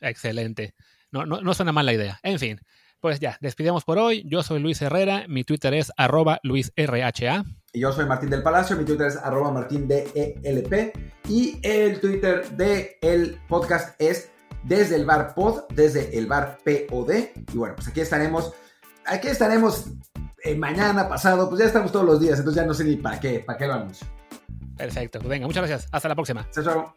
Excelente. 0.00 0.74
No, 1.12 1.26
no, 1.26 1.40
no 1.40 1.54
suena 1.54 1.72
mal 1.72 1.86
la 1.86 1.92
idea. 1.92 2.18
En 2.22 2.38
fin, 2.38 2.60
pues 3.00 3.20
ya, 3.20 3.36
despidamos 3.40 3.84
por 3.84 3.98
hoy. 3.98 4.24
Yo 4.26 4.42
soy 4.42 4.60
Luis 4.60 4.80
Herrera, 4.80 5.26
mi 5.28 5.44
Twitter 5.44 5.74
es 5.74 5.92
arroba 5.96 6.40
luisrha. 6.42 7.44
Y 7.72 7.80
yo 7.80 7.92
soy 7.92 8.06
Martín 8.06 8.30
del 8.30 8.42
Palacio, 8.42 8.76
mi 8.76 8.84
Twitter 8.84 9.08
es 9.08 9.16
arroba 9.16 9.50
martindelp. 9.50 10.14
Y 11.28 11.58
el 11.62 12.00
Twitter 12.00 12.48
del 12.50 13.38
podcast 13.48 14.00
es 14.00 14.30
desde 14.64 14.96
el 14.96 15.04
bar 15.04 15.34
pod, 15.34 15.64
desde 15.74 16.16
el 16.16 16.26
bar 16.26 16.58
POD. 16.64 17.10
Y 17.52 17.56
bueno, 17.56 17.74
pues 17.76 17.88
aquí 17.88 18.00
estaremos, 18.00 18.52
aquí 19.04 19.28
estaremos 19.28 19.86
eh, 20.44 20.54
mañana, 20.54 21.08
pasado, 21.08 21.48
pues 21.48 21.60
ya 21.60 21.66
estamos 21.66 21.92
todos 21.92 22.06
los 22.06 22.20
días, 22.20 22.38
entonces 22.38 22.62
ya 22.62 22.66
no 22.66 22.74
sé 22.74 22.84
ni 22.84 22.96
para 22.96 23.20
qué, 23.20 23.40
para 23.40 23.58
qué 23.58 23.66
lo 23.66 23.74
anuncio. 23.74 24.06
Perfecto, 24.76 25.18
pues 25.18 25.28
venga, 25.28 25.46
muchas 25.46 25.68
gracias. 25.68 25.88
Hasta 25.92 26.08
la 26.08 26.14
próxima. 26.14 26.48
Chao, 26.52 26.64
chao. 26.64 26.94